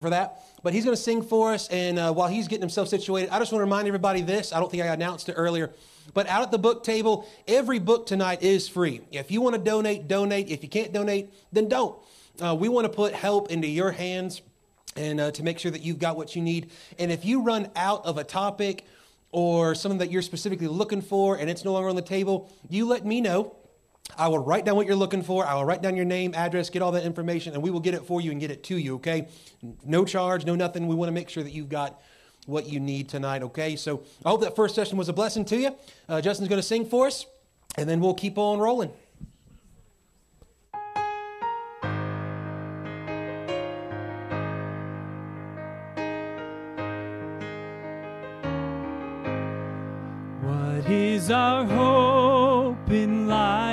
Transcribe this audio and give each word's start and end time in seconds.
for 0.00 0.10
that. 0.10 0.42
But 0.62 0.72
he's 0.72 0.84
going 0.84 0.96
to 0.96 1.02
sing 1.02 1.20
for 1.20 1.52
us, 1.52 1.68
and 1.68 1.98
uh, 1.98 2.12
while 2.12 2.28
he's 2.28 2.48
getting 2.48 2.62
himself 2.62 2.88
situated, 2.88 3.28
I 3.30 3.38
just 3.38 3.52
want 3.52 3.60
to 3.60 3.64
remind 3.64 3.86
everybody 3.86 4.22
this. 4.22 4.50
I 4.50 4.58
don't 4.58 4.70
think 4.70 4.82
I 4.82 4.86
announced 4.86 5.28
it 5.28 5.34
earlier, 5.34 5.70
but 6.14 6.26
out 6.26 6.42
at 6.42 6.50
the 6.50 6.58
book 6.58 6.84
table, 6.84 7.28
every 7.46 7.78
book 7.78 8.06
tonight 8.06 8.42
is 8.42 8.66
free. 8.66 9.02
If 9.12 9.30
you 9.30 9.42
want 9.42 9.56
to 9.56 9.62
donate, 9.62 10.08
donate. 10.08 10.48
If 10.48 10.62
you 10.62 10.70
can't 10.70 10.94
donate, 10.94 11.30
then 11.52 11.68
don't. 11.68 11.98
Uh, 12.40 12.56
we 12.58 12.70
want 12.70 12.86
to 12.86 12.88
put 12.88 13.12
help 13.12 13.50
into 13.50 13.68
your 13.68 13.90
hands 13.90 14.40
and 14.96 15.20
uh, 15.20 15.30
to 15.32 15.42
make 15.42 15.58
sure 15.58 15.70
that 15.70 15.82
you've 15.82 15.98
got 15.98 16.16
what 16.16 16.34
you 16.34 16.40
need. 16.40 16.70
And 16.98 17.12
if 17.12 17.26
you 17.26 17.42
run 17.42 17.68
out 17.76 18.06
of 18.06 18.16
a 18.16 18.24
topic 18.24 18.86
or 19.32 19.74
something 19.74 19.98
that 19.98 20.10
you're 20.10 20.22
specifically 20.22 20.66
looking 20.66 21.02
for 21.02 21.36
and 21.36 21.50
it's 21.50 21.62
no 21.62 21.72
longer 21.72 21.90
on 21.90 21.96
the 21.96 22.02
table, 22.02 22.50
you 22.70 22.86
let 22.86 23.04
me 23.04 23.20
know. 23.20 23.54
I 24.16 24.28
will 24.28 24.38
write 24.38 24.64
down 24.64 24.76
what 24.76 24.86
you're 24.86 24.96
looking 24.96 25.22
for. 25.22 25.46
I 25.46 25.54
will 25.54 25.64
write 25.64 25.82
down 25.82 25.96
your 25.96 26.04
name, 26.04 26.34
address, 26.34 26.70
get 26.70 26.82
all 26.82 26.92
that 26.92 27.04
information, 27.04 27.54
and 27.54 27.62
we 27.62 27.70
will 27.70 27.80
get 27.80 27.94
it 27.94 28.04
for 28.04 28.20
you 28.20 28.30
and 28.30 28.40
get 28.40 28.50
it 28.50 28.62
to 28.64 28.76
you, 28.76 28.96
okay? 28.96 29.28
No 29.84 30.04
charge, 30.04 30.44
no 30.44 30.54
nothing. 30.54 30.86
We 30.86 30.94
want 30.94 31.08
to 31.08 31.12
make 31.12 31.28
sure 31.28 31.42
that 31.42 31.52
you've 31.52 31.68
got 31.68 32.00
what 32.46 32.68
you 32.68 32.80
need 32.80 33.08
tonight, 33.08 33.42
okay? 33.42 33.76
So 33.76 34.02
I 34.24 34.30
hope 34.30 34.40
that 34.42 34.56
first 34.56 34.74
session 34.74 34.98
was 34.98 35.08
a 35.08 35.12
blessing 35.12 35.44
to 35.46 35.56
you. 35.56 35.76
Uh, 36.08 36.20
Justin's 36.20 36.48
going 36.48 36.60
to 36.60 36.66
sing 36.66 36.86
for 36.86 37.06
us, 37.06 37.26
and 37.76 37.88
then 37.88 38.00
we'll 38.00 38.14
keep 38.14 38.38
on 38.38 38.58
rolling. 38.58 38.90
What 50.42 50.90
is 50.90 51.30
our 51.30 51.64
hope 51.66 52.90
in 52.90 53.19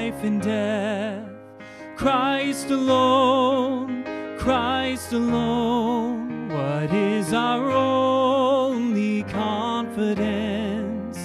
life 0.07 0.23
and 0.23 0.41
death? 0.41 1.27
Christ 1.97 2.70
alone, 2.70 4.05
Christ 4.38 5.11
alone. 5.11 6.47
What 6.49 6.93
is 6.93 7.33
our 7.33 7.70
only 7.71 9.23
confidence? 9.23 11.17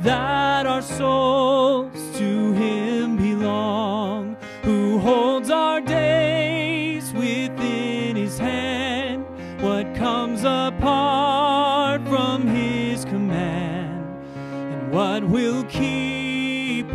That 0.00 0.66
our 0.66 0.82
souls 0.82 2.18
to 2.18 2.52
Him 2.52 3.16
belong, 3.16 4.36
who 4.62 4.98
holds 4.98 5.50
our 5.50 5.80
days 5.80 7.12
within 7.12 8.16
His 8.16 8.36
hand. 8.38 9.26
What 9.60 9.94
comes 9.94 10.40
apart 10.42 12.02
from 12.08 12.48
His 12.48 13.04
command? 13.04 13.92
and 14.36 14.92
what 14.92 15.22
will 15.24 15.62
keep 15.64 16.13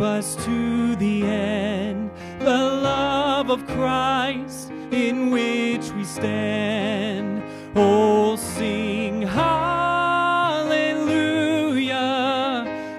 us 0.02 0.36
to 0.44 0.96
the 0.96 1.24
end? 1.24 2.10
The 2.38 2.46
love 2.46 3.50
of 3.50 3.66
Christ 3.66 4.70
in 4.90 5.30
which 5.30 5.90
we 5.92 6.04
stand. 6.04 7.42
Oh, 7.76 8.36
sing 8.36 9.22
hallelujah. 9.22 9.90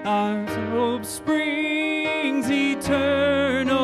Our 0.04 0.46
hope 0.70 1.04
springs 1.04 2.50
eternal. 2.50 3.76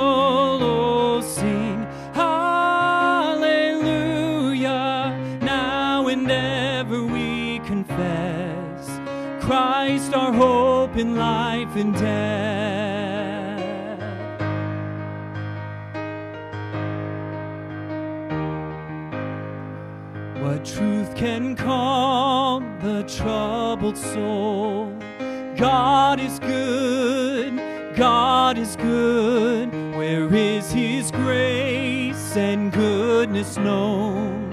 Oh, 0.63 1.21
sing 1.21 1.87
hallelujah. 2.15 3.39
Now 5.43 6.09
and 6.09 6.31
ever 6.31 7.03
we 7.05 7.59
confess 7.61 9.01
Christ 9.45 10.15
our 10.15 10.33
hope 10.33 10.97
in 10.97 11.17
life 11.17 11.77
and 11.77 11.95
death. 11.95 12.48
Known? 33.57 34.53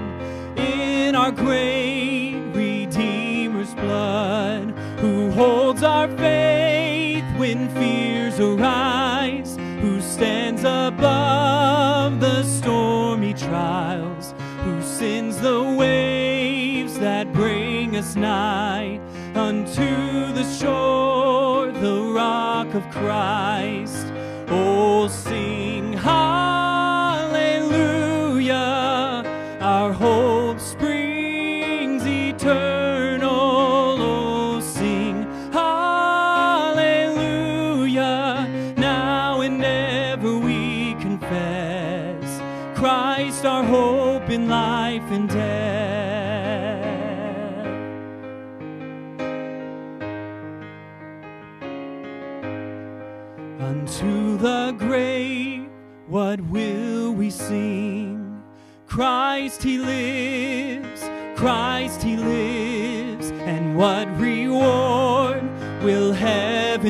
In 0.57 1.15
our 1.15 1.31
great 1.31 2.39
Redeemer's 2.53 3.73
blood, 3.73 4.71
who 4.99 5.31
holds 5.31 5.83
our 5.83 6.07
faith 6.17 7.25
when 7.37 7.69
fears 7.75 8.39
arise, 8.39 9.57
who 9.81 9.99
stands 10.01 10.61
above 10.63 12.19
the 12.19 12.43
stormy 12.43 13.33
trials, 13.33 14.33
who 14.63 14.81
sends 14.81 15.37
the 15.39 15.61
waves 15.77 16.97
that 16.99 17.31
bring 17.33 17.97
us 17.97 18.15
nigh 18.15 18.99
unto 19.35 20.33
the 20.33 20.43
shore, 20.57 21.04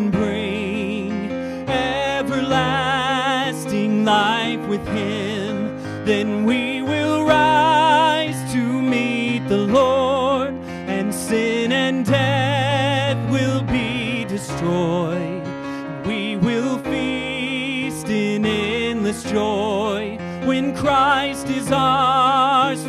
heaven 0.05 0.11
bring? 0.11 1.11
Everlasting 1.69 2.95
life 4.05 4.67
with 4.67 4.85
him, 4.87 6.05
then 6.05 6.45
we 6.45 6.81
will 6.81 7.25
rise 7.25 8.51
to 8.53 8.81
meet 8.81 9.47
the 9.47 9.57
Lord, 9.57 10.53
and 10.87 11.13
sin 11.13 11.71
and 11.71 12.05
death 12.05 13.17
will 13.31 13.61
be 13.63 14.25
destroyed. 14.25 15.43
We 16.05 16.37
will 16.37 16.79
feast 16.79 18.09
in 18.09 18.45
endless 18.45 19.23
joy 19.23 20.17
when 20.45 20.75
Christ 20.75 21.47
is 21.49 21.71
ours 21.71 22.83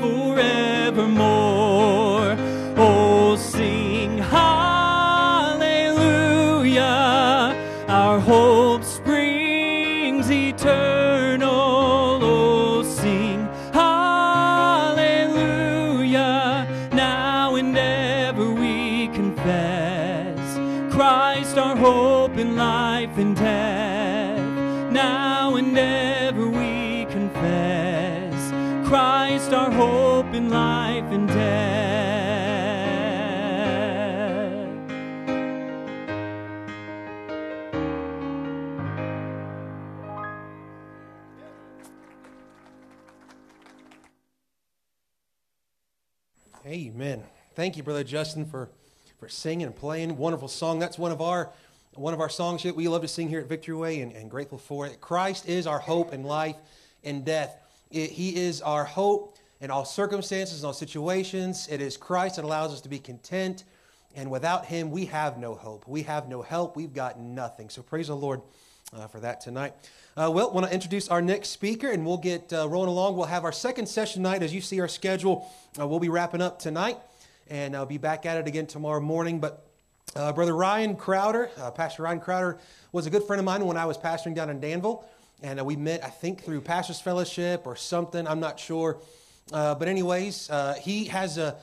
Thank 47.67 47.77
you, 47.77 47.83
Brother 47.83 48.05
Justin, 48.05 48.45
for, 48.45 48.69
for 49.19 49.29
singing 49.29 49.67
and 49.67 49.75
playing. 49.75 50.17
Wonderful 50.17 50.47
song. 50.47 50.79
That's 50.79 51.01
one 51.01 51.11
of 51.11 51.21
our 51.21 51.51
one 51.95 52.15
of 52.15 52.21
our 52.21 52.29
songs 52.29 52.63
that 52.63 52.77
we 52.77 52.87
love 52.87 53.03
to 53.03 53.09
sing 53.09 53.29
here 53.29 53.41
at 53.41 53.49
Victory 53.49 53.75
Way 53.75 54.03
and, 54.03 54.13
and 54.13 54.31
grateful 54.31 54.57
for 54.57 54.87
it. 54.87 55.01
Christ 55.01 55.49
is 55.49 55.67
our 55.67 55.81
hope 55.81 56.13
in 56.15 56.23
life 56.23 56.55
and 57.03 57.25
death. 57.25 57.59
It- 57.91 58.13
he 58.13 58.37
is 58.37 58.63
our 58.63 58.85
hope 58.85 59.37
in 59.61 59.73
all 59.73 59.85
circumstances, 59.85 60.61
in 60.61 60.67
all 60.67 60.73
situations. 60.75 61.67
It 61.69 61.81
is 61.81 61.97
Christ 61.97 62.37
that 62.37 62.45
allows 62.45 62.73
us 62.73 62.81
to 62.83 62.89
be 62.89 63.01
content. 63.01 63.65
And 64.15 64.31
without 64.31 64.67
him, 64.67 64.93
we 64.93 65.07
have 65.07 65.37
no 65.37 65.57
hope. 65.57 65.89
We 65.89 66.05
have 66.05 66.29
no 66.29 66.43
help. 66.43 66.77
We've 66.77 66.95
got 66.95 67.19
nothing. 67.19 67.69
So 67.69 67.83
praise 67.83 68.07
the 68.07 68.15
Lord 68.15 68.43
uh, 68.97 69.09
for 69.09 69.19
that 69.19 69.41
tonight. 69.41 69.75
Uh, 70.17 70.31
well, 70.33 70.53
want 70.53 70.69
to 70.69 70.73
introduce 70.73 71.09
our 71.09 71.21
next 71.21 71.49
speaker, 71.49 71.91
and 71.91 72.07
we'll 72.07 72.17
get 72.17 72.53
uh, 72.53 72.69
rolling 72.69 72.91
along. 72.91 73.17
We'll 73.17 73.27
have 73.27 73.43
our 73.43 73.51
second 73.51 73.87
session 73.89 74.23
tonight. 74.23 74.45
As 74.45 74.55
you 74.55 74.61
see 74.61 74.79
our 74.79 74.87
schedule, 74.87 75.51
uh, 75.81 75.87
we'll 75.87 75.99
be 75.99 76.09
wrapping 76.09 76.41
up 76.41 76.61
tonight, 76.61 76.97
and 77.49 77.77
I'll 77.77 77.87
be 77.87 77.99
back 77.99 78.27
at 78.27 78.37
it 78.39 78.47
again 78.47 78.67
tomorrow 78.67 79.01
morning. 79.01 79.41
But 79.41 79.67
uh, 80.15 80.33
Brother 80.33 80.55
Ryan 80.55 80.97
Crowder, 80.97 81.51
uh, 81.59 81.71
Pastor 81.71 82.03
Ryan 82.03 82.21
Crowder, 82.21 82.59
was 82.93 83.07
a 83.07 83.11
good 83.11 83.25
friend 83.25 83.39
of 83.39 83.45
mine 83.45 83.65
when 83.65 83.77
I 83.77 83.87
was 83.87 83.99
pastoring 83.99 84.35
down 84.35 84.51
in 84.51 84.61
Danville, 84.61 85.05
and 85.43 85.61
uh, 85.61 85.65
we 85.65 85.77
met, 85.77 86.05
I 86.05 86.09
think, 86.09 86.43
through 86.43 86.63
Pastors 86.63 87.01
Fellowship 87.01 87.67
or 87.67 87.77
something. 87.77 88.27
I'm 88.27 88.41
not 88.41 88.59
sure. 88.59 88.99
but 89.51 89.89
anyways, 89.89 90.51
he 90.81 91.05
has 91.07 91.39
a, 91.39 91.57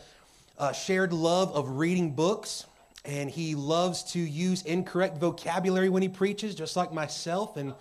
a 0.58 0.74
shared 0.74 1.14
love 1.14 1.54
of 1.54 1.70
reading 1.70 2.12
books 2.12 2.66
and 3.06 3.30
he 3.30 3.56
loves 3.56 4.04
to 4.14 4.20
use 4.20 4.62
incorrect 4.64 5.18
vocabulary 5.18 5.90
when 5.90 6.02
he 6.02 6.10
preaches, 6.10 6.56
just 6.56 6.76
like 6.76 6.94
myself. 6.94 7.58
And 7.58 7.74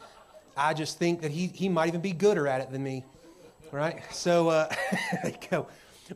I 0.57 0.75
just 0.75 0.99
think 0.99 1.23
that 1.23 1.31
he, 1.31 1.47
he 1.47 1.69
might 1.69 1.89
even 1.89 2.01
be 2.01 2.13
gooder 2.13 2.49
at 2.49 2.61
it 2.61 2.71
than 2.71 2.83
me, 2.83 3.05
right? 3.71 4.03
So 4.13 4.49
uh, 4.49 4.75
there 5.23 5.33
you 5.33 5.49
go. 5.49 5.67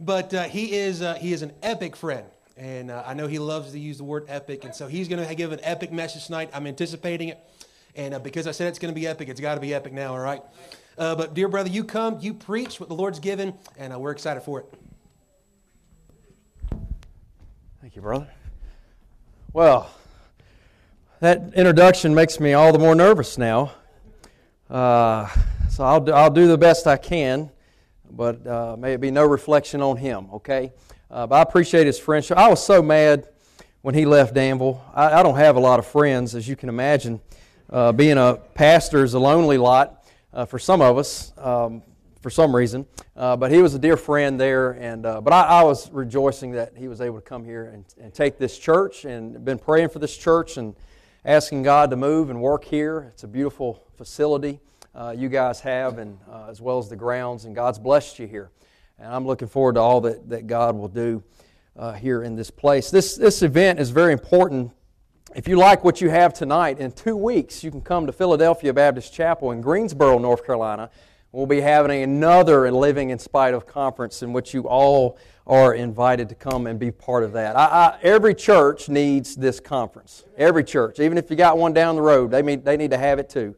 But 0.01 0.35
uh, 0.35 0.45
he 0.45 0.75
is 0.75 1.03
uh, 1.03 1.15
he 1.15 1.33
is 1.33 1.43
an 1.43 1.53
epic 1.63 1.97
friend, 1.97 2.27
and 2.57 2.91
uh, 2.91 3.03
I 3.07 3.15
know 3.15 3.27
he 3.27 3.39
loves 3.39 3.73
to 3.73 3.79
use 3.79 3.99
the 3.99 4.05
word 4.05 4.25
epic, 4.29 4.65
and 4.65 4.75
so 4.75 4.87
he's 4.87 5.09
going 5.09 5.27
to 5.27 5.35
give 5.35 5.53
an 5.53 5.61
epic 5.63 5.93
message 5.93 6.27
tonight. 6.27 6.51
I'm 6.53 6.67
anticipating 6.67 7.29
it, 7.29 7.39
and 7.95 8.15
uh, 8.15 8.19
because 8.19 8.47
I 8.47 8.51
said 8.51 8.69
it's 8.69 8.79
going 8.79 8.93
to 8.93 9.01
be 9.01 9.07
epic, 9.07 9.29
it's 9.29 9.41
got 9.41 9.55
to 9.55 9.61
be 9.61 9.73
epic 9.75 9.93
now, 9.93 10.13
all 10.13 10.19
right? 10.19 10.43
Uh, 10.99 11.15
but 11.15 11.35
dear 11.35 11.49
brother, 11.49 11.69
you 11.69 11.85
come, 11.85 12.19
you 12.21 12.35
preach 12.35 12.81
what 12.81 12.89
the 12.89 12.95
Lord's 12.95 13.19
given, 13.19 13.55
and 13.79 13.99
we're 14.01 14.13
excited 14.13 14.43
for 14.43 14.61
it. 14.61 14.67
Thank 17.81 17.97
you, 17.97 18.03
brother. 18.03 18.29
Well, 19.53 19.91
that 21.21 21.55
introduction 21.55 22.15
makes 22.15 22.41
me 22.41 22.53
all 22.53 22.73
the 22.73 22.79
more 22.79 22.95
nervous 22.95 23.39
now 23.39 23.73
uh, 24.69 25.29
so 25.71 25.85
I'll 25.85 26.01
do, 26.01 26.13
I'll 26.13 26.31
do 26.31 26.49
the 26.49 26.59
best 26.59 26.87
I 26.87 26.97
can, 26.97 27.51
but 28.11 28.47
uh, 28.47 28.77
may 28.79 28.95
it 28.95 29.01
be 29.01 29.11
no 29.11 29.25
reflection 29.25 29.81
on 29.83 29.97
him, 29.97 30.29
okay? 30.33 30.73
Uh, 31.11 31.27
but 31.27 31.37
I 31.37 31.43
appreciate 31.43 31.87
his 31.87 31.99
friendship. 31.99 32.37
I 32.37 32.49
was 32.49 32.65
so 32.65 32.83
mad 32.83 33.29
when 33.83 33.95
he 33.95 34.05
left 34.05 34.35
Danville. 34.35 34.85
I, 34.95 35.21
I 35.21 35.23
don't 35.23 35.37
have 35.37 35.57
a 35.57 35.61
lot 35.61 35.79
of 35.79 35.87
friends, 35.87 36.35
as 36.35 36.49
you 36.49 36.57
can 36.57 36.69
imagine. 36.69 37.21
Uh, 37.71 37.93
being 37.93 38.19
a 38.19 38.37
pastor 38.55 39.05
is 39.05 39.15
a 39.15 39.19
lonely 39.19 39.59
lot 39.59 40.05
uh, 40.33 40.45
for 40.45 40.59
some 40.59 40.81
of 40.81 40.99
us, 40.99 41.33
um, 41.39 41.83
for 42.21 42.31
some 42.31 42.55
reason. 42.55 42.87
Uh, 43.17 43.37
but 43.37 43.51
he 43.51 43.63
was 43.63 43.75
a 43.75 43.79
dear 43.79 43.97
friend 43.97 44.39
there, 44.41 44.73
and 44.73 45.03
but 45.03 45.33
I, 45.33 45.43
I, 45.43 45.63
was 45.63 45.91
rejoicing 45.91 46.53
that 46.53 46.77
he 46.77 46.89
was 46.89 47.01
able 47.01 47.17
to 47.17 47.27
come 47.27 47.45
here 47.45 47.67
and, 47.67 47.85
and 48.01 48.13
take 48.13 48.39
this 48.39 48.59
church, 48.59 49.05
and 49.05 49.45
been 49.45 49.59
praying 49.59 49.89
for 49.89 49.99
this 49.99 50.17
church 50.17 50.57
and 50.57 50.75
asking 51.25 51.63
God 51.63 51.91
to 51.91 51.97
move 51.97 52.31
and 52.31 52.41
work 52.41 52.65
here. 52.65 53.11
It's 53.13 53.25
a 53.25 53.29
beautiful 53.29 53.83
facility 53.97 54.61
uh, 54.97 55.15
you 55.17 55.29
guys 55.29 55.61
have, 55.61 55.99
and 55.99 56.19
uh, 56.31 56.47
as 56.49 56.61
well 56.61 56.79
as 56.79 56.89
the 56.89 56.97
grounds, 56.97 57.45
and 57.45 57.55
God's 57.55 57.79
blessed 57.79 58.19
you 58.19 58.27
here. 58.27 58.51
And 58.99 59.13
I'm 59.13 59.27
looking 59.27 59.47
forward 59.47 59.75
to 59.75 59.81
all 59.81 60.01
that, 60.01 60.29
that 60.31 60.47
God 60.47 60.75
will 60.75 60.89
do 60.89 61.23
uh, 61.77 61.93
here 61.93 62.23
in 62.23 62.35
this 62.35 62.51
place. 62.51 62.91
This, 62.91 63.15
this 63.15 63.43
event 63.43 63.79
is 63.79 63.91
very 63.91 64.15
important. 64.15 64.73
If 65.35 65.47
you 65.47 65.57
like 65.59 65.85
what 65.85 66.01
you 66.01 66.09
have 66.09 66.33
tonight, 66.33 66.79
in 66.79 66.93
two 66.93 67.15
weeks 67.15 67.63
you 67.63 67.71
can 67.71 67.83
come 67.83 68.07
to 68.07 68.13
Philadelphia 68.13 68.73
Baptist 68.73 69.13
Chapel 69.13 69.51
in 69.51 69.61
Greensboro, 69.61 70.19
North 70.19 70.47
Carolina. 70.47 70.89
We'll 71.31 71.45
be 71.45 71.61
having 71.61 72.03
another 72.03 72.71
Living 72.73 73.11
in 73.11 73.19
Spite 73.19 73.53
of 73.53 73.67
conference 73.67 74.23
in 74.23 74.33
which 74.33 74.55
you 74.55 74.63
all 74.63 75.19
are 75.47 75.75
invited 75.75 76.31
to 76.31 76.35
come 76.35 76.67
and 76.67 76.79
be 76.79 76.91
part 76.91 77.23
of 77.23 77.33
that. 77.33 77.55
I, 77.55 77.65
I, 77.65 77.99
every 78.03 78.35
church 78.35 78.89
needs 78.89 79.37
this 79.37 79.61
conference. 79.61 80.25
Every 80.39 80.65
church, 80.65 80.99
even 80.99 81.19
if 81.19 81.29
you 81.29 81.37
got 81.37 81.59
one 81.59 81.75
down 81.75 81.97
the 81.97 82.03
road, 82.03 82.31
they, 82.31 82.41
mean, 82.41 82.65
they 82.65 82.79
need 82.79 82.93
to 82.93 82.99
have 82.99 83.19
it 83.19 83.29
too. 83.29 83.55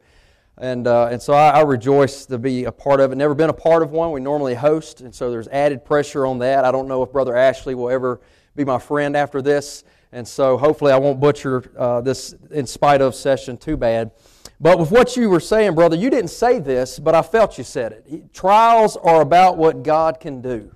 And, 0.59 0.87
uh, 0.87 1.07
and 1.09 1.21
so 1.21 1.31
I, 1.31 1.51
I, 1.51 1.61
rejoice 1.61 2.25
to 2.25 2.37
be 2.37 2.65
a 2.65 2.71
part 2.71 2.99
of 2.99 3.13
it. 3.13 3.15
Never 3.15 3.33
been 3.33 3.49
a 3.49 3.53
part 3.53 3.81
of 3.81 3.91
one. 3.91 4.11
We 4.11 4.19
normally 4.19 4.55
host, 4.55 4.99
and 4.99 5.15
so 5.15 5.31
there's 5.31 5.47
added 5.47 5.85
pressure 5.85 6.25
on 6.25 6.39
that. 6.39 6.65
I 6.65 6.71
don't 6.71 6.89
know 6.89 7.01
if 7.01 7.13
Brother 7.13 7.33
Ashley 7.33 7.75
will 7.75 7.89
ever 7.89 8.19
be 8.57 8.65
my 8.65 8.77
friend 8.77 9.15
after 9.15 9.41
this, 9.41 9.85
and 10.11 10.27
so 10.27 10.57
hopefully 10.57 10.91
I 10.91 10.97
won't 10.97 11.21
butcher 11.21 11.71
uh, 11.77 12.01
this 12.01 12.35
in 12.51 12.67
spite 12.67 12.99
of 13.01 13.15
session 13.15 13.55
too 13.55 13.77
bad. 13.77 14.11
But 14.59 14.77
with 14.77 14.91
what 14.91 15.15
you 15.15 15.29
were 15.29 15.39
saying, 15.39 15.75
brother, 15.75 15.95
you 15.95 16.09
didn't 16.09 16.31
say 16.31 16.59
this, 16.59 16.99
but 16.99 17.15
I 17.15 17.21
felt 17.21 17.57
you 17.57 17.63
said 17.63 17.93
it. 17.93 18.33
Trials 18.33 18.97
are 18.97 19.21
about 19.21 19.55
what 19.55 19.83
God 19.83 20.19
can 20.19 20.41
do 20.41 20.75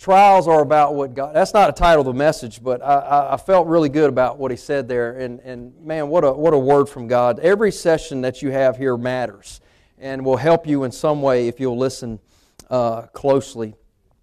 trials 0.00 0.48
are 0.48 0.62
about 0.62 0.94
what 0.94 1.14
God. 1.14 1.34
That's 1.34 1.52
not 1.52 1.68
a 1.68 1.72
title 1.72 2.00
of 2.00 2.06
the 2.06 2.18
message, 2.18 2.62
but 2.62 2.82
I, 2.82 3.34
I, 3.34 3.36
felt 3.36 3.66
really 3.66 3.90
good 3.90 4.08
about 4.08 4.38
what 4.38 4.50
he 4.50 4.56
said 4.56 4.88
there. 4.88 5.18
And, 5.18 5.40
and 5.40 5.78
man, 5.84 6.08
what 6.08 6.24
a, 6.24 6.32
what 6.32 6.54
a 6.54 6.58
word 6.58 6.88
from 6.88 7.06
God. 7.06 7.38
Every 7.40 7.70
session 7.70 8.22
that 8.22 8.40
you 8.40 8.50
have 8.50 8.78
here 8.78 8.96
matters 8.96 9.60
and 9.98 10.24
will 10.24 10.38
help 10.38 10.66
you 10.66 10.84
in 10.84 10.90
some 10.90 11.20
way 11.20 11.48
if 11.48 11.60
you'll 11.60 11.76
listen 11.76 12.18
uh, 12.70 13.02
closely. 13.12 13.74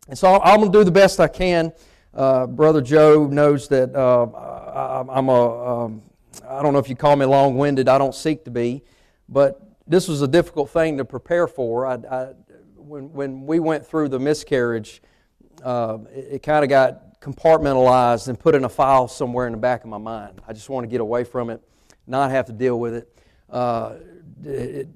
And 0.09 0.17
so 0.17 0.41
I'm 0.41 0.61
going 0.61 0.71
to 0.71 0.79
do 0.79 0.83
the 0.83 0.91
best 0.91 1.19
I 1.19 1.27
can. 1.27 1.71
Uh, 2.11 2.47
Brother 2.47 2.81
Joe 2.81 3.27
knows 3.27 3.67
that 3.67 3.93
uh, 3.95 4.25
I, 4.25 5.19
am 5.19 5.29
a, 5.29 5.83
um, 5.85 6.01
I 6.49 6.63
don't 6.63 6.73
know 6.73 6.79
if 6.79 6.89
you 6.89 6.95
call 6.95 7.15
me 7.15 7.27
long 7.27 7.55
winded, 7.55 7.87
I 7.87 7.99
don't 7.99 8.15
seek 8.15 8.45
to 8.45 8.51
be, 8.51 8.83
but 9.29 9.61
this 9.85 10.07
was 10.07 10.23
a 10.23 10.27
difficult 10.27 10.71
thing 10.71 10.97
to 10.97 11.05
prepare 11.05 11.45
for. 11.45 11.85
I, 11.85 11.93
I, 12.09 12.33
when, 12.75 13.13
when 13.13 13.45
we 13.45 13.59
went 13.59 13.85
through 13.85 14.09
the 14.09 14.19
miscarriage, 14.19 15.03
uh, 15.63 15.99
it, 16.13 16.27
it 16.31 16.43
kind 16.43 16.63
of 16.63 16.69
got 16.69 17.19
compartmentalized 17.19 18.27
and 18.27 18.39
put 18.39 18.55
in 18.55 18.63
a 18.63 18.69
file 18.69 19.07
somewhere 19.07 19.47
in 19.47 19.51
the 19.51 19.57
back 19.57 19.83
of 19.83 19.89
my 19.89 19.97
mind. 19.97 20.41
I 20.47 20.53
just 20.53 20.69
want 20.69 20.83
to 20.83 20.87
get 20.87 21.01
away 21.01 21.23
from 21.23 21.49
it, 21.49 21.61
not 22.05 22.31
have 22.31 22.45
to 22.45 22.53
deal 22.53 22.79
with 22.79 22.93
it. 22.93 23.13
Uh, 23.49 23.95
it, 24.43 24.87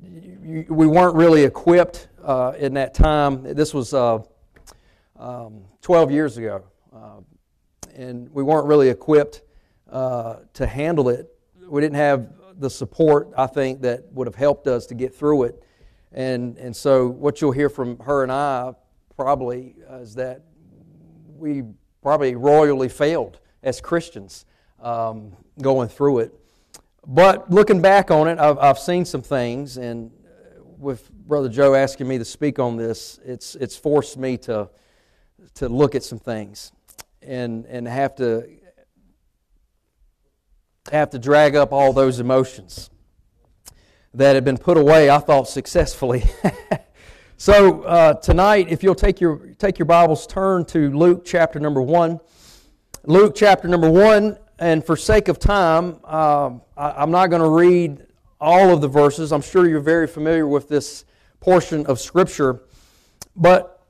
you, 0.43 0.65
we 0.69 0.87
weren't 0.87 1.15
really 1.15 1.43
equipped 1.43 2.07
uh, 2.23 2.53
in 2.57 2.73
that 2.75 2.93
time. 2.93 3.43
This 3.43 3.73
was 3.73 3.93
uh, 3.93 4.19
um, 5.17 5.61
12 5.81 6.11
years 6.11 6.37
ago, 6.37 6.63
uh, 6.95 7.19
and 7.95 8.29
we 8.33 8.43
weren't 8.43 8.67
really 8.67 8.89
equipped 8.89 9.41
uh, 9.89 10.37
to 10.53 10.67
handle 10.67 11.09
it. 11.09 11.27
We 11.67 11.81
didn't 11.81 11.95
have 11.95 12.29
the 12.59 12.69
support, 12.69 13.29
I 13.37 13.47
think, 13.47 13.81
that 13.81 14.11
would 14.11 14.27
have 14.27 14.35
helped 14.35 14.67
us 14.67 14.85
to 14.87 14.95
get 14.95 15.15
through 15.15 15.43
it. 15.43 15.63
And, 16.11 16.57
and 16.57 16.75
so, 16.75 17.07
what 17.07 17.41
you'll 17.41 17.53
hear 17.53 17.69
from 17.69 17.97
her 17.99 18.23
and 18.23 18.31
I 18.31 18.73
probably 19.15 19.75
is 19.91 20.15
that 20.15 20.43
we 21.41 21.63
probably 22.01 22.35
royally 22.35 22.87
failed 22.87 23.39
as 23.63 23.81
Christians 23.81 24.45
um, 24.79 25.33
going 25.61 25.89
through 25.89 26.19
it. 26.19 26.33
But 27.05 27.49
looking 27.49 27.81
back 27.81 28.11
on 28.11 28.27
it, 28.27 28.39
I've, 28.39 28.57
I've 28.59 28.79
seen 28.79 29.05
some 29.05 29.23
things, 29.23 29.77
and 29.77 30.11
with 30.77 31.11
Brother 31.11 31.49
Joe 31.49 31.73
asking 31.73 32.07
me 32.07 32.19
to 32.19 32.25
speak 32.25 32.59
on 32.59 32.77
this, 32.77 33.19
it's, 33.25 33.55
it's 33.55 33.75
forced 33.75 34.17
me 34.17 34.37
to, 34.39 34.69
to 35.55 35.67
look 35.67 35.95
at 35.95 36.03
some 36.03 36.19
things 36.19 36.71
and, 37.21 37.65
and 37.65 37.87
have 37.87 38.15
to 38.15 38.47
have 40.91 41.11
to 41.11 41.19
drag 41.19 41.55
up 41.55 41.71
all 41.71 41.93
those 41.93 42.19
emotions 42.19 42.89
that 44.15 44.33
had 44.33 44.43
been 44.43 44.57
put 44.57 44.77
away, 44.77 45.11
I 45.11 45.19
thought, 45.19 45.47
successfully 45.47 46.23
So 47.41 47.81
uh, 47.81 48.13
tonight, 48.13 48.67
if 48.69 48.83
you'll 48.83 48.93
take 48.93 49.19
your 49.19 49.37
take 49.57 49.79
your 49.79 49.87
Bibles, 49.87 50.27
turn 50.27 50.63
to 50.65 50.95
Luke 50.95 51.25
chapter 51.25 51.59
number 51.59 51.81
one. 51.81 52.19
Luke 53.05 53.33
chapter 53.35 53.67
number 53.67 53.89
one, 53.89 54.37
and 54.59 54.85
for 54.85 54.95
sake 54.95 55.27
of 55.27 55.39
time, 55.39 55.99
uh, 56.03 56.51
I, 56.77 57.01
am 57.01 57.09
not 57.09 57.31
going 57.31 57.41
to 57.41 57.49
read 57.49 58.05
all 58.39 58.71
of 58.71 58.81
the 58.81 58.87
verses. 58.87 59.31
I'm 59.31 59.41
sure 59.41 59.67
you're 59.67 59.79
very 59.79 60.05
familiar 60.05 60.45
with 60.45 60.69
this 60.69 61.03
portion 61.39 61.83
of 61.87 61.99
Scripture, 61.99 62.61
but 63.35 63.87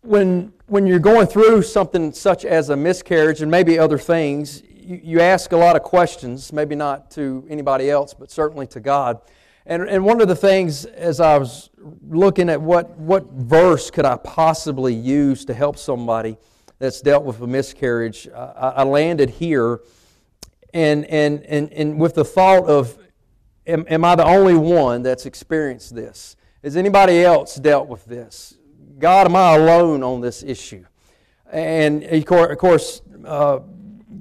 when 0.00 0.52
when 0.66 0.84
you're 0.84 0.98
going 0.98 1.28
through 1.28 1.62
something 1.62 2.12
such 2.12 2.44
as 2.44 2.70
a 2.70 2.76
miscarriage 2.76 3.42
and 3.42 3.48
maybe 3.48 3.78
other 3.78 3.96
things, 3.96 4.60
you, 4.68 5.00
you 5.04 5.20
ask 5.20 5.52
a 5.52 5.56
lot 5.56 5.76
of 5.76 5.84
questions. 5.84 6.52
Maybe 6.52 6.74
not 6.74 7.12
to 7.12 7.46
anybody 7.48 7.90
else, 7.92 8.12
but 8.12 8.32
certainly 8.32 8.66
to 8.66 8.80
God. 8.80 9.20
And, 9.64 9.88
and 9.88 10.04
one 10.04 10.20
of 10.20 10.28
the 10.28 10.36
things 10.36 10.84
as 10.84 11.20
I 11.20 11.38
was 11.38 11.70
looking 12.08 12.48
at 12.48 12.60
what, 12.60 12.90
what 12.98 13.30
verse 13.30 13.90
could 13.90 14.04
I 14.04 14.16
possibly 14.16 14.94
use 14.94 15.44
to 15.44 15.54
help 15.54 15.78
somebody 15.78 16.36
that's 16.78 17.00
dealt 17.00 17.24
with 17.24 17.40
a 17.40 17.46
miscarriage, 17.46 18.28
I, 18.34 18.72
I 18.76 18.82
landed 18.82 19.30
here 19.30 19.80
and, 20.74 21.04
and, 21.06 21.44
and, 21.44 21.72
and 21.72 22.00
with 22.00 22.14
the 22.14 22.24
thought 22.24 22.64
of, 22.64 22.98
am, 23.66 23.84
am 23.88 24.04
I 24.04 24.16
the 24.16 24.24
only 24.24 24.54
one 24.54 25.02
that's 25.02 25.26
experienced 25.26 25.94
this? 25.94 26.36
Has 26.64 26.76
anybody 26.76 27.22
else 27.22 27.56
dealt 27.56 27.88
with 27.88 28.04
this? 28.06 28.56
God, 28.98 29.26
am 29.26 29.36
I 29.36 29.56
alone 29.56 30.02
on 30.02 30.20
this 30.20 30.42
issue? 30.42 30.84
And 31.50 32.02
of 32.04 32.58
course, 32.58 33.02
uh, 33.24 33.60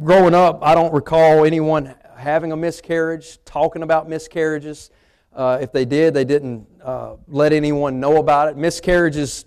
growing 0.04 0.34
up, 0.34 0.60
I 0.62 0.76
don't 0.76 0.94
recall 0.94 1.46
anyone 1.46 1.96
having 2.18 2.52
a 2.52 2.58
miscarriage, 2.58 3.40
talking 3.46 3.84
about 3.84 4.10
miscarriages. 4.10 4.92
Uh, 5.34 5.60
if 5.62 5.72
they 5.72 5.86
did, 5.86 6.14
they 6.14 6.26
didn't 6.26 6.68
uh, 6.84 7.16
let 7.28 7.54
anyone 7.54 8.00
know 8.00 8.18
about 8.18 8.50
it. 8.50 8.58
Miscarriages 8.58 9.46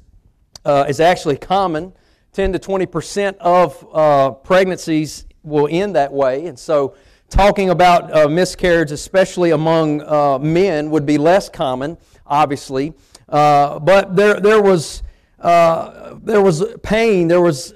uh, 0.64 0.86
is 0.88 1.00
actually 1.00 1.36
common. 1.36 1.92
10 2.32 2.52
to 2.52 2.58
20 2.58 2.86
percent 2.86 3.36
of 3.38 3.86
uh, 3.92 4.30
pregnancies 4.30 5.26
will 5.42 5.68
end 5.70 5.94
that 5.94 6.12
way. 6.12 6.46
And 6.46 6.58
so 6.58 6.96
talking 7.28 7.70
about 7.70 8.12
uh, 8.16 8.28
miscarriage, 8.28 8.92
especially 8.92 9.50
among 9.50 10.00
uh, 10.02 10.38
men, 10.38 10.90
would 10.90 11.06
be 11.06 11.18
less 11.18 11.48
common, 11.48 11.98
obviously. 12.26 12.94
But 13.28 14.16
there, 14.16 14.40
there 14.40 14.62
was 14.62 15.02
there 15.42 16.40
was 16.40 16.64
pain. 16.82 17.28
There 17.28 17.42
was 17.42 17.72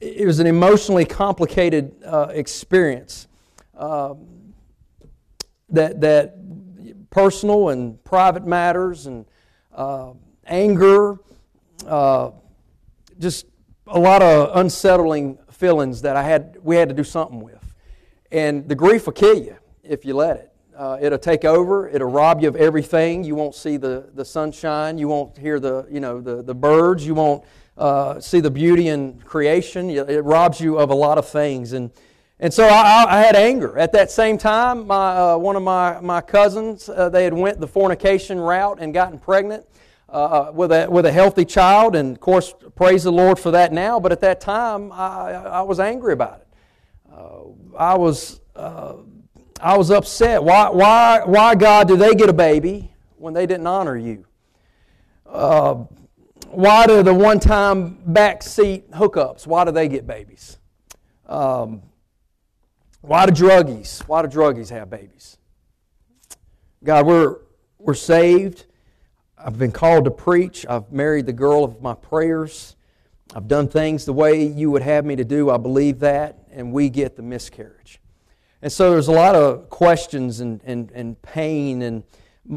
it 0.00 0.26
was 0.26 0.38
an 0.38 0.46
emotionally 0.46 1.06
complicated 1.06 1.94
experience. 2.30 3.26
Um, 3.76 4.26
that 5.70 6.00
that 6.00 6.36
personal 7.10 7.68
and 7.70 8.02
private 8.04 8.46
matters 8.46 9.06
and 9.06 9.26
anger, 10.46 11.18
just 13.18 13.46
a 13.86 13.98
lot 13.98 14.22
of 14.22 14.56
unsettling 14.56 15.38
feelings 15.50 16.02
that 16.02 16.16
I 16.16 16.22
had, 16.22 16.56
we 16.62 16.76
had 16.76 16.88
to 16.88 16.94
do 16.94 17.04
something 17.04 17.40
with. 17.40 17.74
And 18.32 18.68
the 18.68 18.74
grief 18.74 19.06
will 19.06 19.12
kill 19.12 19.36
you 19.36 19.56
if 19.82 20.04
you 20.04 20.14
let 20.14 20.36
it. 20.36 20.52
Uh, 20.76 20.96
it'll 21.00 21.18
take 21.18 21.44
over. 21.44 21.88
It'll 21.88 22.10
rob 22.10 22.40
you 22.40 22.48
of 22.48 22.56
everything. 22.56 23.22
You 23.24 23.34
won't 23.34 23.54
see 23.54 23.76
the, 23.76 24.08
the 24.14 24.24
sunshine. 24.24 24.96
You 24.96 25.08
won't 25.08 25.36
hear 25.36 25.60
the, 25.60 25.86
you 25.90 26.00
know, 26.00 26.20
the, 26.20 26.42
the 26.42 26.54
birds. 26.54 27.06
You 27.06 27.14
won't 27.14 27.44
uh, 27.76 28.20
see 28.20 28.40
the 28.40 28.50
beauty 28.50 28.88
in 28.88 29.20
creation. 29.20 29.90
It 29.90 30.24
robs 30.24 30.60
you 30.60 30.78
of 30.78 30.90
a 30.90 30.94
lot 30.94 31.18
of 31.18 31.28
things. 31.28 31.74
And, 31.74 31.90
and 32.40 32.52
so 32.52 32.66
I, 32.66 33.06
I 33.08 33.20
had 33.20 33.36
anger. 33.36 33.78
At 33.78 33.92
that 33.92 34.10
same 34.10 34.36
time, 34.38 34.86
my, 34.86 35.16
uh, 35.16 35.36
one 35.36 35.54
of 35.54 35.62
my, 35.62 36.00
my 36.00 36.20
cousins, 36.20 36.88
uh, 36.88 37.08
they 37.08 37.22
had 37.24 37.34
went 37.34 37.60
the 37.60 37.68
fornication 37.68 38.40
route 38.40 38.78
and 38.80 38.92
gotten 38.92 39.18
pregnant. 39.18 39.66
Uh, 40.08 40.50
with, 40.52 40.72
a, 40.72 40.90
with 40.90 41.06
a 41.06 41.12
healthy 41.12 41.44
child, 41.44 41.94
and 41.94 42.16
of 42.16 42.20
course, 42.20 42.52
praise 42.74 43.04
the 43.04 43.12
Lord 43.12 43.38
for 43.38 43.52
that 43.52 43.72
now, 43.72 44.00
but 44.00 44.10
at 44.10 44.20
that 44.22 44.40
time, 44.40 44.90
I, 44.90 45.30
I 45.30 45.62
was 45.62 45.78
angry 45.78 46.14
about 46.14 46.40
it. 46.40 46.48
Uh, 47.14 47.42
I, 47.78 47.96
was, 47.96 48.40
uh, 48.56 48.94
I 49.60 49.78
was 49.78 49.92
upset. 49.92 50.42
Why, 50.42 50.68
why, 50.68 51.22
why, 51.24 51.54
God, 51.54 51.86
do 51.86 51.96
they 51.96 52.16
get 52.16 52.28
a 52.28 52.32
baby 52.32 52.92
when 53.18 53.34
they 53.34 53.46
didn't 53.46 53.68
honor 53.68 53.96
you? 53.96 54.26
Uh, 55.28 55.74
why 56.48 56.88
do 56.88 57.04
the 57.04 57.14
one 57.14 57.38
time 57.38 57.98
backseat 57.98 58.90
hookups, 58.90 59.46
why 59.46 59.64
do 59.64 59.70
they 59.70 59.86
get 59.86 60.08
babies? 60.08 60.58
Um, 61.26 61.82
why 63.00 63.26
do 63.26 63.32
druggies, 63.32 64.00
why 64.06 64.22
do 64.22 64.28
druggies 64.28 64.70
have 64.70 64.90
babies? 64.90 65.38
God, 66.84 67.06
we're, 67.06 67.38
we're 67.78 67.94
saved. 67.94 68.66
I've 69.38 69.58
been 69.58 69.72
called 69.72 70.04
to 70.04 70.10
preach. 70.10 70.66
I've 70.68 70.92
married 70.92 71.26
the 71.26 71.32
girl 71.32 71.64
of 71.64 71.80
my 71.80 71.94
prayers. 71.94 72.76
I've 73.34 73.48
done 73.48 73.68
things 73.68 74.04
the 74.04 74.12
way 74.12 74.44
you 74.44 74.70
would 74.70 74.82
have 74.82 75.04
me 75.04 75.16
to 75.16 75.24
do. 75.24 75.50
I 75.50 75.56
believe 75.56 76.00
that. 76.00 76.38
And 76.50 76.72
we 76.72 76.90
get 76.90 77.16
the 77.16 77.22
miscarriage. 77.22 78.00
And 78.60 78.70
so 78.70 78.90
there's 78.90 79.08
a 79.08 79.12
lot 79.12 79.34
of 79.34 79.70
questions 79.70 80.40
and, 80.40 80.60
and, 80.64 80.90
and 80.90 81.20
pain, 81.22 81.80
and, 81.80 82.02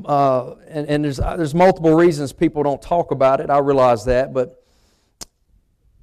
uh, 0.04 0.56
and, 0.68 0.88
and 0.90 1.06
there's, 1.06 1.18
there's 1.18 1.56
multiple 1.56 1.94
reasons 1.94 2.34
people 2.34 2.64
don't 2.64 2.82
talk 2.82 3.12
about 3.12 3.40
it. 3.40 3.50
I 3.50 3.60
realize 3.60 4.04
that. 4.06 4.34
But 4.34 4.62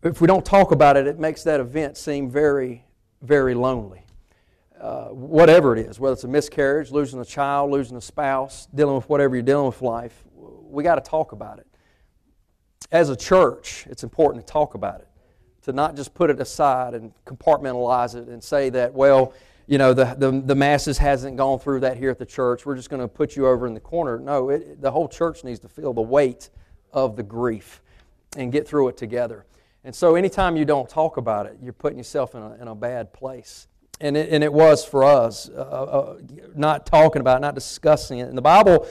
if 0.02 0.23
we 0.23 0.26
don't 0.26 0.44
talk 0.44 0.73
about 0.73 0.97
it, 0.97 1.06
it 1.06 1.18
makes 1.18 1.42
that 1.42 1.61
event 1.61 1.99
seem 1.99 2.30
very, 2.30 2.85
very 3.20 3.54
lonely. 3.54 4.04
Uh, 4.81 5.09
whatever 5.09 5.77
it 5.77 5.87
is, 5.87 6.01
whether 6.01 6.15
it's 6.15 6.25
a 6.25 6.29
miscarriage, 6.29 6.91
losing 6.91 7.21
a 7.21 7.25
child, 7.25 7.71
losing 7.71 7.99
a 7.99 8.01
spouse, 8.01 8.67
dealing 8.75 8.95
with 8.95 9.07
whatever 9.11 9.37
you're 9.37 9.43
dealing 9.43 9.67
with 9.67 9.83
life, 9.83 10.25
we 10.35 10.83
got 10.83 10.95
to 10.95 11.03
talk 11.03 11.33
about 11.33 11.59
it. 11.59 11.67
As 12.91 13.11
a 13.11 13.17
church, 13.17 13.87
it's 13.91 14.05
important 14.05 14.47
to 14.47 14.51
talk 14.51 14.75
about 14.75 15.01
it, 15.01 15.09
to 15.65 15.73
not 15.73 15.97
just 15.97 16.15
put 16.15 16.31
it 16.31 16.41
aside 16.41 16.95
and 16.95 17.13
compartmentalize 17.27 18.15
it 18.15 18.29
and 18.29 18.43
say 18.43 18.71
that, 18.71 18.95
well, 18.95 19.35
you 19.67 19.77
know, 19.77 19.93
the, 19.93 20.17
the, 20.17 20.31
the 20.47 20.55
masses 20.55 20.97
hasn't 20.97 21.37
gone 21.37 21.59
through 21.59 21.81
that 21.81 21.99
here 21.99 22.11
at 22.11 22.19
the 22.19 22.27
church. 22.27 22.65
We're 22.65 22.75
just 22.75 22.89
going 22.89 23.03
to 23.03 23.09
put 23.09 23.37
you 23.37 23.47
over 23.47 23.67
in 23.67 23.75
the 23.75 23.81
corner. 23.81 24.19
No, 24.19 24.49
it, 24.49 24.81
the 24.81 24.91
whole 24.91 25.09
church 25.09 25.45
needs 25.45 25.61
to 25.61 25.69
feel 25.69 25.93
the 25.93 26.01
weight 26.01 26.49
of 26.93 27.17
the 27.17 27.23
grief 27.23 27.83
and 28.37 28.51
get 28.51 28.67
through 28.67 28.89
it 28.89 28.97
together. 28.97 29.45
And 29.85 29.95
so, 29.95 30.15
anytime 30.15 30.57
you 30.57 30.65
don't 30.65 30.89
talk 30.89 31.19
about 31.19 31.47
it, 31.47 31.59
you're 31.63 31.73
putting 31.73 31.99
yourself 31.99 32.35
in 32.35 32.43
a, 32.43 32.55
in 32.55 32.69
a 32.69 32.75
bad 32.75 33.13
place. 33.13 33.69
And 34.00 34.16
it, 34.16 34.30
and 34.30 34.42
it 34.42 34.52
was 34.52 34.85
for 34.85 35.04
us, 35.04 35.49
uh, 35.50 35.61
uh, 35.61 36.19
not 36.54 36.87
talking 36.87 37.21
about 37.21 37.37
it, 37.38 37.40
not 37.40 37.54
discussing 37.54 38.19
it. 38.21 38.28
And 38.28 38.38
the 38.38 38.42
Bible 38.42 38.87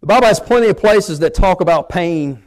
the 0.00 0.06
Bible 0.06 0.28
has 0.28 0.40
plenty 0.40 0.68
of 0.68 0.78
places 0.78 1.18
that 1.18 1.34
talk 1.34 1.60
about 1.60 1.90
pain, 1.90 2.42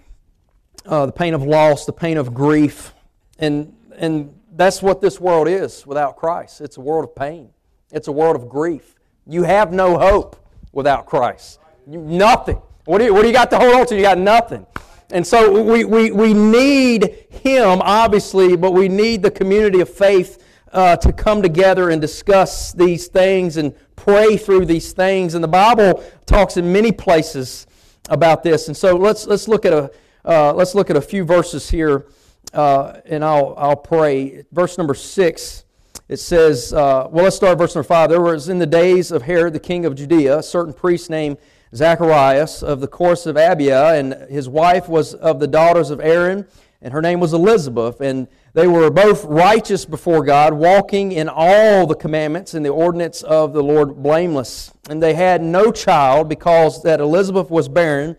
uh, 0.88 1.06
the 1.06 1.12
pain 1.12 1.36
of 1.36 1.44
loss, 1.44 1.86
the 1.86 1.94
pain 1.94 2.18
of 2.18 2.34
grief, 2.34 2.96
and, 3.38 3.76
and 3.96 4.34
that's 4.56 4.82
what 4.82 5.02
this 5.02 5.20
world 5.20 5.48
is 5.48 5.86
without 5.86 6.18
Christ. 6.18 6.62
It's 6.62 6.78
a 6.78 6.82
world 6.82 7.04
of 7.04 7.16
pain, 7.16 7.52
it's 7.92 8.08
a 8.08 8.12
world 8.12 8.36
of 8.36 8.50
grief. 8.50 8.96
You 9.28 9.44
have 9.44 9.72
no 9.72 10.00
hope 10.00 10.36
without 10.72 11.06
Christ. 11.06 11.60
You, 11.88 12.00
nothing. 12.00 12.60
What 12.86 12.98
do, 12.98 13.06
you, 13.06 13.14
what 13.14 13.22
do 13.22 13.28
you 13.28 13.34
got 13.34 13.52
to 13.52 13.60
hold 13.60 13.76
on 13.76 13.86
to? 13.86 13.96
You 13.96 14.02
got 14.02 14.18
nothing. 14.18 14.66
And 15.12 15.26
so 15.26 15.62
we, 15.62 15.86
we, 15.86 16.10
we 16.10 16.34
need 16.34 17.28
Him, 17.30 17.82
obviously, 17.84 18.58
but 18.58 18.72
we 18.72 18.90
need 18.90 19.22
the 19.22 19.30
community 19.30 19.80
of 19.80 19.90
faith 19.90 20.43
uh, 20.74 20.98
to 20.98 21.14
come 21.14 21.42
together 21.42 21.92
and 21.92 22.02
discuss 22.02 22.74
these 22.74 23.08
things 23.08 23.58
and 23.58 23.74
pray 23.96 24.38
through 24.38 24.66
these 24.66 24.92
things. 24.92 25.36
And 25.36 25.44
the 25.44 25.48
Bible 25.48 26.04
talks 26.26 26.58
in 26.58 26.74
many 26.74 26.92
places 26.92 27.68
about 28.10 28.44
this. 28.44 28.68
And 28.68 28.76
so 28.76 28.96
let's, 28.96 29.28
let's, 29.28 29.48
look, 29.48 29.66
at 29.66 29.74
a, 29.74 29.92
uh, 30.26 30.54
let's 30.54 30.76
look 30.76 30.90
at 30.90 30.98
a 30.98 31.02
few 31.02 31.24
verses 31.24 31.70
here, 31.70 32.08
uh, 32.54 33.00
and 33.06 33.24
I'll, 33.24 33.54
I'll 33.58 33.76
pray. 33.76 34.44
Verse 34.52 34.78
number 34.78 34.94
six, 34.94 35.64
it 36.10 36.18
says, 36.18 36.74
uh, 36.74 37.08
well, 37.10 37.24
let's 37.24 37.36
start 37.36 37.58
verse 37.58 37.76
number 37.76 37.88
five. 37.88 38.10
There 38.10 38.22
was 38.22 38.50
in 38.50 38.60
the 38.60 38.66
days 38.66 39.12
of 39.12 39.22
Herod 39.22 39.54
the 39.54 39.60
king 39.60 39.86
of 39.86 39.96
Judea 39.96 40.40
a 40.40 40.44
certain 40.44 40.74
priest 40.74 41.10
named 41.10 41.38
Zacharias 41.74 42.62
of 42.62 42.82
the 42.82 42.88
course 42.88 43.26
of 43.26 43.36
Abia, 43.36 43.98
and 43.98 44.30
his 44.30 44.50
wife 44.50 44.90
was 44.90 45.14
of 45.16 45.40
the 45.40 45.48
daughters 45.48 45.90
of 45.90 46.00
Aaron, 46.00 46.46
and 46.84 46.92
her 46.92 47.02
name 47.02 47.22
was 47.22 47.34
Elizabeth. 47.34 48.02
And 48.02 48.28
they 48.54 48.68
were 48.68 48.92
both 48.92 49.24
righteous 49.24 49.86
before 49.86 50.24
God, 50.24 50.54
walking 50.54 51.14
in 51.14 51.30
all 51.30 51.88
the 51.88 51.96
commandments 51.96 52.54
and 52.54 52.64
the 52.64 52.70
ordinance 52.70 53.24
of 53.24 53.54
the 53.54 53.64
Lord 53.64 54.04
blameless. 54.04 54.72
And 54.90 55.02
they 55.02 55.14
had 55.14 55.42
no 55.42 55.72
child 55.72 56.28
because 56.28 56.84
that 56.84 57.00
Elizabeth 57.00 57.50
was 57.50 57.70
barren. 57.70 58.18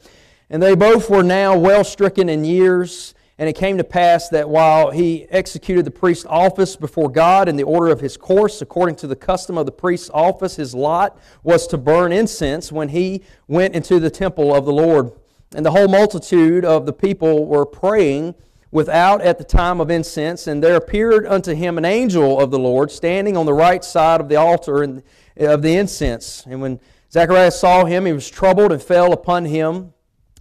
And 0.48 0.62
they 0.62 0.74
both 0.74 1.10
were 1.10 1.22
now 1.22 1.56
well 1.58 1.84
stricken 1.84 2.30
in 2.30 2.42
years. 2.44 3.14
And 3.36 3.48
it 3.48 3.54
came 3.54 3.76
to 3.76 3.84
pass 3.84 4.30
that 4.30 4.48
while 4.48 4.92
he 4.92 5.26
executed 5.28 5.84
the 5.84 5.90
priest's 5.90 6.24
office 6.24 6.74
before 6.74 7.10
God 7.10 7.48
in 7.50 7.56
the 7.56 7.64
order 7.64 7.92
of 7.92 8.00
his 8.00 8.16
course, 8.16 8.62
according 8.62 8.96
to 8.96 9.06
the 9.06 9.16
custom 9.16 9.58
of 9.58 9.66
the 9.66 9.72
priest's 9.72 10.08
office, 10.14 10.56
his 10.56 10.74
lot 10.74 11.18
was 11.42 11.66
to 11.66 11.76
burn 11.76 12.12
incense 12.12 12.72
when 12.72 12.88
he 12.88 13.22
went 13.46 13.74
into 13.74 14.00
the 14.00 14.10
temple 14.10 14.54
of 14.54 14.64
the 14.64 14.72
Lord. 14.72 15.12
And 15.54 15.66
the 15.66 15.72
whole 15.72 15.88
multitude 15.88 16.64
of 16.64 16.86
the 16.86 16.92
people 16.92 17.46
were 17.46 17.66
praying 17.66 18.34
without 18.74 19.22
at 19.22 19.38
the 19.38 19.44
time 19.44 19.80
of 19.80 19.88
incense, 19.88 20.48
and 20.48 20.60
there 20.60 20.74
appeared 20.74 21.24
unto 21.26 21.54
him 21.54 21.78
an 21.78 21.84
angel 21.84 22.40
of 22.40 22.50
the 22.50 22.58
Lord 22.58 22.90
standing 22.90 23.36
on 23.36 23.46
the 23.46 23.54
right 23.54 23.84
side 23.84 24.20
of 24.20 24.28
the 24.28 24.34
altar 24.34 24.82
uh, 24.82 25.44
of 25.46 25.62
the 25.62 25.76
incense. 25.76 26.44
And 26.44 26.60
when 26.60 26.80
Zacharias 27.12 27.58
saw 27.58 27.84
him, 27.84 28.04
he 28.04 28.12
was 28.12 28.28
troubled 28.28 28.72
and 28.72 28.82
fell 28.82 29.12
upon 29.12 29.44
him. 29.44 29.92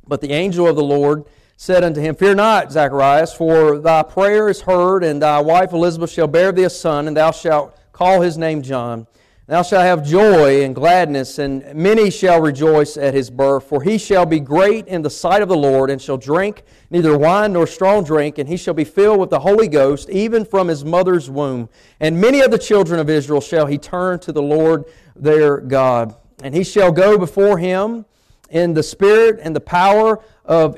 But 0.08 0.20
the 0.20 0.32
angel 0.32 0.68
of 0.68 0.76
the 0.76 0.84
Lord 0.84 1.26
said 1.58 1.84
unto 1.84 2.02
him, 2.02 2.16
Fear 2.16 2.34
not, 2.34 2.72
Zacharias, 2.72 3.34
for 3.34 3.78
thy 3.78 4.02
prayer 4.02 4.50
is 4.50 4.62
heard, 4.62 5.04
and 5.04 5.22
thy 5.22 5.40
wife 5.40 5.72
Elizabeth 5.72 6.10
shall 6.10 6.28
bear 6.28 6.52
thee 6.52 6.64
a 6.64 6.72
son, 6.72 7.08
and 7.08 7.16
thou 7.16 7.30
shalt 7.30 7.78
call 7.92 8.22
his 8.22 8.36
name 8.36 8.64
John. 8.64 9.06
Thou 9.46 9.62
shalt 9.62 9.84
have 9.84 10.06
joy 10.06 10.64
and 10.64 10.74
gladness, 10.74 11.38
and 11.38 11.76
many 11.76 12.10
shall 12.10 12.40
rejoice 12.40 12.96
at 12.96 13.14
his 13.14 13.30
birth. 13.30 13.66
For 13.66 13.84
he 13.84 13.98
shall 13.98 14.26
be 14.26 14.40
great 14.40 14.88
in 14.88 15.02
the 15.02 15.10
sight 15.10 15.42
of 15.42 15.50
the 15.50 15.58
Lord, 15.58 15.90
and 15.90 16.02
shall 16.02 16.16
drink 16.16 16.64
neither 16.90 17.18
wine 17.18 17.52
nor 17.52 17.68
strong 17.68 18.06
drink, 18.06 18.38
and 18.38 18.48
he 18.48 18.56
shall 18.56 18.74
be 18.74 18.86
filled 18.86 19.20
with 19.20 19.30
the 19.30 19.42
Holy 19.42 19.68
Ghost, 19.68 20.10
even 20.10 20.46
from 20.46 20.70
his 20.70 20.86
mother's 20.86 21.30
womb. 21.30 21.68
And 22.00 22.22
many 22.22 22.40
of 22.40 22.52
the 22.52 22.58
children 22.58 23.02
of 23.02 23.10
Israel 23.10 23.42
shall 23.42 23.66
he 23.66 23.78
turn 23.78 24.20
to 24.20 24.32
the 24.32 24.42
Lord 24.42 24.86
their 25.14 25.60
God. 25.60 26.16
And 26.42 26.56
he 26.56 26.64
shall 26.64 26.94
go 26.94 27.18
before 27.18 27.58
him 27.58 28.06
in 28.50 28.74
the 28.74 28.84
spirit 28.84 29.42
and 29.44 29.54
the 29.54 29.60
power 29.60 30.24
of 30.46 30.78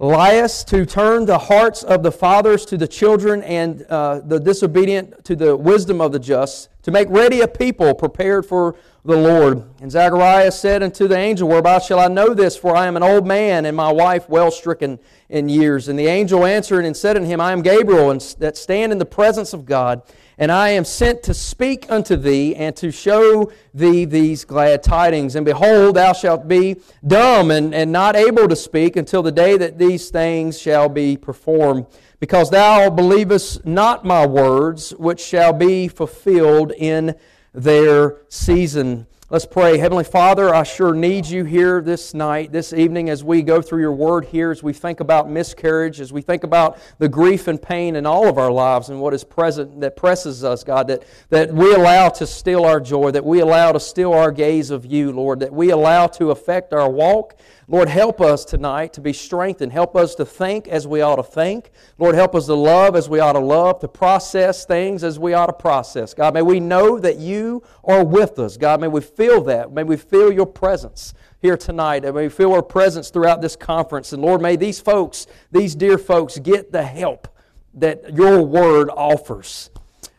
Elias 0.00 0.64
to 0.64 0.84
turn 0.84 1.24
the 1.24 1.38
hearts 1.38 1.84
of 1.84 2.02
the 2.02 2.10
fathers 2.10 2.64
to 2.66 2.76
the 2.76 2.88
children 2.88 3.44
and 3.44 3.82
uh, 3.82 4.20
the 4.24 4.40
disobedient 4.40 5.24
to 5.24 5.36
the 5.36 5.56
wisdom 5.56 6.00
of 6.00 6.10
the 6.10 6.18
just, 6.18 6.68
to 6.82 6.90
make 6.90 7.08
ready 7.10 7.40
a 7.40 7.48
people 7.48 7.94
prepared 7.94 8.44
for 8.44 8.76
the 9.04 9.16
Lord. 9.16 9.64
And 9.80 9.90
Zacharias 9.90 10.58
said 10.58 10.82
unto 10.82 11.08
the 11.08 11.16
angel, 11.16 11.48
Whereby 11.48 11.78
shall 11.78 11.98
I 11.98 12.08
know 12.08 12.34
this? 12.34 12.56
For 12.56 12.76
I 12.76 12.86
am 12.86 12.96
an 12.96 13.02
old 13.02 13.26
man, 13.26 13.66
and 13.66 13.76
my 13.76 13.92
wife 13.92 14.28
well 14.28 14.50
stricken 14.50 14.98
in 15.28 15.48
years. 15.48 15.88
And 15.88 15.98
the 15.98 16.06
angel 16.06 16.44
answered 16.44 16.84
and 16.84 16.96
said 16.96 17.16
unto 17.16 17.28
him, 17.28 17.40
I 17.40 17.52
am 17.52 17.62
Gabriel, 17.62 18.10
and 18.10 18.20
that 18.38 18.56
stand 18.56 18.92
in 18.92 18.98
the 18.98 19.06
presence 19.06 19.52
of 19.52 19.64
God 19.66 20.02
and 20.38 20.50
I 20.50 20.70
am 20.70 20.84
sent 20.84 21.22
to 21.24 21.34
speak 21.34 21.86
unto 21.90 22.16
thee 22.16 22.56
and 22.56 22.74
to 22.76 22.90
show 22.90 23.52
thee 23.74 24.04
these 24.04 24.44
glad 24.44 24.82
tidings. 24.82 25.36
And 25.36 25.44
behold, 25.44 25.96
thou 25.96 26.12
shalt 26.12 26.48
be 26.48 26.80
dumb 27.06 27.50
and, 27.50 27.74
and 27.74 27.92
not 27.92 28.16
able 28.16 28.48
to 28.48 28.56
speak 28.56 28.96
until 28.96 29.22
the 29.22 29.30
day 29.30 29.56
that 29.56 29.78
these 29.78 30.10
things 30.10 30.60
shall 30.60 30.88
be 30.88 31.16
performed, 31.16 31.86
because 32.22 32.50
thou 32.50 32.88
believest 32.88 33.66
not 33.66 34.04
my 34.04 34.24
words, 34.24 34.92
which 34.92 35.18
shall 35.18 35.52
be 35.52 35.88
fulfilled 35.88 36.70
in 36.70 37.16
their 37.52 38.16
season. 38.28 39.08
Let's 39.32 39.46
pray. 39.46 39.78
Heavenly 39.78 40.04
Father, 40.04 40.54
I 40.54 40.62
sure 40.62 40.94
need 40.94 41.24
you 41.24 41.44
here 41.44 41.80
this 41.80 42.12
night, 42.12 42.52
this 42.52 42.74
evening, 42.74 43.08
as 43.08 43.24
we 43.24 43.40
go 43.40 43.62
through 43.62 43.80
your 43.80 43.94
word 43.94 44.26
here, 44.26 44.50
as 44.50 44.62
we 44.62 44.74
think 44.74 45.00
about 45.00 45.30
miscarriage, 45.30 46.02
as 46.02 46.12
we 46.12 46.20
think 46.20 46.44
about 46.44 46.78
the 46.98 47.08
grief 47.08 47.48
and 47.48 47.60
pain 47.60 47.96
in 47.96 48.04
all 48.04 48.28
of 48.28 48.36
our 48.36 48.52
lives 48.52 48.90
and 48.90 49.00
what 49.00 49.14
is 49.14 49.24
present 49.24 49.80
that 49.80 49.96
presses 49.96 50.44
us, 50.44 50.62
God, 50.62 50.86
that, 50.88 51.04
that 51.30 51.50
we 51.50 51.72
allow 51.72 52.10
to 52.10 52.26
steal 52.26 52.66
our 52.66 52.78
joy, 52.78 53.10
that 53.10 53.24
we 53.24 53.40
allow 53.40 53.72
to 53.72 53.80
steal 53.80 54.12
our 54.12 54.30
gaze 54.30 54.70
of 54.70 54.84
you, 54.84 55.12
Lord, 55.12 55.40
that 55.40 55.50
we 55.50 55.70
allow 55.70 56.08
to 56.08 56.30
affect 56.30 56.74
our 56.74 56.90
walk 56.90 57.34
Lord, 57.72 57.88
help 57.88 58.20
us 58.20 58.44
tonight 58.44 58.92
to 58.92 59.00
be 59.00 59.14
strengthened. 59.14 59.72
Help 59.72 59.96
us 59.96 60.14
to 60.16 60.26
think 60.26 60.66
as 60.68 60.86
we 60.86 61.00
ought 61.00 61.16
to 61.16 61.22
think. 61.22 61.70
Lord, 61.96 62.14
help 62.14 62.34
us 62.34 62.44
to 62.44 62.54
love 62.54 62.96
as 62.96 63.08
we 63.08 63.20
ought 63.20 63.32
to 63.32 63.38
love, 63.38 63.78
to 63.80 63.88
process 63.88 64.66
things 64.66 65.04
as 65.04 65.18
we 65.18 65.32
ought 65.32 65.46
to 65.46 65.52
process. 65.52 66.12
God, 66.12 66.34
may 66.34 66.42
we 66.42 66.58
know 66.58 66.98
that 66.98 67.16
you 67.16 67.62
are 67.84 68.04
with 68.04 68.38
us. 68.40 68.56
God, 68.56 68.80
may 68.80 68.88
we 68.88 69.00
feel 69.00 69.21
that. 69.26 69.72
May 69.72 69.84
we 69.84 69.96
feel 69.96 70.32
your 70.32 70.46
presence 70.46 71.14
here 71.40 71.56
tonight. 71.56 72.04
And 72.04 72.14
may 72.14 72.24
we 72.24 72.28
feel 72.28 72.52
our 72.52 72.62
presence 72.62 73.10
throughout 73.10 73.40
this 73.40 73.56
conference. 73.56 74.12
And 74.12 74.22
Lord, 74.22 74.40
may 74.40 74.56
these 74.56 74.80
folks, 74.80 75.26
these 75.50 75.74
dear 75.74 75.98
folks, 75.98 76.38
get 76.38 76.72
the 76.72 76.82
help 76.82 77.28
that 77.74 78.14
your 78.14 78.42
word 78.42 78.90
offers. 78.90 79.70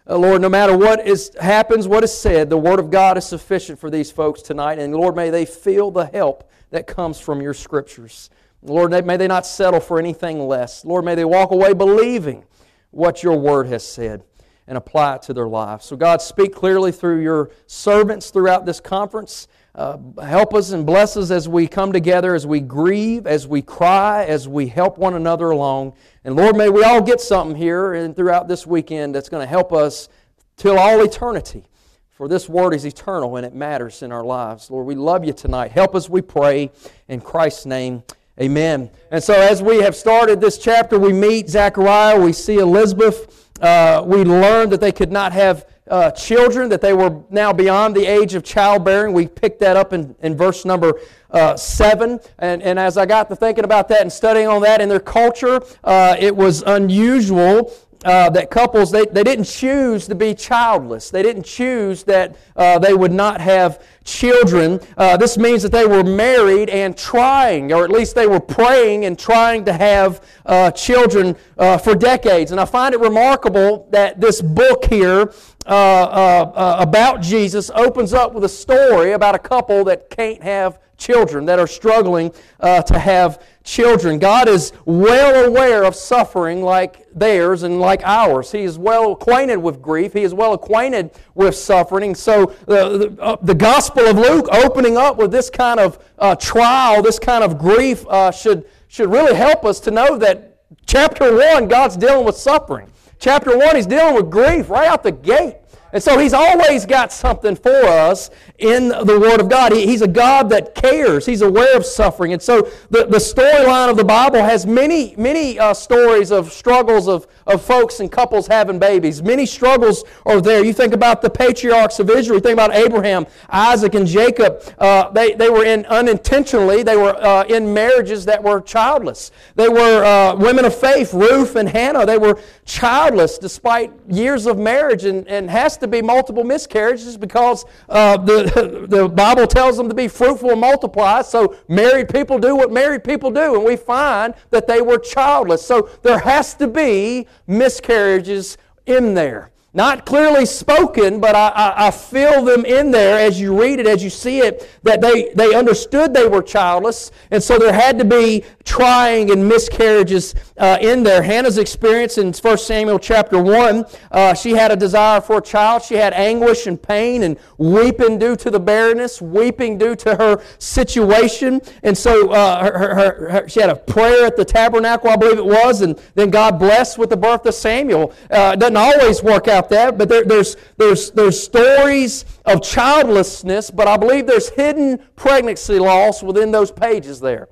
Uh, 0.09 0.17
Lord, 0.17 0.41
no 0.41 0.49
matter 0.49 0.77
what 0.77 1.07
is, 1.07 1.31
happens, 1.39 1.87
what 1.87 2.03
is 2.03 2.17
said, 2.17 2.49
the 2.49 2.57
Word 2.57 2.79
of 2.79 2.91
God 2.91 3.17
is 3.17 3.25
sufficient 3.25 3.79
for 3.79 3.89
these 3.89 4.11
folks 4.11 4.41
tonight. 4.41 4.79
And 4.79 4.93
Lord, 4.93 5.15
may 5.15 5.29
they 5.29 5.45
feel 5.45 5.91
the 5.91 6.05
help 6.07 6.49
that 6.71 6.87
comes 6.87 7.19
from 7.19 7.41
your 7.41 7.53
scriptures. 7.53 8.29
Lord, 8.61 8.91
may 9.05 9.17
they 9.17 9.27
not 9.27 9.45
settle 9.45 9.79
for 9.79 9.99
anything 9.99 10.39
less. 10.39 10.83
Lord, 10.83 11.05
may 11.05 11.15
they 11.15 11.25
walk 11.25 11.51
away 11.51 11.73
believing 11.73 12.43
what 12.91 13.23
your 13.23 13.37
word 13.37 13.67
has 13.67 13.85
said 13.85 14.23
and 14.67 14.77
apply 14.77 15.15
it 15.15 15.21
to 15.23 15.33
their 15.33 15.47
lives. 15.47 15.85
So, 15.85 15.95
God, 15.95 16.21
speak 16.21 16.53
clearly 16.53 16.91
through 16.91 17.21
your 17.21 17.51
servants 17.67 18.29
throughout 18.29 18.65
this 18.65 18.79
conference. 18.79 19.47
Uh, 19.75 19.97
help 20.21 20.53
us 20.53 20.71
and 20.71 20.85
bless 20.85 21.17
us 21.17 21.31
as 21.31 21.49
we 21.49 21.67
come 21.67 21.91
together, 21.91 22.35
as 22.35 22.45
we 22.45 22.59
grieve, 22.59 23.25
as 23.25 23.47
we 23.47 23.61
cry, 23.61 24.23
as 24.25 24.47
we 24.47 24.67
help 24.67 24.99
one 24.99 25.15
another 25.15 25.49
along. 25.49 25.93
And 26.23 26.35
Lord, 26.35 26.55
may 26.55 26.69
we 26.69 26.83
all 26.83 27.01
get 27.01 27.19
something 27.19 27.55
here 27.55 27.93
and 27.93 28.15
throughout 28.15 28.47
this 28.47 28.67
weekend 28.67 29.15
that's 29.15 29.29
going 29.29 29.41
to 29.41 29.49
help 29.49 29.73
us 29.73 30.09
till 30.57 30.77
all 30.77 31.01
eternity. 31.03 31.65
For 32.11 32.27
this 32.27 32.47
word 32.47 32.75
is 32.75 32.85
eternal 32.85 33.35
and 33.37 33.45
it 33.45 33.55
matters 33.55 34.03
in 34.03 34.11
our 34.11 34.23
lives. 34.23 34.69
Lord, 34.69 34.85
we 34.85 34.93
love 34.93 35.25
you 35.25 35.33
tonight. 35.33 35.71
Help 35.71 35.95
us, 35.95 36.07
we 36.07 36.21
pray. 36.21 36.69
In 37.07 37.19
Christ's 37.19 37.65
name, 37.65 38.03
amen. 38.39 38.91
And 39.09 39.23
so, 39.23 39.33
as 39.33 39.63
we 39.63 39.81
have 39.81 39.95
started 39.95 40.39
this 40.39 40.59
chapter, 40.59 40.99
we 40.99 41.11
meet 41.11 41.49
Zechariah, 41.49 42.21
we 42.21 42.31
see 42.31 42.59
Elizabeth. 42.59 43.42
Uh, 43.63 44.03
we 44.05 44.25
learned 44.25 44.73
that 44.73 44.81
they 44.81 44.91
could 44.91 45.11
not 45.11 45.31
have 45.31 45.65
uh, 45.87 46.11
children, 46.11 46.67
that 46.67 46.81
they 46.81 46.93
were 46.93 47.23
now 47.29 47.53
beyond 47.53 47.95
the 47.95 48.05
age 48.05 48.33
of 48.33 48.43
childbearing. 48.43 49.13
We 49.13 49.27
picked 49.27 49.61
that 49.61 49.77
up 49.77 49.93
in, 49.93 50.15
in 50.21 50.35
verse 50.35 50.65
number 50.65 50.99
uh, 51.31 51.55
7. 51.55 52.19
And, 52.39 52.61
and 52.61 52.77
as 52.77 52.97
I 52.97 53.05
got 53.05 53.29
to 53.29 53.37
thinking 53.37 53.63
about 53.63 53.87
that 53.87 54.01
and 54.01 54.11
studying 54.11 54.47
on 54.47 54.61
that 54.63 54.81
in 54.81 54.89
their 54.89 54.99
culture, 54.99 55.61
uh, 55.85 56.17
it 56.19 56.35
was 56.35 56.61
unusual 56.63 57.73
uh, 58.03 58.29
that 58.29 58.49
couples, 58.49 58.91
they, 58.91 59.05
they 59.05 59.23
didn't 59.23 59.45
choose 59.45 60.07
to 60.07 60.15
be 60.15 60.33
childless. 60.33 61.09
They 61.09 61.23
didn't 61.23 61.43
choose 61.43 62.03
that 62.03 62.35
uh, 62.55 62.79
they 62.79 62.93
would 62.93 63.11
not 63.11 63.41
have 63.41 63.83
children. 64.03 64.79
Uh, 64.97 65.17
this 65.17 65.37
means 65.37 65.63
that 65.63 65.71
they 65.71 65.85
were 65.85 66.03
married 66.03 66.69
and 66.69 66.97
trying, 66.97 67.71
or 67.71 67.83
at 67.83 67.89
least 67.89 68.15
they 68.15 68.27
were 68.27 68.39
praying 68.39 69.05
and 69.05 69.17
trying 69.17 69.65
to 69.65 69.73
have 69.73 70.23
uh, 70.45 70.71
children 70.71 71.35
uh, 71.57 71.77
for 71.77 71.95
decades. 71.95 72.51
And 72.51 72.59
I 72.59 72.65
find 72.65 72.93
it 72.93 72.99
remarkable 72.99 73.87
that 73.91 74.19
this 74.19 74.41
book 74.41 74.85
here 74.85 75.33
uh, 75.65 76.77
about 76.79 77.21
Jesus 77.21 77.71
opens 77.73 78.13
up 78.13 78.33
with 78.33 78.43
a 78.43 78.49
story 78.49 79.13
about 79.13 79.35
a 79.35 79.39
couple 79.39 79.83
that 79.85 80.09
can't 80.09 80.43
have 80.43 80.79
children, 81.03 81.45
that 81.45 81.59
are 81.59 81.67
struggling 81.67 82.31
to 82.61 82.99
have 82.99 83.41
children. 83.63 84.19
God 84.19 84.47
is 84.47 84.73
well 84.85 85.45
aware 85.45 85.83
of 85.83 85.95
suffering 85.95 86.61
like 86.61 87.07
theirs 87.13 87.63
and 87.63 87.79
like 87.79 88.01
ours. 88.03 88.51
He 88.51 88.63
is 88.63 88.77
well 88.77 89.13
acquainted 89.13 89.57
with 89.57 89.81
grief. 89.81 90.13
He 90.13 90.23
is 90.23 90.33
well 90.33 90.53
acquainted 90.53 91.11
with 91.33 91.55
suffering. 91.55 92.15
So 92.15 92.53
the, 92.65 92.97
the, 93.15 93.21
uh, 93.21 93.37
the 93.41 93.55
Gospel 93.55 94.03
of 94.03 94.17
Luke 94.17 94.47
opening 94.51 94.97
up 94.97 95.17
with 95.17 95.31
this 95.31 95.49
kind 95.49 95.79
of 95.79 96.03
uh, 96.19 96.35
trial, 96.35 97.01
this 97.01 97.19
kind 97.19 97.43
of 97.43 97.57
grief, 97.57 98.05
uh, 98.07 98.31
should, 98.31 98.65
should 98.87 99.11
really 99.11 99.35
help 99.35 99.65
us 99.65 99.79
to 99.81 99.91
know 99.91 100.17
that 100.17 100.57
chapter 100.85 101.35
1, 101.35 101.67
God's 101.67 101.97
dealing 101.97 102.25
with 102.25 102.35
suffering. 102.35 102.89
Chapter 103.19 103.57
1, 103.57 103.75
He's 103.75 103.87
dealing 103.87 104.15
with 104.15 104.29
grief 104.29 104.69
right 104.69 104.87
out 104.87 105.03
the 105.03 105.11
gate. 105.11 105.57
And 105.93 106.01
so 106.01 106.17
he's 106.17 106.33
always 106.33 106.87
got 106.87 107.13
something 107.13 107.55
for 107.55 107.85
us 107.85 108.31
in 108.57 108.89
the 108.89 109.19
Word 109.19 109.39
of 109.39 109.47
God. 109.47 109.71
He, 109.71 109.85
he's 109.85 110.01
a 110.01 110.07
God 110.07 110.49
that 110.49 110.73
cares. 110.73 111.23
He's 111.23 111.43
aware 111.43 111.77
of 111.77 111.85
suffering. 111.85 112.33
And 112.33 112.41
so 112.41 112.63
the, 112.89 113.05
the 113.05 113.17
storyline 113.17 113.91
of 113.91 113.97
the 113.97 114.03
Bible 114.03 114.39
has 114.39 114.65
many, 114.65 115.13
many 115.17 115.59
uh, 115.59 115.75
stories 115.75 116.31
of 116.31 116.51
struggles 116.51 117.07
of, 117.07 117.27
of 117.45 117.63
folks 117.63 117.99
and 117.99 118.11
couples 118.11 118.47
having 118.47 118.79
babies. 118.79 119.21
Many 119.21 119.45
struggles 119.45 120.03
are 120.25 120.41
there. 120.41 120.65
You 120.65 120.73
think 120.73 120.93
about 120.93 121.21
the 121.21 121.29
patriarchs 121.29 121.99
of 121.99 122.09
Israel. 122.09 122.37
You 122.37 122.41
think 122.41 122.53
about 122.53 122.73
Abraham, 122.73 123.27
Isaac, 123.49 123.93
and 123.93 124.07
Jacob. 124.07 124.63
Uh, 124.79 125.11
they, 125.11 125.35
they 125.35 125.51
were 125.51 125.63
in 125.63 125.85
unintentionally, 125.85 126.81
they 126.81 126.97
were 126.97 127.15
uh, 127.23 127.43
in 127.43 127.71
marriages 127.71 128.25
that 128.25 128.41
were 128.41 128.61
childless. 128.61 129.29
They 129.55 129.69
were 129.69 130.03
uh, 130.03 130.35
women 130.37 130.65
of 130.65 130.75
faith, 130.75 131.13
Ruth 131.13 131.55
and 131.55 131.69
Hannah. 131.69 132.07
They 132.07 132.17
were 132.17 132.39
childless 132.65 133.37
despite 133.37 133.91
years 134.09 134.47
of 134.47 134.57
marriage 134.57 135.03
and, 135.05 135.27
and 135.27 135.51
has 135.51 135.77
to 135.83 135.87
be 135.87 136.01
multiple 136.01 136.43
miscarriages 136.43 137.17
because 137.17 137.65
uh, 137.89 138.17
the, 138.17 138.87
the 138.89 139.07
Bible 139.07 139.45
tells 139.47 139.77
them 139.77 139.87
to 139.89 139.95
be 139.95 140.07
fruitful 140.07 140.51
and 140.51 140.61
multiply. 140.61 141.21
So 141.21 141.55
married 141.67 142.09
people 142.09 142.39
do 142.39 142.55
what 142.55 142.71
married 142.71 143.03
people 143.03 143.29
do, 143.31 143.55
and 143.55 143.63
we 143.63 143.75
find 143.75 144.33
that 144.49 144.67
they 144.67 144.81
were 144.81 144.97
childless. 144.97 145.65
So 145.65 145.89
there 146.01 146.19
has 146.19 146.55
to 146.55 146.67
be 146.67 147.27
miscarriages 147.47 148.57
in 148.85 149.13
there. 149.13 149.51
Not 149.75 150.05
clearly 150.05 150.45
spoken, 150.45 151.19
but 151.19 151.35
I, 151.35 151.47
I, 151.47 151.87
I, 151.87 151.91
feel 151.91 152.45
them 152.45 152.63
in 152.63 152.91
there 152.91 153.17
as 153.17 153.41
you 153.41 153.59
read 153.59 153.79
it, 153.79 153.87
as 153.87 154.03
you 154.03 154.11
see 154.11 154.37
it, 154.37 154.69
that 154.83 155.01
they, 155.01 155.33
they 155.33 155.55
understood 155.55 156.13
they 156.13 156.27
were 156.27 156.43
childless, 156.43 157.09
and 157.31 157.41
so 157.41 157.57
there 157.57 157.73
had 157.73 157.97
to 157.97 158.05
be 158.05 158.43
trying 158.65 159.29
and 159.31 159.47
miscarriages 159.47 160.35
uh, 160.57 160.77
in 160.81 161.03
there. 161.03 161.21
Hannah's 161.21 161.57
experience 161.57 162.17
in 162.17 162.33
1 162.33 162.57
Samuel 162.57 162.99
chapter 162.99 163.41
1, 163.41 163.85
uh, 164.11 164.33
she 164.33 164.51
had 164.51 164.71
a 164.71 164.75
desire 164.75 165.21
for 165.21 165.37
a 165.37 165.41
child. 165.41 165.83
She 165.83 165.95
had 165.95 166.13
anguish 166.13 166.65
and 166.67 166.81
pain 166.81 167.23
and 167.23 167.37
weeping 167.57 168.17
due 168.17 168.35
to 168.37 168.49
the 168.49 168.59
barrenness, 168.59 169.21
weeping 169.21 169.77
due 169.77 169.95
to 169.97 170.15
her 170.15 170.41
situation. 170.59 171.61
And 171.83 171.97
so 171.97 172.31
uh, 172.31 172.63
her, 172.63 172.95
her, 172.95 173.29
her, 173.29 173.49
she 173.49 173.59
had 173.59 173.69
a 173.69 173.75
prayer 173.75 174.25
at 174.25 174.37
the 174.37 174.45
tabernacle, 174.45 175.09
I 175.09 175.17
believe 175.17 175.37
it 175.37 175.45
was, 175.45 175.81
and 175.81 175.99
then 176.15 176.29
God 176.29 176.59
blessed 176.59 176.97
with 176.97 177.09
the 177.09 177.17
birth 177.17 177.45
of 177.45 177.53
Samuel. 177.53 178.13
Uh, 178.31 178.51
it 178.53 178.59
doesn't 178.59 178.77
always 178.77 179.21
work 179.21 179.47
out 179.47 179.69
that, 179.69 179.97
but 179.97 180.07
there, 180.07 180.23
there's, 180.23 180.55
there's, 180.77 181.11
there's 181.11 181.41
stories 181.41 182.25
of 182.45 182.61
childlessness, 182.61 183.71
but 183.71 183.87
I 183.87 183.97
believe 183.97 184.25
there's 184.25 184.49
hidden 184.49 184.99
pregnancy 185.15 185.79
loss 185.79 186.23
within 186.23 186.51
those 186.51 186.71
pages 186.71 187.19
there. 187.19 187.49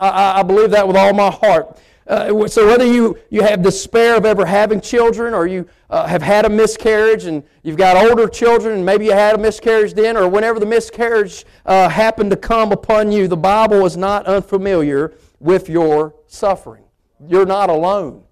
I, 0.00 0.40
I 0.40 0.42
believe 0.42 0.70
that 0.70 0.86
with 0.86 0.96
all 0.96 1.12
my 1.12 1.30
heart. 1.30 1.78
Uh, 2.06 2.48
so 2.48 2.66
whether 2.66 2.84
you, 2.84 3.16
you 3.30 3.42
have 3.42 3.62
despair 3.62 4.16
of 4.16 4.26
ever 4.26 4.44
having 4.44 4.80
children 4.80 5.34
or 5.34 5.46
you 5.46 5.68
uh, 5.88 6.06
have 6.06 6.20
had 6.20 6.44
a 6.44 6.48
miscarriage 6.48 7.26
and 7.26 7.44
you've 7.62 7.76
got 7.76 7.96
older 7.96 8.26
children 8.28 8.74
and 8.74 8.84
maybe 8.84 9.04
you 9.04 9.12
had 9.12 9.36
a 9.36 9.38
miscarriage 9.38 9.94
then 9.94 10.16
or 10.16 10.28
whenever 10.28 10.58
the 10.58 10.66
miscarriage 10.66 11.44
uh, 11.64 11.88
happened 11.88 12.30
to 12.30 12.36
come 12.36 12.72
upon 12.72 13.12
you, 13.12 13.28
the 13.28 13.36
Bible 13.36 13.86
is 13.86 13.96
not 13.96 14.26
unfamiliar 14.26 15.14
with 15.38 15.68
your 15.68 16.14
suffering. 16.26 16.84
You're 17.28 17.46
not 17.46 17.70
alone. 17.70 18.24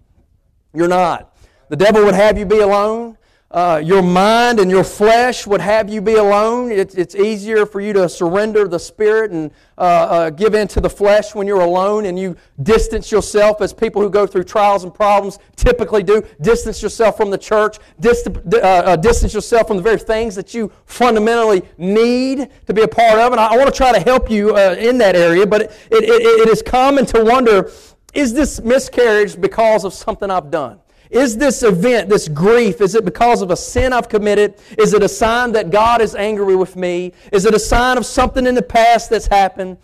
You're 0.74 0.88
not. 0.88 1.36
The 1.68 1.76
devil 1.76 2.04
would 2.04 2.14
have 2.14 2.36
you 2.36 2.46
be 2.46 2.58
alone. 2.58 3.16
Uh, 3.52 3.82
your 3.84 4.00
mind 4.00 4.60
and 4.60 4.70
your 4.70 4.84
flesh 4.84 5.44
would 5.44 5.60
have 5.60 5.90
you 5.90 6.00
be 6.00 6.14
alone. 6.14 6.70
It, 6.70 6.96
it's 6.96 7.16
easier 7.16 7.66
for 7.66 7.80
you 7.80 7.92
to 7.94 8.08
surrender 8.08 8.68
the 8.68 8.78
spirit 8.78 9.32
and 9.32 9.50
uh, 9.76 9.80
uh, 9.80 10.30
give 10.30 10.54
in 10.54 10.68
to 10.68 10.80
the 10.80 10.88
flesh 10.88 11.34
when 11.34 11.48
you're 11.48 11.62
alone 11.62 12.06
and 12.06 12.16
you 12.16 12.36
distance 12.62 13.10
yourself, 13.10 13.60
as 13.60 13.72
people 13.72 14.02
who 14.02 14.08
go 14.08 14.24
through 14.24 14.44
trials 14.44 14.84
and 14.84 14.94
problems 14.94 15.40
typically 15.56 16.04
do. 16.04 16.22
Distance 16.40 16.80
yourself 16.80 17.16
from 17.16 17.30
the 17.30 17.38
church, 17.38 17.78
dist- 17.98 18.28
uh, 18.28 18.58
uh, 18.58 18.94
distance 18.94 19.34
yourself 19.34 19.66
from 19.66 19.78
the 19.78 19.82
very 19.82 19.98
things 19.98 20.36
that 20.36 20.54
you 20.54 20.70
fundamentally 20.86 21.62
need 21.76 22.48
to 22.66 22.72
be 22.72 22.82
a 22.82 22.88
part 22.88 23.18
of. 23.18 23.32
And 23.32 23.40
I, 23.40 23.54
I 23.54 23.56
want 23.56 23.68
to 23.68 23.76
try 23.76 23.90
to 23.90 23.98
help 24.00 24.30
you 24.30 24.54
uh, 24.54 24.76
in 24.78 24.96
that 24.98 25.16
area, 25.16 25.44
but 25.44 25.62
it, 25.62 25.72
it, 25.90 26.22
it 26.22 26.48
is 26.48 26.62
common 26.62 27.04
to 27.06 27.24
wonder 27.24 27.68
is 28.12 28.32
this 28.32 28.60
miscarriage 28.60 29.40
because 29.40 29.84
of 29.84 29.92
something 29.92 30.30
I've 30.30 30.50
done? 30.50 30.79
Is 31.10 31.36
this 31.36 31.64
event, 31.64 32.08
this 32.08 32.28
grief, 32.28 32.80
is 32.80 32.94
it 32.94 33.04
because 33.04 33.42
of 33.42 33.50
a 33.50 33.56
sin 33.56 33.92
I've 33.92 34.08
committed? 34.08 34.54
Is 34.78 34.94
it 34.94 35.02
a 35.02 35.08
sign 35.08 35.52
that 35.52 35.70
God 35.70 36.00
is 36.00 36.14
angry 36.14 36.54
with 36.54 36.76
me? 36.76 37.12
Is 37.32 37.44
it 37.44 37.52
a 37.52 37.58
sign 37.58 37.98
of 37.98 38.06
something 38.06 38.46
in 38.46 38.54
the 38.54 38.62
past 38.62 39.10
that's 39.10 39.26
happened? 39.26 39.78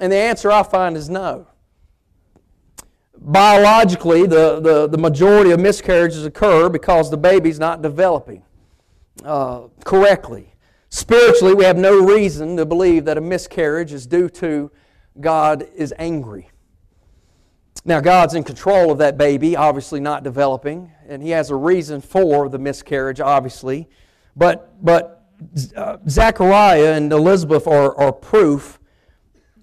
And 0.00 0.12
the 0.12 0.16
answer 0.16 0.52
I 0.52 0.62
find 0.62 0.96
is 0.96 1.10
no. 1.10 1.48
Biologically, 3.16 4.26
the, 4.26 4.60
the, 4.60 4.86
the 4.86 4.98
majority 4.98 5.50
of 5.50 5.58
miscarriages 5.58 6.24
occur 6.24 6.68
because 6.68 7.10
the 7.10 7.16
baby's 7.16 7.58
not 7.58 7.82
developing 7.82 8.44
uh, 9.24 9.62
correctly. 9.84 10.54
Spiritually, 10.90 11.54
we 11.54 11.64
have 11.64 11.76
no 11.76 12.04
reason 12.04 12.56
to 12.56 12.64
believe 12.64 13.04
that 13.06 13.18
a 13.18 13.20
miscarriage 13.20 13.92
is 13.92 14.06
due 14.06 14.28
to 14.30 14.70
God 15.20 15.66
is 15.74 15.92
angry. 15.98 16.50
Now, 17.88 18.00
God's 18.00 18.34
in 18.34 18.44
control 18.44 18.92
of 18.92 18.98
that 18.98 19.16
baby, 19.16 19.56
obviously 19.56 19.98
not 19.98 20.22
developing, 20.22 20.92
and 21.08 21.22
He 21.22 21.30
has 21.30 21.48
a 21.48 21.56
reason 21.56 22.02
for 22.02 22.50
the 22.50 22.58
miscarriage, 22.58 23.18
obviously. 23.18 23.88
But, 24.36 24.84
but 24.84 25.24
uh, 25.74 25.96
Zechariah 26.06 26.92
and 26.92 27.10
Elizabeth 27.10 27.66
are, 27.66 27.96
are 27.98 28.12
proof 28.12 28.78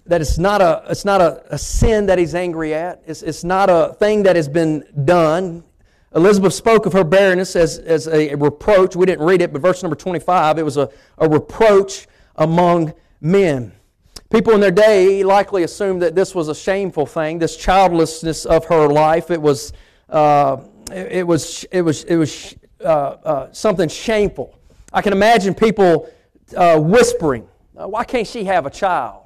that 0.06 0.20
it's 0.20 0.38
not, 0.38 0.60
a, 0.60 0.82
it's 0.90 1.04
not 1.04 1.20
a, 1.20 1.54
a 1.54 1.56
sin 1.56 2.06
that 2.06 2.18
He's 2.18 2.34
angry 2.34 2.74
at, 2.74 3.00
it's, 3.06 3.22
it's 3.22 3.44
not 3.44 3.70
a 3.70 3.94
thing 4.00 4.24
that 4.24 4.34
has 4.34 4.48
been 4.48 4.82
done. 5.04 5.62
Elizabeth 6.12 6.52
spoke 6.52 6.84
of 6.86 6.94
her 6.94 7.04
barrenness 7.04 7.54
as, 7.54 7.78
as 7.78 8.08
a 8.08 8.34
reproach. 8.34 8.96
We 8.96 9.06
didn't 9.06 9.24
read 9.24 9.40
it, 9.40 9.52
but 9.52 9.62
verse 9.62 9.84
number 9.84 9.94
25, 9.94 10.58
it 10.58 10.64
was 10.64 10.76
a, 10.76 10.90
a 11.18 11.28
reproach 11.28 12.08
among 12.34 12.92
men. 13.20 13.75
People 14.30 14.54
in 14.54 14.60
their 14.60 14.72
day 14.72 15.22
likely 15.22 15.62
assumed 15.62 16.02
that 16.02 16.16
this 16.16 16.34
was 16.34 16.48
a 16.48 16.54
shameful 16.54 17.06
thing, 17.06 17.38
this 17.38 17.56
childlessness 17.56 18.44
of 18.44 18.64
her 18.64 18.88
life. 18.88 19.30
It 19.30 19.40
was, 19.40 19.72
uh, 20.08 20.58
it, 20.92 21.24
was, 21.24 21.64
it 21.70 21.82
was, 21.82 22.02
it 22.04 22.16
was 22.16 22.56
uh, 22.80 22.86
uh, 22.86 23.52
something 23.52 23.88
shameful. 23.88 24.58
I 24.92 25.00
can 25.00 25.12
imagine 25.12 25.54
people 25.54 26.10
uh, 26.56 26.78
whispering, 26.80 27.46
uh, 27.76 27.86
Why 27.86 28.02
can't 28.02 28.26
she 28.26 28.44
have 28.44 28.66
a 28.66 28.70
child? 28.70 29.22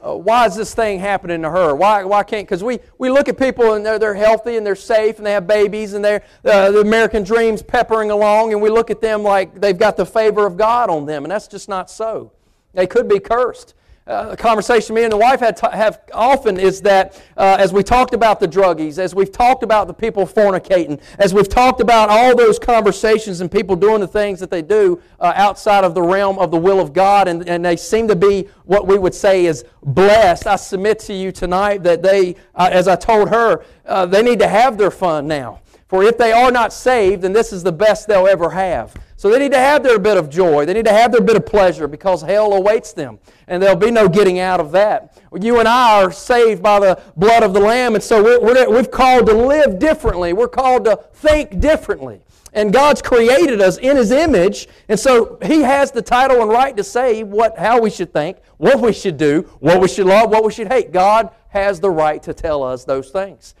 Uh, 0.00 0.14
why 0.14 0.46
is 0.46 0.54
this 0.54 0.72
thing 0.72 1.00
happening 1.00 1.42
to 1.42 1.50
her? 1.50 1.74
Why, 1.74 2.04
why 2.04 2.22
can't, 2.22 2.46
because 2.46 2.62
we, 2.62 2.78
we 2.98 3.10
look 3.10 3.28
at 3.28 3.38
people 3.38 3.72
and 3.72 3.84
they're, 3.84 3.98
they're 3.98 4.14
healthy 4.14 4.56
and 4.56 4.64
they're 4.64 4.76
safe 4.76 5.16
and 5.16 5.26
they 5.26 5.32
have 5.32 5.48
babies 5.48 5.94
and 5.94 6.04
they're, 6.04 6.22
the 6.42 6.80
American 6.80 7.24
dream's 7.24 7.62
peppering 7.62 8.12
along 8.12 8.52
and 8.52 8.62
we 8.62 8.70
look 8.70 8.90
at 8.90 9.00
them 9.00 9.22
like 9.22 9.60
they've 9.60 9.78
got 9.78 9.96
the 9.96 10.06
favor 10.06 10.46
of 10.46 10.56
God 10.56 10.90
on 10.90 11.06
them, 11.06 11.24
and 11.24 11.32
that's 11.32 11.48
just 11.48 11.68
not 11.68 11.90
so. 11.90 12.30
They 12.72 12.86
could 12.86 13.08
be 13.08 13.18
cursed 13.18 13.74
uh, 14.06 14.36
conversation 14.36 14.94
me 14.94 15.02
and 15.02 15.12
the 15.12 15.16
wife 15.16 15.40
had 15.40 15.56
to 15.56 15.70
have 15.70 16.00
often 16.12 16.58
is 16.58 16.82
that 16.82 17.20
uh, 17.38 17.56
as 17.58 17.72
we 17.72 17.82
talked 17.82 18.12
about 18.12 18.38
the 18.38 18.46
druggies, 18.46 18.98
as 18.98 19.14
we've 19.14 19.32
talked 19.32 19.62
about 19.62 19.86
the 19.86 19.94
people 19.94 20.26
fornicating, 20.26 21.00
as 21.18 21.32
we've 21.32 21.48
talked 21.48 21.80
about 21.80 22.10
all 22.10 22.36
those 22.36 22.58
conversations 22.58 23.40
and 23.40 23.50
people 23.50 23.74
doing 23.76 24.00
the 24.00 24.08
things 24.08 24.40
that 24.40 24.50
they 24.50 24.60
do 24.60 25.00
uh, 25.20 25.32
outside 25.36 25.84
of 25.84 25.94
the 25.94 26.02
realm 26.02 26.38
of 26.38 26.50
the 26.50 26.56
will 26.56 26.80
of 26.80 26.92
God, 26.92 27.28
and, 27.28 27.48
and 27.48 27.64
they 27.64 27.76
seem 27.76 28.06
to 28.08 28.16
be 28.16 28.46
what 28.64 28.86
we 28.86 28.98
would 28.98 29.14
say 29.14 29.46
is 29.46 29.64
blessed. 29.82 30.46
I 30.46 30.56
submit 30.56 30.98
to 31.00 31.14
you 31.14 31.32
tonight 31.32 31.82
that 31.84 32.02
they, 32.02 32.36
uh, 32.54 32.68
as 32.70 32.88
I 32.88 32.96
told 32.96 33.30
her, 33.30 33.64
uh, 33.86 34.04
they 34.04 34.22
need 34.22 34.38
to 34.40 34.48
have 34.48 34.76
their 34.76 34.90
fun 34.90 35.26
now. 35.26 35.62
For 35.88 36.02
if 36.02 36.18
they 36.18 36.32
are 36.32 36.50
not 36.50 36.72
saved, 36.72 37.22
then 37.22 37.32
this 37.32 37.52
is 37.52 37.62
the 37.62 37.72
best 37.72 38.08
they'll 38.08 38.26
ever 38.26 38.50
have. 38.50 38.94
So 39.24 39.30
they 39.30 39.38
need 39.38 39.52
to 39.52 39.58
have 39.58 39.82
their 39.82 39.98
bit 39.98 40.18
of 40.18 40.28
joy. 40.28 40.66
They 40.66 40.74
need 40.74 40.84
to 40.84 40.92
have 40.92 41.10
their 41.10 41.22
bit 41.22 41.34
of 41.34 41.46
pleasure 41.46 41.88
because 41.88 42.20
hell 42.20 42.52
awaits 42.52 42.92
them. 42.92 43.18
And 43.48 43.62
there'll 43.62 43.74
be 43.74 43.90
no 43.90 44.06
getting 44.06 44.38
out 44.38 44.60
of 44.60 44.70
that. 44.72 45.16
You 45.32 45.60
and 45.60 45.66
I 45.66 46.02
are 46.02 46.12
saved 46.12 46.62
by 46.62 46.78
the 46.78 47.02
blood 47.16 47.42
of 47.42 47.54
the 47.54 47.60
Lamb, 47.60 47.94
and 47.94 48.04
so 48.04 48.22
we're, 48.22 48.38
we're, 48.38 48.68
we've 48.68 48.90
called 48.90 49.24
to 49.28 49.32
live 49.32 49.78
differently. 49.78 50.34
We're 50.34 50.48
called 50.48 50.84
to 50.84 50.96
think 51.14 51.58
differently. 51.58 52.20
And 52.52 52.70
God's 52.70 53.00
created 53.00 53.62
us 53.62 53.78
in 53.78 53.96
His 53.96 54.10
image, 54.10 54.68
and 54.90 55.00
so 55.00 55.38
He 55.42 55.62
has 55.62 55.90
the 55.90 56.02
title 56.02 56.42
and 56.42 56.50
right 56.50 56.76
to 56.76 56.84
say 56.84 57.22
what, 57.22 57.56
how 57.56 57.80
we 57.80 57.88
should 57.88 58.12
think, 58.12 58.36
what 58.58 58.78
we 58.78 58.92
should 58.92 59.16
do, 59.16 59.48
what 59.58 59.80
we 59.80 59.88
should 59.88 60.04
love, 60.04 60.28
what 60.28 60.44
we 60.44 60.52
should 60.52 60.68
hate. 60.68 60.92
God 60.92 61.30
has 61.48 61.80
the 61.80 61.88
right 61.88 62.22
to 62.24 62.34
tell 62.34 62.62
us 62.62 62.84
those 62.84 63.08
things. 63.08 63.54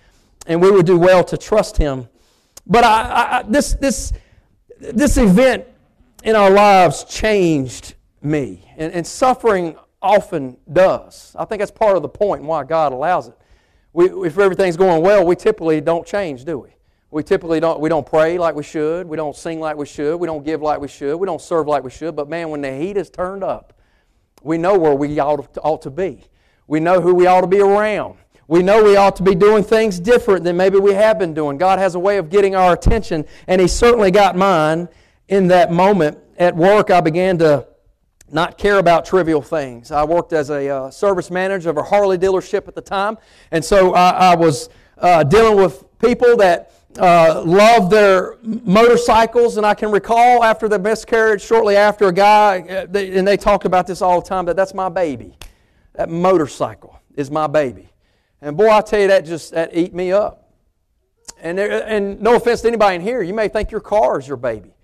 And 0.46 0.60
we 0.60 0.70
would 0.70 0.84
do 0.84 0.98
well 0.98 1.24
to 1.24 1.38
trust 1.38 1.78
Him. 1.78 2.10
But 2.66 2.84
I, 2.84 3.38
I, 3.38 3.44
this, 3.48 3.72
this, 3.74 4.12
this 4.92 5.16
event 5.16 5.66
in 6.22 6.36
our 6.36 6.50
lives 6.50 7.04
changed 7.04 7.94
me. 8.22 8.70
And, 8.76 8.92
and, 8.92 9.06
suffering 9.06 9.76
often 10.00 10.56
does. 10.72 11.34
I 11.38 11.44
think 11.44 11.60
that's 11.60 11.70
part 11.70 11.96
of 11.96 12.02
the 12.02 12.08
point 12.08 12.40
and 12.40 12.48
why 12.48 12.64
God 12.64 12.92
allows 12.92 13.28
it. 13.28 13.38
We, 13.92 14.06
if 14.26 14.38
everything's 14.38 14.76
going 14.76 15.02
well, 15.02 15.24
we 15.24 15.36
typically 15.36 15.80
don't 15.80 16.06
change, 16.06 16.44
do 16.44 16.58
we? 16.58 16.70
We 17.10 17.22
typically 17.22 17.60
don't, 17.60 17.78
we 17.78 17.88
don't 17.88 18.04
pray 18.04 18.38
like 18.38 18.56
we 18.56 18.64
should. 18.64 19.06
We 19.06 19.16
don't 19.16 19.36
sing 19.36 19.60
like 19.60 19.76
we 19.76 19.86
should. 19.86 20.16
We 20.16 20.26
don't 20.26 20.44
give 20.44 20.62
like 20.62 20.80
we 20.80 20.88
should. 20.88 21.16
We 21.16 21.26
don't 21.26 21.40
serve 21.40 21.68
like 21.68 21.84
we 21.84 21.90
should. 21.90 22.16
But 22.16 22.28
man, 22.28 22.50
when 22.50 22.60
the 22.60 22.76
heat 22.76 22.96
is 22.96 23.08
turned 23.08 23.44
up, 23.44 23.78
we 24.42 24.58
know 24.58 24.76
where 24.76 24.94
we 24.94 25.18
ought 25.20 25.54
to, 25.54 25.60
ought 25.60 25.82
to 25.82 25.90
be. 25.90 26.24
We 26.66 26.80
know 26.80 27.00
who 27.00 27.14
we 27.14 27.26
ought 27.26 27.42
to 27.42 27.46
be 27.46 27.60
around. 27.60 28.18
We 28.46 28.62
know 28.62 28.82
we 28.84 28.96
ought 28.96 29.16
to 29.16 29.22
be 29.22 29.34
doing 29.34 29.64
things 29.64 29.98
different 29.98 30.44
than 30.44 30.56
maybe 30.56 30.78
we 30.78 30.92
have 30.92 31.18
been 31.18 31.34
doing. 31.34 31.56
God 31.56 31.78
has 31.78 31.94
a 31.94 31.98
way 31.98 32.18
of 32.18 32.28
getting 32.28 32.54
our 32.54 32.74
attention, 32.74 33.24
and 33.46 33.60
He 33.60 33.68
certainly 33.68 34.10
got 34.10 34.36
mine 34.36 34.88
in 35.28 35.48
that 35.48 35.72
moment. 35.72 36.18
At 36.36 36.56
work, 36.56 36.90
I 36.90 37.00
began 37.00 37.38
to 37.38 37.66
not 38.30 38.58
care 38.58 38.78
about 38.78 39.04
trivial 39.04 39.40
things. 39.40 39.92
I 39.92 40.04
worked 40.04 40.32
as 40.32 40.50
a 40.50 40.68
uh, 40.68 40.90
service 40.90 41.30
manager 41.30 41.70
of 41.70 41.76
a 41.76 41.82
Harley 41.82 42.18
dealership 42.18 42.66
at 42.68 42.74
the 42.74 42.82
time, 42.82 43.16
and 43.50 43.64
so 43.64 43.94
I, 43.94 44.32
I 44.32 44.36
was 44.36 44.68
uh, 44.98 45.22
dealing 45.24 45.56
with 45.56 45.84
people 45.98 46.36
that 46.36 46.72
uh, 46.98 47.42
loved 47.44 47.90
their 47.90 48.36
motorcycles. 48.42 49.56
And 49.56 49.66
I 49.66 49.74
can 49.74 49.90
recall 49.90 50.44
after 50.44 50.68
the 50.68 50.78
miscarriage, 50.78 51.42
shortly 51.42 51.76
after, 51.76 52.08
a 52.08 52.12
guy, 52.12 52.60
uh, 52.60 52.98
and 52.98 53.26
they 53.26 53.36
talked 53.36 53.64
about 53.64 53.86
this 53.86 54.02
all 54.02 54.20
the 54.20 54.28
time, 54.28 54.44
that 54.46 54.56
that's 54.56 54.74
my 54.74 54.88
baby. 54.88 55.36
That 55.94 56.08
motorcycle 56.08 56.98
is 57.16 57.30
my 57.30 57.46
baby. 57.46 57.93
And 58.44 58.58
boy, 58.58 58.68
I 58.68 58.82
tell 58.82 59.00
you, 59.00 59.08
that 59.08 59.24
just 59.24 59.52
that 59.52 59.74
eat 59.74 59.94
me 59.94 60.12
up. 60.12 60.50
And, 61.40 61.56
there, 61.56 61.82
and 61.88 62.20
no 62.20 62.36
offense 62.36 62.60
to 62.60 62.68
anybody 62.68 62.96
in 62.96 63.00
here, 63.00 63.22
you 63.22 63.32
may 63.32 63.48
think 63.48 63.70
your 63.70 63.80
car 63.80 64.20
is 64.20 64.28
your 64.28 64.36
baby. 64.36 64.74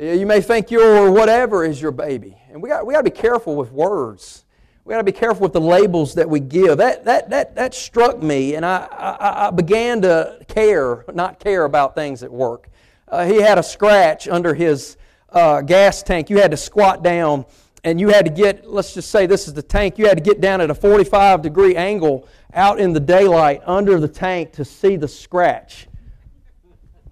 You 0.00 0.24
may 0.24 0.40
think 0.40 0.70
your 0.70 1.10
whatever 1.10 1.66
is 1.66 1.82
your 1.82 1.90
baby. 1.90 2.38
And 2.50 2.62
we 2.62 2.70
got, 2.70 2.86
we 2.86 2.94
got 2.94 3.04
to 3.04 3.10
be 3.10 3.16
careful 3.16 3.56
with 3.56 3.70
words. 3.72 4.46
We 4.86 4.92
got 4.92 4.98
to 4.98 5.04
be 5.04 5.12
careful 5.12 5.42
with 5.42 5.52
the 5.52 5.60
labels 5.60 6.14
that 6.14 6.30
we 6.30 6.40
give. 6.40 6.78
That, 6.78 7.04
that, 7.04 7.28
that, 7.28 7.54
that 7.56 7.74
struck 7.74 8.22
me, 8.22 8.54
and 8.54 8.64
I, 8.64 8.86
I, 8.90 9.48
I 9.48 9.50
began 9.50 10.00
to 10.00 10.38
care, 10.48 11.04
not 11.12 11.38
care 11.38 11.64
about 11.64 11.94
things 11.94 12.22
at 12.22 12.32
work. 12.32 12.70
Uh, 13.06 13.26
he 13.26 13.36
had 13.36 13.58
a 13.58 13.62
scratch 13.62 14.28
under 14.28 14.54
his 14.54 14.96
uh, 15.28 15.60
gas 15.60 16.02
tank. 16.02 16.30
You 16.30 16.38
had 16.38 16.52
to 16.52 16.56
squat 16.56 17.02
down, 17.02 17.44
and 17.84 18.00
you 18.00 18.08
had 18.08 18.24
to 18.24 18.30
get, 18.30 18.68
let's 18.68 18.94
just 18.94 19.10
say 19.10 19.26
this 19.26 19.46
is 19.46 19.54
the 19.54 19.62
tank, 19.62 19.98
you 19.98 20.06
had 20.06 20.16
to 20.16 20.22
get 20.24 20.40
down 20.40 20.60
at 20.60 20.70
a 20.70 20.74
45 20.74 21.42
degree 21.42 21.76
angle 21.76 22.26
out 22.54 22.80
in 22.80 22.92
the 22.92 23.00
daylight 23.00 23.62
under 23.66 24.00
the 24.00 24.08
tank 24.08 24.52
to 24.52 24.64
see 24.64 24.96
the 24.96 25.08
scratch. 25.08 25.86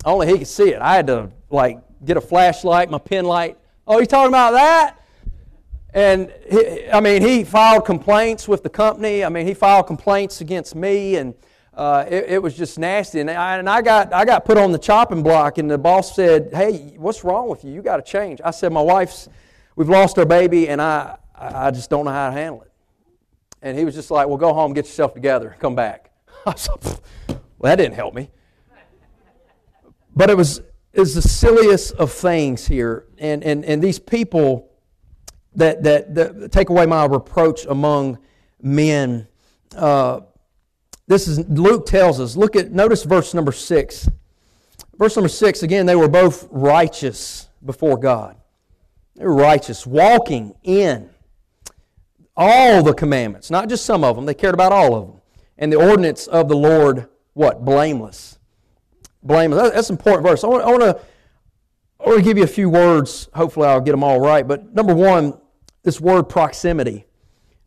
Only 0.04 0.26
he 0.26 0.38
could 0.38 0.48
see 0.48 0.70
it. 0.70 0.80
I 0.80 0.96
had 0.96 1.06
to 1.08 1.30
like 1.50 1.78
get 2.04 2.16
a 2.16 2.20
flashlight, 2.20 2.90
my 2.90 2.98
pen 2.98 3.26
light. 3.26 3.58
Oh, 3.87 4.00
you 4.00 4.06
talking 4.06 4.28
about 4.28 4.52
that? 4.52 4.98
And 5.94 6.32
he, 6.50 6.90
I 6.90 7.00
mean, 7.00 7.20
he 7.20 7.44
filed 7.44 7.85
complaints 7.85 8.48
with 8.48 8.62
the 8.62 8.70
company. 8.70 9.24
I 9.24 9.28
mean, 9.28 9.46
he 9.46 9.52
filed 9.52 9.87
complaints 9.87 10.40
against 10.40 10.74
me, 10.74 11.16
and 11.16 11.35
uh, 11.74 12.06
it, 12.08 12.24
it, 12.28 12.42
was 12.42 12.56
just 12.56 12.78
nasty. 12.78 13.20
And 13.20 13.30
I, 13.30 13.58
and 13.58 13.68
I 13.68 13.82
got 13.82 14.12
I 14.12 14.24
got 14.24 14.46
put 14.46 14.56
on 14.56 14.72
the 14.72 14.78
chopping 14.78 15.22
block, 15.22 15.58
and 15.58 15.70
the 15.70 15.76
boss 15.76 16.16
said, 16.16 16.48
"Hey, 16.54 16.94
what's 16.96 17.24
wrong 17.24 17.48
with 17.48 17.62
you? 17.62 17.72
You 17.72 17.82
got 17.82 17.96
to 17.96 18.02
change." 18.02 18.40
I 18.42 18.52
said, 18.52 18.72
"My 18.72 18.80
wife's, 18.80 19.28
we've 19.76 19.88
lost 19.88 20.18
our 20.18 20.26
baby, 20.26 20.68
and 20.68 20.80
I 20.80 21.18
I 21.35 21.70
just 21.70 21.90
don't 21.90 22.04
know 22.04 22.12
how 22.12 22.28
to 22.28 22.35
handle 22.35 22.62
it." 22.62 22.72
And 23.62 23.78
he 23.78 23.85
was 23.85 23.94
just 23.94 24.11
like, 24.11 24.26
well, 24.26 24.37
go 24.37 24.52
home, 24.52 24.74
get 24.74 24.87
yourself 24.87 25.14
together, 25.14 25.56
come 25.61 25.76
back. 25.76 26.11
I 26.46 26.54
said, 26.56 26.74
well, 27.28 27.40
that 27.61 27.76
didn't 27.76 27.94
help 27.94 28.12
me. 28.12 28.28
But 30.14 30.28
it 30.28 30.37
was, 30.37 30.58
it 30.92 31.00
was 31.00 31.14
the 31.14 31.22
silliest 31.22 31.94
of 31.94 32.12
things 32.12 32.66
here. 32.66 33.06
And, 33.18 33.42
and, 33.44 33.64
and 33.64 33.80
these 33.80 34.00
people 34.00 34.68
that, 35.54 35.85
that, 35.85 36.14
that 36.16 36.52
take 36.52 36.70
away 36.70 36.87
my 36.87 37.06
reproach 37.06 37.64
among 37.66 38.18
men. 38.61 39.28
Uh, 39.74 40.22
this 41.06 41.28
is 41.28 41.38
Luke 41.48 41.87
tells 41.87 42.20
us. 42.20 42.37
Look 42.37 42.56
at 42.56 42.72
notice 42.72 43.04
verse 43.04 43.32
number 43.32 43.52
six. 43.52 44.08
Verse 44.98 45.16
number 45.16 45.28
six 45.28 45.62
again. 45.62 45.87
They 45.87 45.96
were 45.96 46.08
both 46.08 46.48
righteous 46.50 47.48
before 47.64 47.96
God. 47.96 48.37
They 49.16 49.25
were 49.25 49.35
righteous, 49.35 49.87
walking 49.87 50.55
in 50.62 51.11
all 52.37 52.83
the 52.83 52.94
commandments, 52.94 53.51
not 53.51 53.68
just 53.68 53.85
some 53.85 54.05
of 54.05 54.16
them. 54.16 54.25
They 54.25 54.35
cared 54.35 54.55
about 54.55 54.72
all 54.72 54.94
of 54.94 55.07
them. 55.07 55.20
And 55.59 55.72
the 55.72 55.77
ordinance 55.77 56.27
of 56.27 56.48
the 56.48 56.57
Lord, 56.57 57.09
what? 57.35 57.64
Blameless. 57.64 58.38
Blameless. 59.22 59.72
That's 59.72 59.90
an 59.90 59.96
important 59.96 60.27
verse. 60.27 60.42
I 60.42 60.48
want, 60.48 60.64
I 60.64 60.70
want 60.70 60.83
to 60.83 61.01
I 62.05 62.09
want 62.09 62.18
to 62.18 62.25
give 62.25 62.37
you 62.37 62.42
a 62.42 62.48
few 62.48 62.68
words. 62.68 63.29
Hopefully, 63.33 63.68
I'll 63.68 63.81
get 63.81 63.92
them 63.92 64.03
all 64.03 64.18
right. 64.18 64.46
But 64.46 64.75
number 64.75 64.94
one, 64.94 65.38
this 65.85 66.01
word 66.01 66.25
proximity. 66.25 67.05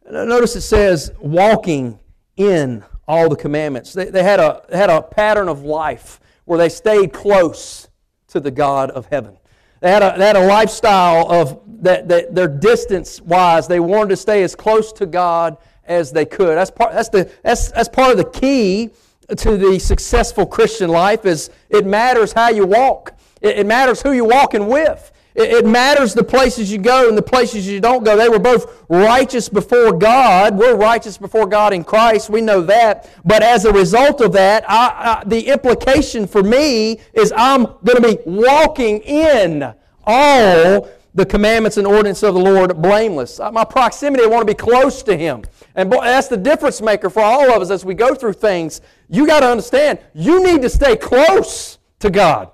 Notice 0.09 0.57
it 0.57 0.61
says 0.61 1.11
walking 1.19 1.99
in 2.35 2.83
all 3.07 3.29
the 3.29 3.37
commandments. 3.37 3.93
They, 3.93 4.05
they 4.05 4.23
had, 4.23 4.41
a, 4.41 4.65
had 4.71 4.89
a 4.89 5.01
pattern 5.01 5.47
of 5.47 5.63
life 5.63 6.19
where 6.43 6.57
they 6.57 6.69
stayed 6.69 7.13
close 7.13 7.87
to 8.27 8.41
the 8.41 8.51
God 8.51 8.91
of 8.91 9.05
heaven. 9.05 9.37
They 9.85 9.91
had 9.91 10.01
a, 10.01 10.15
they 10.17 10.25
had 10.25 10.35
a 10.35 10.47
lifestyle 10.47 11.31
of 11.31 11.61
that, 11.83 12.07
that 12.07 12.33
their 12.33 12.47
distance 12.47 13.21
wise, 13.21 13.67
they 13.67 13.79
wanted 13.79 14.09
to 14.09 14.17
stay 14.17 14.41
as 14.41 14.55
close 14.55 14.91
to 14.93 15.05
God 15.05 15.57
as 15.83 16.11
they 16.11 16.25
could. 16.25 16.57
That's 16.57 16.71
part, 16.71 16.93
that's, 16.93 17.09
the, 17.09 17.29
that's, 17.43 17.69
that's 17.69 17.87
part 17.87 18.09
of 18.09 18.17
the 18.17 18.25
key 18.25 18.89
to 19.29 19.57
the 19.57 19.77
successful 19.77 20.47
Christian 20.47 20.89
life 20.89 21.23
is 21.27 21.51
it 21.69 21.85
matters 21.85 22.33
how 22.33 22.49
you 22.49 22.65
walk. 22.65 23.13
It, 23.41 23.59
it 23.59 23.67
matters 23.67 24.01
who 24.01 24.11
you're 24.11 24.27
walking 24.27 24.65
with. 24.69 25.11
It, 25.35 25.65
matters 25.65 26.13
the 26.13 26.23
places 26.23 26.71
you 26.71 26.77
go 26.77 27.09
and 27.09 27.17
the 27.17 27.21
places 27.21 27.67
you 27.67 27.81
don't 27.81 28.05
go. 28.05 28.15
They 28.15 28.29
were 28.29 28.39
both 28.39 28.85
righteous 28.87 29.49
before 29.49 29.91
God. 29.91 30.57
We're 30.57 30.75
righteous 30.75 31.17
before 31.17 31.45
God 31.45 31.73
in 31.73 31.83
Christ. 31.83 32.29
We 32.29 32.39
know 32.39 32.61
that. 32.61 33.09
But 33.25 33.43
as 33.43 33.65
a 33.65 33.73
result 33.73 34.21
of 34.21 34.31
that, 34.33 34.63
I, 34.69 35.19
I, 35.21 35.23
the 35.25 35.47
implication 35.47 36.25
for 36.25 36.41
me 36.41 37.01
is 37.13 37.33
I'm 37.35 37.63
going 37.83 38.01
to 38.01 38.01
be 38.01 38.17
walking 38.25 39.01
in 39.01 39.73
all 40.05 40.89
the 41.15 41.25
commandments 41.25 41.77
and 41.77 41.87
ordinances 41.87 42.23
of 42.23 42.35
the 42.35 42.41
Lord 42.41 42.81
blameless. 42.81 43.39
Uh, 43.39 43.51
my 43.51 43.65
proximity, 43.65 44.23
I 44.23 44.27
want 44.27 44.41
to 44.41 44.53
be 44.53 44.57
close 44.57 45.03
to 45.03 45.17
Him. 45.17 45.43
And 45.75 45.89
boy, 45.89 46.03
that's 46.03 46.27
the 46.27 46.37
difference 46.37 46.81
maker 46.81 47.09
for 47.09 47.21
all 47.21 47.51
of 47.51 47.61
us 47.61 47.71
as 47.71 47.83
we 47.83 47.93
go 47.93 48.15
through 48.15 48.33
things. 48.33 48.81
You 49.09 49.25
got 49.27 49.41
to 49.41 49.47
understand, 49.47 49.99
you 50.13 50.43
need 50.43 50.61
to 50.61 50.69
stay 50.69 50.95
close 50.95 51.77
to 51.99 52.09
God. 52.09 52.51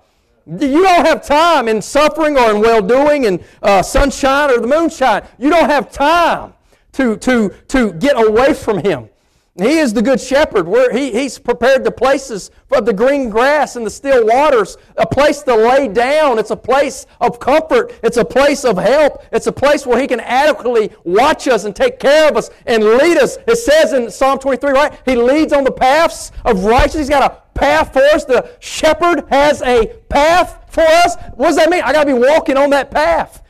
You 0.60 0.84
don't 0.84 1.06
have 1.06 1.26
time 1.26 1.70
in 1.70 1.82
suffering 1.82 2.38
or 2.38 2.52
in 2.52 2.60
well 2.60 2.82
doing 2.82 3.26
and 3.26 3.42
uh, 3.64 3.82
sunshine 3.82 4.52
or 4.52 4.60
the 4.60 4.68
moonshine. 4.68 5.26
You 5.38 5.50
don't 5.50 5.70
have 5.70 5.92
time 5.92 6.54
to, 6.94 7.16
to, 7.18 7.54
to 7.70 7.94
get 7.94 8.22
away 8.22 8.54
from 8.54 8.80
Him. 8.80 9.08
He 9.56 9.78
is 9.78 9.94
the 9.94 10.02
good 10.02 10.20
shepherd. 10.20 10.68
Where 10.68 10.92
he, 10.92 11.12
he's 11.12 11.38
prepared 11.38 11.84
the 11.84 11.92
places 11.92 12.52
for 12.68 12.82
the 12.82 12.94
green 12.94 13.30
grass 13.30 13.76
and 13.76 13.86
the 13.86 13.90
still 13.90 14.26
waters, 14.26 14.78
a 14.98 15.06
place 15.06 15.42
to 15.44 15.56
lay 15.56 15.88
down. 15.88 16.40
It's 16.40 16.52
a 16.52 16.56
place 16.58 17.06
of 17.22 17.40
comfort. 17.40 17.98
It's 18.04 18.18
a 18.18 18.26
place 18.26 18.66
of 18.66 18.78
help. 18.78 19.24
It's 19.32 19.48
a 19.48 19.52
place 19.52 19.86
where 19.86 20.00
he 20.00 20.08
can 20.08 20.20
adequately 20.22 20.92
watch 21.04 21.48
us 21.48 21.66
and 21.66 21.76
take 21.76 22.00
care 22.00 22.30
of 22.30 22.36
us 22.36 22.50
and 22.66 22.84
lead 22.84 23.18
us. 23.18 23.38
It 23.48 23.58
says 23.58 23.94
in 23.94 24.10
Psalm 24.10 24.40
23, 24.40 24.72
right? 24.72 25.00
He 25.06 25.16
leads 25.16 25.54
on 25.54 25.64
the 25.64 25.72
paths 25.72 26.32
of 26.44 26.64
righteousness. 26.64 27.08
He's 27.08 27.10
got 27.10 27.32
a 27.32 27.42
path 27.62 27.94
for 27.94 28.02
us. 28.02 28.26
The 28.26 28.52
shepherd 28.60 29.26
has 29.30 29.62
a 29.62 29.88
path 30.10 30.66
for 30.70 30.82
us. 30.82 31.16
What 31.36 31.48
does 31.48 31.58
that 31.58 31.70
mean? 31.70 31.84
I 31.84 31.94
got 31.94 32.06
to 32.06 32.14
be 32.14 32.20
walking 32.20 32.58
on 32.58 32.72
that 32.72 32.92
path. 32.92 33.44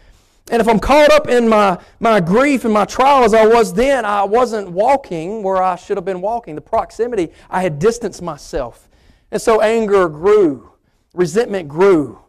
And 0.51 0.61
if 0.61 0.67
I'm 0.67 0.79
caught 0.79 1.11
up 1.11 1.29
in 1.29 1.47
my, 1.47 1.79
my 2.01 2.19
grief 2.19 2.65
and 2.65 2.73
my 2.73 2.83
trial 2.83 3.23
as 3.23 3.33
I 3.33 3.47
was 3.47 3.73
then, 3.73 4.03
I 4.03 4.23
wasn't 4.23 4.69
walking 4.71 5.43
where 5.43 5.63
I 5.63 5.77
should 5.77 5.95
have 5.95 6.03
been 6.03 6.19
walking. 6.19 6.55
The 6.55 6.61
proximity, 6.61 7.31
I 7.49 7.61
had 7.61 7.79
distanced 7.79 8.21
myself. 8.21 8.89
And 9.31 9.41
so 9.41 9.61
anger 9.61 10.09
grew, 10.09 10.73
resentment 11.13 11.69
grew, 11.69 12.19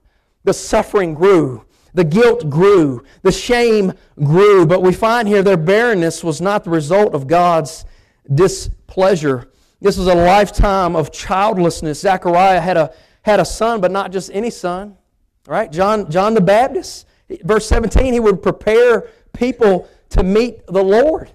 the 0.44 0.54
suffering 0.54 1.14
grew, 1.14 1.64
the 1.94 2.04
guilt 2.04 2.48
grew, 2.48 3.02
the 3.22 3.32
shame 3.32 3.92
grew. 4.22 4.66
But 4.66 4.82
we 4.82 4.92
find 4.92 5.26
here 5.26 5.42
their 5.42 5.56
barrenness 5.56 6.22
was 6.22 6.40
not 6.40 6.62
the 6.62 6.70
result 6.70 7.14
of 7.14 7.26
God's 7.26 7.84
displeasure. 8.32 9.51
This 9.82 9.98
was 9.98 10.06
a 10.06 10.14
lifetime 10.14 10.96
of 10.96 11.12
childlessness. 11.12 12.00
Zechariah 12.00 12.60
had 12.60 12.76
a, 12.76 12.94
had 13.22 13.40
a 13.40 13.44
son, 13.44 13.80
but 13.80 13.90
not 13.90 14.12
just 14.12 14.30
any 14.32 14.50
son. 14.50 14.96
Right? 15.46 15.70
John, 15.70 16.10
John 16.10 16.34
the 16.34 16.40
Baptist 16.40 17.06
Verse 17.42 17.66
17, 17.66 18.12
he 18.12 18.20
would 18.20 18.42
prepare 18.42 19.08
people 19.32 19.88
to 20.10 20.22
meet 20.22 20.66
the 20.66 20.82
Lord. 20.82 21.30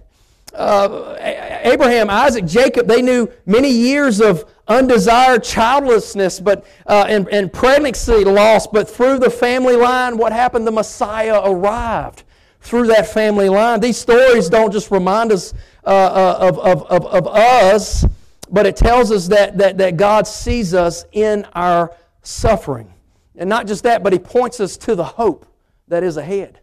Uh, 0.54 1.16
Abraham, 1.64 2.10
Isaac, 2.10 2.46
Jacob, 2.46 2.88
they 2.88 3.02
knew 3.02 3.30
many 3.46 3.70
years 3.70 4.22
of 4.22 4.46
undesired 4.68 5.44
childlessness 5.44 6.40
but, 6.40 6.66
uh, 6.88 7.06
and, 7.08 7.28
and 7.30 7.52
pregnancy 7.52 8.24
loss, 8.24 8.66
but 8.66 8.90
through 8.90 9.20
the 9.20 9.30
family 9.30 9.76
line, 9.76 10.18
what 10.18 10.32
happened? 10.32 10.66
The 10.66 10.72
Messiah 10.72 11.42
arrived 11.44 12.24
through 12.62 12.88
that 12.88 13.08
family 13.08 13.50
line. 13.50 13.80
These 13.80 13.98
stories 13.98 14.50
don't 14.50 14.72
just 14.72 14.90
remind 14.90 15.32
us 15.32 15.54
uh, 15.86 15.90
uh 15.90 16.38
of, 16.42 16.60
of, 16.60 16.84
of, 16.84 17.06
of 17.06 17.28
us, 17.28 18.06
but 18.50 18.66
it 18.66 18.76
tells 18.76 19.12
us 19.12 19.28
that, 19.28 19.58
that, 19.58 19.78
that 19.78 19.98
God 19.98 20.28
sees 20.28 20.74
us 20.74 21.06
in 21.12 21.46
our 21.54 21.94
suffering. 22.22 22.94
And 23.36 23.50
not 23.50 23.68
just 23.68 23.84
that, 23.84 24.04
but 24.04 24.14
He 24.14 24.20
points 24.20 24.60
us 24.60 24.78
to 24.78 24.96
the 24.96 25.04
hope 25.04 25.46
that 25.88 26.04
is 26.04 26.18
ahead. 26.18 26.60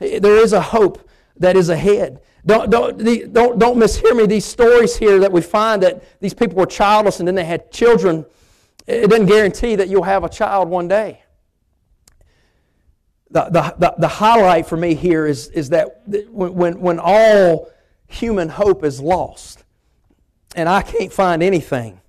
Eh, 0.00 0.18
there 0.18 0.36
is 0.36 0.52
a 0.52 0.60
hope 0.60 1.08
that 1.36 1.56
is 1.56 1.68
ahead. 1.68 2.20
Don't, 2.44 2.70
don't, 2.70 3.32
don't, 3.32 3.58
don't 3.58 3.78
mishear 3.78 4.16
me. 4.16 4.26
These 4.26 4.44
stories 4.44 4.96
here 4.96 5.18
that 5.20 5.32
we 5.32 5.40
find 5.40 5.82
that 5.82 6.20
these 6.20 6.34
people 6.34 6.56
were 6.56 6.66
childless 6.66 7.18
and 7.18 7.28
then 7.28 7.34
they 7.34 7.44
had 7.44 7.70
children, 7.70 8.24
eh, 8.88 9.02
it 9.02 9.10
doesn't 9.10 9.26
guarantee 9.26 9.76
that 9.76 9.88
you'll 9.88 10.02
have 10.02 10.24
a 10.24 10.28
child 10.28 10.68
one 10.68 10.88
day. 10.88 11.22
The, 13.30 13.44
the, 13.44 13.74
the, 13.78 13.94
the 13.98 14.08
highlight 14.08 14.66
for 14.66 14.76
me 14.76 14.94
here 14.94 15.26
is, 15.26 15.48
is 15.48 15.68
that 15.70 16.02
when, 16.06 16.54
when, 16.54 16.80
when 16.80 16.98
all 16.98 17.70
human 18.08 18.48
hope 18.48 18.84
is 18.84 19.00
lost 19.00 19.64
and 20.54 20.68
I 20.68 20.82
can't 20.82 21.12
find 21.12 21.42
anything, 21.42 22.00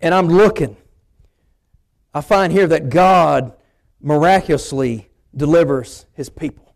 and 0.00 0.14
I'm 0.14 0.28
looking, 0.28 0.76
I 2.14 2.20
find 2.20 2.52
here 2.52 2.66
that 2.68 2.88
God 2.88 3.52
miraculously 4.00 5.10
delivers 5.36 6.06
his 6.12 6.28
people. 6.28 6.74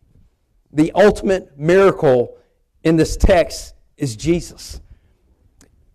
The 0.71 0.91
ultimate 0.93 1.57
miracle 1.57 2.37
in 2.83 2.97
this 2.97 3.17
text 3.17 3.73
is 3.97 4.15
Jesus. 4.15 4.81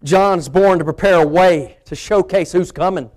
John's 0.03 0.49
born 0.49 0.79
to 0.79 0.85
prepare 0.85 1.23
a 1.23 1.27
way 1.27 1.79
to 1.85 1.95
showcase 1.95 2.53
who's 2.53 2.73
coming, 2.73 3.11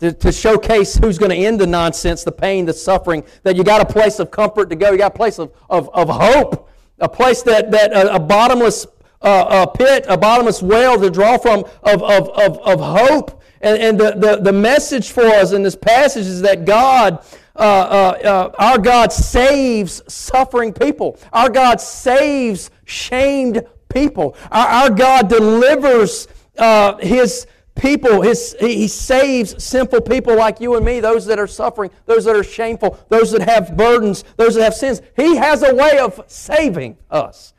to, 0.00 0.12
to 0.12 0.30
showcase 0.30 0.94
who's 0.96 1.18
going 1.18 1.30
to 1.30 1.36
end 1.36 1.58
the 1.58 1.66
nonsense, 1.66 2.24
the 2.24 2.32
pain, 2.32 2.66
the 2.66 2.72
suffering, 2.72 3.24
that 3.42 3.56
you 3.56 3.64
got 3.64 3.80
a 3.80 3.86
place 3.90 4.18
of 4.18 4.30
comfort 4.30 4.68
to 4.70 4.76
go, 4.76 4.92
you 4.92 4.98
got 4.98 5.14
a 5.14 5.16
place 5.16 5.38
of, 5.38 5.52
of, 5.70 5.88
of 5.94 6.08
hope, 6.08 6.70
a 6.98 7.08
place 7.08 7.42
that, 7.42 7.70
that 7.70 7.92
a, 7.92 8.14
a 8.14 8.18
bottomless 8.18 8.86
a 9.30 9.66
pit, 9.66 10.04
a 10.08 10.16
bottomless 10.16 10.62
well 10.62 11.00
to 11.00 11.10
draw 11.10 11.38
from 11.38 11.64
of, 11.82 12.02
of, 12.02 12.28
of, 12.30 12.58
of 12.58 12.80
hope. 12.80 13.42
And, 13.60 13.78
and 13.82 13.98
the, 13.98 14.12
the, 14.12 14.36
the 14.42 14.52
message 14.52 15.10
for 15.10 15.24
us 15.24 15.52
in 15.52 15.62
this 15.62 15.76
passage 15.76 16.26
is 16.26 16.42
that 16.42 16.64
God 16.64 17.24
uh, 17.56 17.58
uh, 17.58 18.28
uh, 18.28 18.52
our 18.58 18.78
God 18.78 19.12
saves 19.12 20.02
suffering 20.12 20.72
people. 20.72 21.18
Our 21.32 21.48
God 21.48 21.80
saves 21.80 22.70
shamed 22.84 23.64
people. 23.88 24.36
Our, 24.50 24.66
our 24.66 24.90
God 24.90 25.28
delivers 25.28 26.28
uh, 26.58 26.98
His 26.98 27.46
people. 27.74 28.20
His, 28.20 28.54
he 28.60 28.88
saves 28.88 29.62
sinful 29.62 30.02
people 30.02 30.36
like 30.36 30.60
you 30.60 30.76
and 30.76 30.84
me, 30.84 31.00
those 31.00 31.24
that 31.26 31.38
are 31.38 31.46
suffering, 31.46 31.90
those 32.04 32.24
that 32.24 32.36
are 32.36 32.44
shameful, 32.44 32.98
those 33.08 33.32
that 33.32 33.42
have 33.42 33.76
burdens, 33.76 34.24
those 34.36 34.54
that 34.56 34.64
have 34.64 34.74
sins. 34.74 35.00
He 35.16 35.36
has 35.36 35.62
a 35.62 35.74
way 35.74 35.98
of 35.98 36.22
saving 36.26 36.98
us 37.10 37.54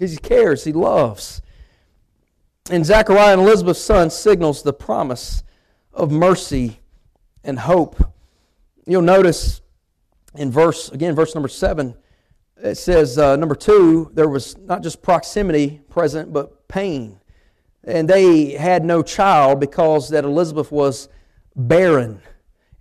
because 0.00 0.12
He 0.12 0.18
cares, 0.18 0.64
He 0.64 0.72
loves. 0.72 1.42
And 2.70 2.84
Zechariah 2.84 3.34
and 3.34 3.42
Elizabeth's 3.42 3.80
son 3.80 4.10
signals 4.10 4.62
the 4.62 4.72
promise 4.72 5.44
of 5.92 6.10
mercy 6.10 6.80
and 7.44 7.58
hope 7.58 8.10
You'll 8.90 9.02
notice 9.02 9.60
in 10.34 10.50
verse, 10.50 10.90
again, 10.90 11.14
verse 11.14 11.34
number 11.36 11.46
seven, 11.48 11.94
it 12.56 12.76
says, 12.76 13.18
uh, 13.18 13.36
number 13.36 13.54
two, 13.54 14.10
there 14.14 14.28
was 14.28 14.58
not 14.58 14.82
just 14.82 15.00
proximity 15.00 15.80
present, 15.88 16.32
but 16.32 16.66
pain. 16.66 17.20
And 17.84 18.08
they 18.08 18.50
had 18.54 18.84
no 18.84 19.02
child 19.04 19.60
because 19.60 20.08
that 20.10 20.24
Elizabeth 20.24 20.72
was 20.72 21.08
barren. 21.54 22.20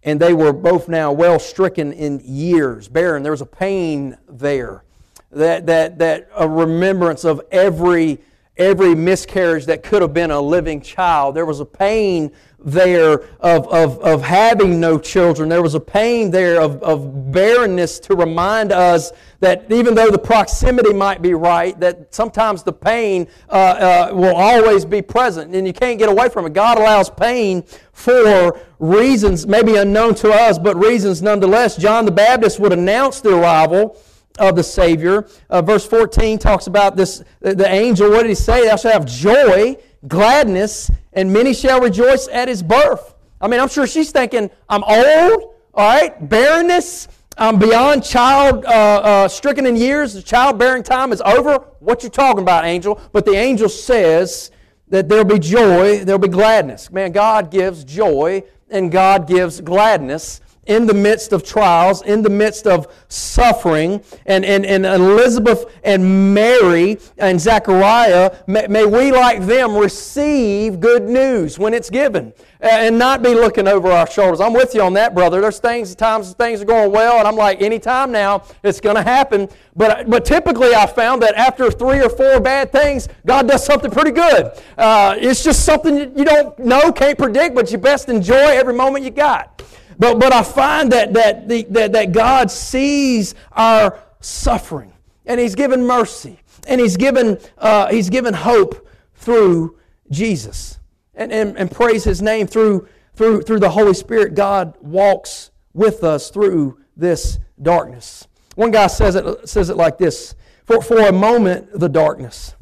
And 0.01 0.19
they 0.19 0.33
were 0.33 0.51
both 0.51 0.89
now 0.89 1.11
well 1.11 1.37
stricken 1.37 1.93
in 1.93 2.21
years, 2.23 2.87
barren. 2.87 3.21
There 3.21 3.31
was 3.31 3.41
a 3.41 3.45
pain 3.45 4.17
there. 4.27 4.83
That, 5.31 5.67
that, 5.67 5.99
that 5.99 6.29
a 6.35 6.49
remembrance 6.49 7.23
of 7.23 7.41
every, 7.51 8.19
every 8.57 8.95
miscarriage 8.95 9.65
that 9.67 9.83
could 9.83 10.01
have 10.01 10.13
been 10.13 10.31
a 10.31 10.41
living 10.41 10.81
child. 10.81 11.35
There 11.35 11.45
was 11.45 11.59
a 11.59 11.65
pain 11.65 12.31
there 12.63 13.21
of, 13.39 13.67
of, 13.67 13.99
of 13.99 14.21
having 14.21 14.79
no 14.79 14.99
children. 14.99 15.49
There 15.49 15.61
was 15.61 15.75
a 15.75 15.79
pain 15.79 16.29
there 16.29 16.59
of, 16.59 16.81
of 16.83 17.31
barrenness 17.31 17.99
to 18.01 18.15
remind 18.15 18.71
us 18.71 19.11
that 19.39 19.71
even 19.71 19.95
though 19.95 20.09
the 20.09 20.19
proximity 20.19 20.93
might 20.93 21.21
be 21.21 21.33
right, 21.33 21.79
that 21.79 22.13
sometimes 22.13 22.63
the 22.63 22.73
pain 22.73 23.27
uh, 23.49 23.53
uh, 23.53 24.09
will 24.13 24.35
always 24.35 24.83
be 24.83 25.01
present 25.01 25.55
and 25.55 25.65
you 25.65 25.73
can't 25.73 25.97
get 25.97 26.09
away 26.09 26.27
from 26.27 26.45
it. 26.45 26.53
God 26.53 26.77
allows 26.77 27.09
pain 27.09 27.63
for 27.93 28.59
reasons 28.79 29.47
maybe 29.47 29.77
unknown 29.77 30.15
to 30.15 30.31
us, 30.31 30.59
but 30.59 30.75
reasons 30.75 31.21
nonetheless. 31.21 31.77
John 31.77 32.03
the 32.05 32.11
Baptist 32.11 32.59
would 32.59 32.73
announce 32.73 33.21
the 33.21 33.37
arrival 33.37 33.97
of 34.39 34.55
the 34.55 34.63
Savior. 34.63 35.27
Uh, 35.49 35.61
verse 35.61 35.85
14 35.85 36.39
talks 36.39 36.67
about 36.67 36.95
this 36.95 37.23
the 37.41 37.67
angel. 37.67 38.09
What 38.09 38.23
did 38.23 38.29
he 38.29 38.35
say? 38.35 38.67
Thou 38.67 38.75
shalt 38.75 38.93
have 38.93 39.05
joy, 39.05 39.77
gladness, 40.07 40.89
and 41.13 41.31
many 41.31 41.53
shall 41.53 41.81
rejoice 41.81 42.27
at 42.29 42.47
his 42.47 42.63
birth. 42.63 43.15
I 43.41 43.47
mean, 43.47 43.59
I'm 43.59 43.69
sure 43.69 43.87
she's 43.87 44.11
thinking, 44.11 44.49
I'm 44.67 44.83
old, 44.83 45.53
all 45.73 45.87
right, 45.87 46.27
barrenness, 46.27 47.07
I'm 47.37 47.57
beyond 47.57 48.03
child 48.03 48.65
uh, 48.65 48.67
uh, 48.67 49.27
stricken 49.29 49.65
in 49.65 49.77
years, 49.77 50.13
the 50.13 50.21
childbearing 50.21 50.83
time 50.83 51.13
is 51.13 51.21
over. 51.21 51.59
What 51.79 52.03
you 52.03 52.09
talking 52.09 52.41
about, 52.41 52.65
angel? 52.65 52.99
But 53.13 53.25
the 53.25 53.31
angel 53.31 53.69
says 53.69 54.51
that 54.89 55.07
there'll 55.07 55.23
be 55.23 55.39
joy, 55.39 56.03
there'll 56.03 56.19
be 56.19 56.27
gladness. 56.27 56.91
Man, 56.91 57.13
God 57.13 57.49
gives 57.49 57.85
joy 57.85 58.43
and 58.69 58.91
God 58.91 59.25
gives 59.25 59.61
gladness 59.61 60.41
in 60.69 60.85
the 60.85 60.93
midst 60.93 61.33
of 61.33 61.43
trials, 61.43 62.03
in 62.03 62.21
the 62.21 62.29
midst 62.29 62.67
of 62.67 62.87
suffering. 63.09 64.01
And, 64.27 64.45
and, 64.45 64.65
and 64.65 64.85
Elizabeth 64.85 65.65
and 65.83 66.33
Mary 66.33 66.99
and 67.17 67.41
Zechariah, 67.41 68.37
may, 68.45 68.67
may 68.67 68.85
we, 68.85 69.11
like 69.11 69.45
them, 69.45 69.75
receive 69.75 70.79
good 70.79 71.03
news 71.03 71.57
when 71.57 71.73
it's 71.73 71.89
given 71.89 72.33
and 72.61 72.99
not 72.99 73.23
be 73.23 73.33
looking 73.33 73.67
over 73.67 73.89
our 73.89 74.09
shoulders. 74.09 74.39
I'm 74.41 74.53
with 74.53 74.75
you 74.75 74.81
on 74.81 74.93
that, 74.93 75.15
brother. 75.15 75.41
There's 75.41 75.59
things, 75.59 75.95
times 75.95 76.33
things 76.33 76.61
are 76.61 76.65
going 76.65 76.91
well, 76.91 77.17
and 77.17 77.27
I'm 77.27 77.35
like, 77.35 77.61
anytime 77.61 78.11
now, 78.11 78.43
it's 78.63 78.79
going 78.79 78.97
to 78.97 79.01
happen. 79.01 79.49
But, 79.75 80.09
but 80.09 80.23
typically, 80.23 80.75
I 80.75 80.85
found 80.85 81.21
that 81.23 81.35
after 81.35 81.71
three 81.71 81.99
or 81.99 82.09
four 82.09 82.39
bad 82.39 82.71
things, 82.71 83.07
God 83.25 83.47
does 83.47 83.65
something 83.65 83.89
pretty 83.89 84.11
good. 84.11 84.51
Uh, 84.77 85.15
it's 85.17 85.43
just 85.43 85.65
something 85.65 86.15
you 86.17 86.25
don't 86.25 86.59
know, 86.59 86.91
can't 86.91 87.17
predict, 87.17 87.55
but 87.55 87.71
you 87.71 87.77
best 87.77 88.09
enjoy 88.09 88.35
every 88.35 88.73
moment 88.73 89.05
you 89.05 89.11
got. 89.11 89.63
But, 89.99 90.17
but 90.17 90.31
I 90.31 90.43
find 90.43 90.91
that, 90.93 91.13
that, 91.13 91.47
the, 91.47 91.63
that, 91.71 91.91
that 91.91 92.11
God 92.13 92.49
sees 92.49 93.35
our 93.51 93.99
suffering, 94.21 94.93
and 95.25 95.39
He's 95.39 95.55
given 95.55 95.85
mercy, 95.85 96.39
and 96.67 96.79
He's 96.79 96.97
given, 96.97 97.37
uh, 97.57 97.87
he's 97.89 98.09
given 98.09 98.33
hope 98.33 98.87
through 99.15 99.77
Jesus 100.09 100.79
and, 101.13 101.31
and, 101.31 101.57
and 101.57 101.69
praise 101.69 102.05
His 102.05 102.21
name 102.21 102.47
through, 102.47 102.87
through, 103.13 103.41
through 103.41 103.59
the 103.59 103.69
Holy 103.69 103.93
Spirit. 103.93 104.35
God 104.35 104.75
walks 104.79 105.51
with 105.73 106.03
us 106.03 106.29
through 106.29 106.79
this 106.95 107.37
darkness. 107.61 108.25
One 108.55 108.71
guy 108.71 108.87
says 108.87 109.15
it, 109.15 109.47
says 109.47 109.69
it 109.69 109.77
like 109.77 109.97
this 109.97 110.33
for, 110.69 110.81
for 110.81 110.99
a 110.99 111.11
moment, 111.11 111.67
the 111.73 111.89
darkness, 111.89 112.55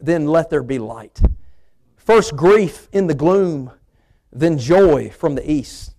then 0.00 0.26
let 0.26 0.48
there 0.48 0.62
be 0.62 0.78
light. 0.78 1.20
First, 1.96 2.34
grief 2.34 2.88
in 2.92 3.06
the 3.06 3.14
gloom, 3.14 3.70
then 4.32 4.56
joy 4.56 5.10
from 5.10 5.34
the 5.34 5.50
east. 5.50 5.91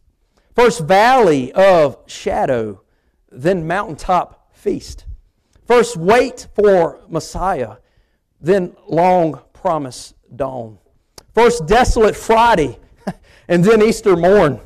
First, 0.55 0.81
valley 0.81 1.51
of 1.53 1.97
shadow, 2.05 2.81
then 3.31 3.65
mountaintop 3.65 4.55
feast. 4.55 5.05
First, 5.65 5.97
wait 5.97 6.47
for 6.55 7.01
Messiah, 7.09 7.77
then 8.39 8.75
long 8.87 9.41
promise 9.53 10.13
dawn. 10.35 10.77
First, 11.33 11.65
desolate 11.65 12.15
Friday, 12.15 12.77
and 13.47 13.63
then 13.63 13.81
Easter 13.81 14.15
morn. 14.15 14.59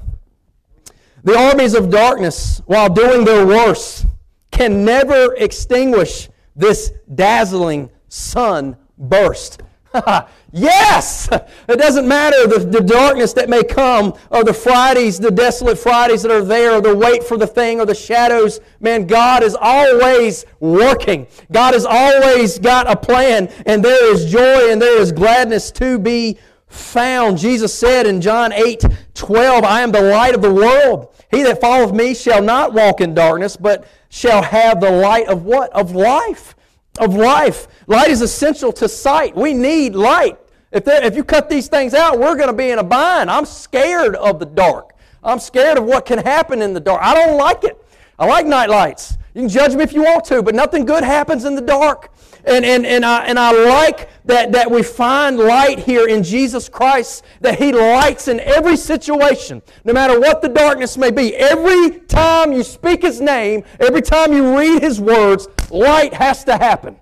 The 1.24 1.38
armies 1.38 1.74
of 1.74 1.90
darkness, 1.90 2.62
while 2.66 2.90
doing 2.90 3.24
their 3.24 3.46
worst, 3.46 4.06
can 4.52 4.84
never 4.84 5.36
extinguish 5.36 6.30
this 6.56 6.92
dazzling 7.14 7.90
sun 8.10 8.76
burst. 8.98 9.62
yes! 10.52 11.30
It 11.32 11.78
doesn't 11.78 12.08
matter 12.08 12.48
the, 12.48 12.60
the 12.60 12.82
darkness 12.82 13.34
that 13.34 13.50
may 13.50 13.64
come, 13.64 14.14
or 14.30 14.44
the 14.44 14.54
Fridays, 14.54 15.20
the 15.20 15.32
desolate 15.32 15.78
Fridays 15.78 16.24
that 16.24 16.32
are 16.32 16.44
there, 16.44 16.74
or 16.74 16.82
the 16.82 16.96
wait 16.96 17.24
for 17.24 17.38
the 17.38 17.48
thing, 17.48 17.80
or 17.80 17.86
the 17.86 17.96
shadows. 17.96 18.60
Man, 18.80 19.08
God 19.08 19.44
is 19.44 19.56
always 19.60 20.46
working. 20.60 21.28
God 21.52 21.74
has 21.74 21.86
always 21.86 22.60
got 22.60 22.90
a 22.90 22.96
plan, 22.96 23.50
and 23.66 23.84
there 23.84 24.14
is 24.14 24.32
joy 24.32 24.72
and 24.72 24.82
there 24.82 25.00
is 25.00 25.12
gladness 25.12 25.72
to 25.72 26.00
be 26.00 26.38
found. 26.68 27.38
Jesus 27.38 27.74
said 27.74 28.06
in 28.06 28.22
John 28.22 28.52
8 28.52 28.84
12, 29.14 29.64
I 29.64 29.82
am 29.82 29.92
the 29.92 30.02
light 30.02 30.36
of 30.36 30.42
the 30.42 30.54
world. 30.54 31.14
He 31.32 31.44
that 31.44 31.60
followeth 31.60 31.94
me 31.94 32.14
shall 32.14 32.42
not 32.42 32.74
walk 32.74 33.02
in 33.02 33.14
darkness, 33.14 33.58
but 33.58 33.88
shall 34.10 34.42
have 34.42 34.80
the 34.80 34.92
light 34.92 35.28
of 35.28 35.44
what? 35.44 35.72
Of 35.72 35.94
life. 35.96 36.56
Of 36.98 37.16
life. 37.16 37.68
Light 37.88 38.10
is 38.10 38.22
essential 38.22 38.74
to 38.74 38.90
sight. 38.90 39.36
We 39.36 39.54
need 39.54 39.96
light. 39.96 40.40
If, 40.72 40.88
if 40.88 41.16
you 41.16 41.24
cut 41.24 41.50
these 41.50 41.68
things 41.68 41.94
out, 41.94 42.20
we're 42.20 42.36
going 42.36 42.48
to 42.48 42.54
be 42.54 42.72
in 42.72 42.80
a 42.80 42.84
bind. 42.84 43.32
I'm 43.32 43.46
scared 43.46 44.16
of 44.16 44.40
the 44.40 44.46
dark. 44.46 44.94
I'm 45.24 45.40
scared 45.40 45.78
of 45.78 45.86
what 45.86 46.06
can 46.06 46.20
happen 46.20 46.62
in 46.62 46.74
the 46.74 46.80
dark. 46.80 47.02
I 47.02 47.14
don't 47.14 47.38
like 47.38 47.64
it. 47.64 47.78
I 48.20 48.26
like 48.26 48.46
night 48.46 48.70
lights. 48.70 49.18
You 49.34 49.44
can 49.44 49.50
judge 49.50 49.76
me 49.76 49.84
if 49.84 49.94
you 49.94 50.04
want 50.04 50.26
to, 50.26 50.42
but 50.42 50.56
nothing 50.56 50.86
good 50.86 51.04
happens 51.04 51.46
in 51.46 51.56
the 51.56 51.62
dark. 51.62 52.12
And, 52.44 52.66
and, 52.66 52.86
and, 52.86 53.06
I, 53.06 53.26
and 53.26 53.38
I 53.38 53.52
like 53.52 54.10
that, 54.28 54.52
that 54.52 54.70
we 54.70 54.84
find 54.84 55.38
light 55.38 55.80
here 55.80 56.08
in 56.08 56.22
Jesus 56.22 56.70
Christ, 56.70 57.24
that 57.42 57.58
He 57.58 57.72
lights 57.72 58.28
in 58.28 58.40
every 58.42 58.78
situation, 58.78 59.62
no 59.84 59.94
matter 59.94 60.20
what 60.20 60.42
the 60.42 60.50
darkness 60.50 60.98
may 60.98 61.12
be. 61.12 61.36
Every 61.36 62.00
time 62.02 62.54
you 62.54 62.64
speak 62.64 63.02
His 63.02 63.20
name, 63.20 63.64
every 63.80 64.02
time 64.02 64.34
you 64.34 64.58
read 64.58 64.82
His 64.82 65.02
words, 65.02 65.48
light 65.72 66.14
has 66.14 66.44
to 66.44 66.58
happen. 66.58 66.98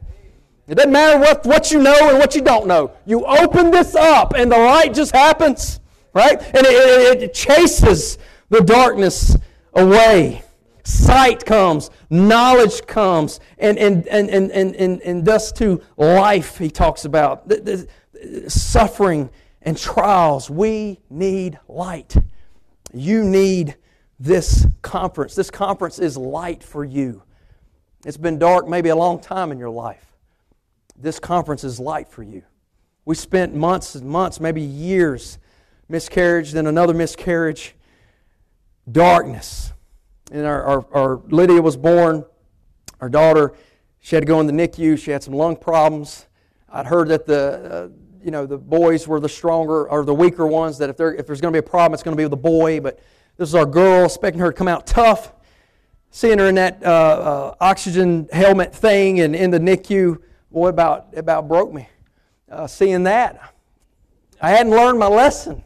It 0.68 0.76
doesn't 0.76 0.92
matter 0.92 1.20
what, 1.20 1.46
what 1.46 1.72
you 1.72 1.82
know 1.82 2.10
and 2.10 2.18
what 2.18 2.36
you 2.36 2.42
don't 2.42 2.66
know. 2.66 2.92
You 3.06 3.26
open 3.26 3.70
this 3.70 3.96
up 3.96 4.34
and 4.36 4.52
the 4.52 4.58
light 4.58 4.94
just 4.94 5.14
happens, 5.14 5.80
right? 6.14 6.40
And 6.40 6.66
it, 6.66 7.18
it, 7.18 7.24
it 7.24 7.34
chases 7.34 8.18
the 8.50 8.62
darkness 8.62 9.36
away 9.74 10.44
sight 10.86 11.46
comes, 11.46 11.90
knowledge 12.10 12.86
comes, 12.88 13.40
and, 13.58 13.78
and, 13.78 14.08
and, 14.08 14.30
and, 14.30 14.52
and, 14.52 14.76
and, 14.76 15.02
and 15.02 15.26
thus 15.26 15.52
to 15.54 15.82
life, 15.98 16.58
he 16.58 16.70
talks 16.70 17.06
about. 17.06 17.48
The, 17.48 17.56
the, 17.58 18.50
suffering 18.50 19.30
and 19.62 19.78
trials. 19.78 20.50
We 20.50 21.00
need 21.10 21.60
light. 21.68 22.16
You 22.94 23.24
need 23.24 23.76
this 24.20 24.68
conference. 24.82 25.36
This 25.36 25.52
conference 25.52 26.00
is 26.00 26.18
light 26.18 26.64
for 26.64 26.84
you. 26.84 27.24
It's 28.06 28.18
been 28.18 28.38
dark 28.38 28.68
maybe 28.68 28.90
a 28.90 28.96
long 28.96 29.20
time 29.20 29.52
in 29.52 29.58
your 29.58 29.70
life. 29.70 30.06
This 30.98 31.20
conference 31.20 31.64
is 31.64 31.80
light 31.80 32.08
for 32.08 32.24
you. 32.24 32.44
We 33.04 33.16
spent 33.16 33.54
months 33.54 33.96
and 33.96 34.08
months, 34.08 34.40
maybe 34.40 34.62
years, 34.62 35.38
miscarriage, 35.90 36.52
then 36.52 36.68
another 36.68 36.94
miscarriage, 36.94 37.76
darkness 38.90 39.74
and 40.32 40.46
our, 40.46 40.64
our, 40.64 40.86
our, 40.92 41.22
Lydia 41.28 41.62
was 41.62 41.78
born, 41.78 42.26
our 43.00 43.10
daughter, 43.10 43.54
she 44.00 44.16
had 44.16 44.22
to 44.22 44.28
go 44.28 44.40
in 44.40 44.48
the 44.48 44.54
NICU. 44.54 44.98
She 44.98 45.12
had 45.12 45.24
some 45.24 45.34
lung 45.34 45.56
problems. 45.56 46.28
I'd 46.70 46.86
heard 46.86 47.08
that 47.08 47.26
the, 47.26 47.42
uh, 47.42 47.90
you 48.24 48.32
know, 48.32 48.46
the 48.46 48.58
boys 48.58 49.08
were 49.08 49.20
the 49.20 49.30
stronger 49.30 49.90
or 49.90 50.04
the 50.04 50.14
weaker 50.14 50.46
ones, 50.46 50.78
that 50.78 50.90
if, 50.90 50.98
there 50.98 51.14
if 51.16 51.26
there's 51.26 51.42
going 51.42 51.54
to 51.54 51.62
be 51.62 51.66
a 51.66 51.70
problem, 51.70 51.94
it's 51.94 52.04
going 52.04 52.16
to 52.16 52.18
be 52.18 52.24
with 52.24 52.32
the 52.32 52.38
boy. 52.38 52.80
But 52.80 53.00
this 53.38 53.50
is 53.50 53.56
our 53.56 53.66
girl, 53.66 54.06
expecting 54.06 54.40
her 54.42 54.52
to 54.52 54.58
come 54.58 54.68
out 54.68 54.86
tough. 54.86 55.34
Seeing 56.12 56.38
her 56.40 56.48
in 56.48 56.56
that 56.56 56.84
uh, 56.84 56.88
uh, 56.88 57.56
oxygen 57.60 58.30
helmet 58.32 58.74
thing 58.74 59.20
and 59.20 59.36
in 59.36 59.52
the 59.52 59.60
NICU, 59.60 60.22
boy, 60.52 60.68
about, 60.68 61.08
about 61.18 61.48
broke 61.48 61.74
me. 61.74 61.90
Uh, 62.50 62.68
seeing 62.68 63.04
that. 63.04 63.54
I 64.42 64.52
hadn't 64.52 64.72
learned 64.72 65.00
my 65.00 65.08
lesson 65.08 65.64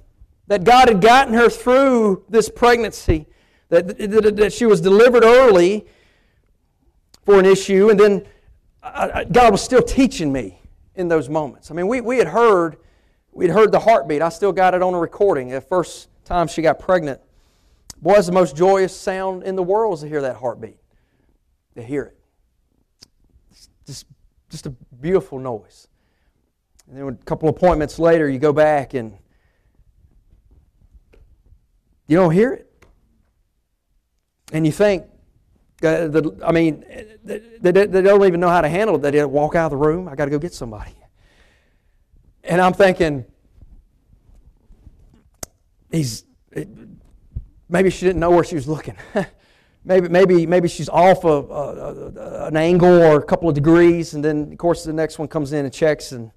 that 0.48 0.64
God 0.64 0.88
had 0.88 1.02
gotten 1.02 1.34
her 1.34 1.50
through 1.50 2.24
this 2.30 2.50
pregnancy 2.50 3.28
that, 3.70 3.98
that, 3.98 4.36
that 4.36 4.54
she 4.54 4.66
was 4.66 4.82
delivered 4.82 5.24
early 5.24 5.86
for 7.26 7.40
an 7.40 7.46
issue, 7.46 7.90
and 7.90 8.00
then 8.00 8.26
I, 8.82 9.24
God 9.26 9.52
was 9.52 9.62
still 9.62 9.82
teaching 9.82 10.32
me 10.32 10.62
in 10.96 11.08
those 11.08 11.30
moments. 11.30 11.70
I 11.70 11.74
mean, 11.74 11.88
we, 11.88 12.02
we 12.02 12.18
had 12.18 12.28
heard 12.28 12.78
we'd 13.32 13.52
heard 13.52 13.72
the 13.72 13.80
heartbeat. 13.80 14.22
I 14.22 14.30
still 14.30 14.52
got 14.52 14.74
it 14.74 14.82
on 14.82 14.94
a 14.94 15.00
recording. 15.00 15.50
The 15.50 15.62
first 15.62 16.10
time 16.26 16.48
she 16.48 16.62
got 16.62 16.80
pregnant, 16.80 17.22
boy, 18.02 18.16
it's 18.16 18.26
the 18.26 18.34
most 18.34 18.56
joyous 18.56 18.96
sound 18.96 19.44
in 19.44 19.56
the 19.56 19.64
world 19.64 19.96
is 19.96 20.00
to 20.02 20.08
hear 20.08 20.22
that 20.22 20.38
heartbeat. 20.38 20.78
To 21.76 21.84
hear 21.84 22.04
it, 22.04 22.18
it's 23.52 23.70
just 23.86 24.06
just 24.50 24.66
a 24.66 24.72
beautiful 25.00 25.40
noise. 25.40 25.88
And 26.88 26.98
then 26.98 27.08
a 27.08 27.26
couple 27.26 27.48
appointments 27.50 28.00
later, 28.00 28.28
you 28.28 28.40
go 28.40 28.52
back 28.52 28.96
and 28.96 29.16
you 32.08 32.18
don't 32.18 32.32
hear 32.32 32.54
it 32.54 32.69
and 34.52 34.66
you 34.66 34.72
think, 34.72 35.06
uh, 35.84 36.08
the, 36.08 36.40
I 36.46 36.52
mean, 36.52 36.84
they, 37.24 37.40
they, 37.60 37.72
don't 38.02 38.26
even 38.26 38.40
know 38.40 38.50
how 38.50 38.62
to 38.62 38.70
handle 38.70 38.96
it. 38.96 39.12
They 39.12 39.24
walk 39.24 39.56
out 39.56 39.66
of 39.66 39.72
the 39.72 39.78
room. 39.78 40.08
I 40.08 40.16
got 40.16 40.26
to 40.26 40.32
go 40.32 40.40
get 40.40 40.54
somebody. 40.54 40.96
And 42.44 42.60
I'm 42.60 42.74
thinking, 42.74 43.26
he's 45.92 46.26
maybe 47.70 47.90
she 47.90 48.06
didn't 48.06 48.20
know 48.20 48.32
where 48.32 48.44
she 48.44 48.56
was 48.56 48.68
looking. 48.68 48.98
maybe, 49.84 50.10
maybe, 50.10 50.46
maybe 50.46 50.68
she's 50.68 50.90
off 50.90 51.24
a, 51.24 51.28
a, 51.28 52.48
an 52.48 52.58
angle 52.58 53.02
or 53.02 53.18
a 53.18 53.24
couple 53.24 53.48
of 53.48 53.56
degrees, 53.56 54.14
and 54.16 54.24
then 54.24 54.52
of 54.52 54.58
course 54.58 54.84
the 54.84 54.94
next 54.94 55.20
one 55.20 55.28
comes 55.28 55.54
in 55.54 55.66
and 55.66 55.74
checks 55.74 56.12
and 56.12 56.32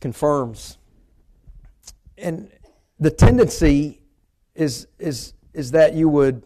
confirms. 0.00 0.78
And 2.18 2.50
the 3.00 3.10
tendency 3.10 4.02
is 4.54 4.86
is 4.98 5.32
is 5.54 5.70
that 5.72 5.94
you 5.94 6.08
would 6.08 6.44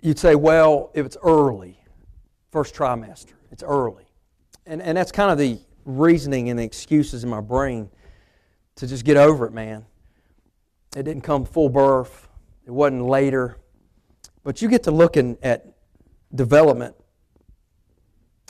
you'd 0.00 0.18
say, 0.18 0.34
well, 0.34 0.90
if 0.94 1.04
it's 1.06 1.16
early, 1.22 1.80
first 2.50 2.74
trimester, 2.74 3.34
it's 3.50 3.62
early. 3.62 4.04
And, 4.66 4.82
and 4.82 4.96
that's 4.96 5.12
kind 5.12 5.30
of 5.30 5.38
the 5.38 5.58
reasoning 5.84 6.50
and 6.50 6.58
the 6.58 6.64
excuses 6.64 7.24
in 7.24 7.30
my 7.30 7.40
brain 7.40 7.90
to 8.76 8.86
just 8.86 9.04
get 9.04 9.16
over 9.16 9.46
it, 9.46 9.52
man. 9.52 9.84
It 10.96 11.02
didn't 11.02 11.22
come 11.22 11.44
full 11.44 11.68
birth, 11.68 12.28
it 12.66 12.70
wasn't 12.70 13.04
later. 13.04 13.58
But 14.44 14.62
you 14.62 14.68
get 14.68 14.84
to 14.84 14.90
looking 14.90 15.36
at 15.42 15.66
development. 16.34 16.94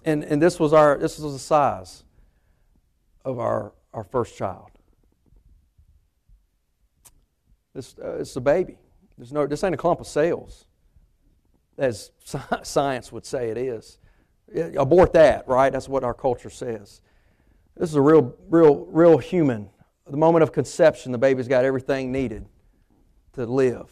And, 0.05 0.22
and 0.25 0.41
this 0.41 0.61
was 0.61 0.72
our 0.72 0.97
this 0.97 1.18
was 1.18 1.33
the 1.33 1.39
size 1.39 2.05
of 3.25 3.39
our, 3.39 3.72
our 3.93 4.05
first 4.05 4.37
child. 4.37 4.70
This, 7.75 7.95
uh, 8.03 8.18
it's 8.20 8.35
a 8.37 8.41
baby. 8.41 8.79
There's 9.16 9.33
no, 9.33 9.47
this 9.47 9.62
ain't 9.64 9.75
a 9.75 9.79
clump 9.79 10.01
of 10.01 10.07
cells, 10.07 10.66
as 11.79 12.11
science 12.62 13.12
would 13.12 13.24
say 13.24 13.51
it 13.51 13.57
is. 13.57 13.99
Abort 14.76 15.12
that, 15.12 15.47
right? 15.47 15.72
That's 15.72 15.89
what 15.89 16.05
our 16.05 16.14
culture 16.14 16.51
says. 16.51 17.01
This 17.76 17.91
is 17.91 17.97
a 17.97 18.03
real, 18.03 18.35
real, 18.49 18.87
real 18.87 19.18
human. 19.18 19.70
The 20.07 20.16
moment 20.16 20.43
of 20.43 20.53
conception, 20.53 21.12
the 21.12 21.18
baby's 21.18 21.49
got 21.49 21.64
everything 21.64 22.11
needed 22.11 22.47
to 23.35 23.47
live 23.47 23.89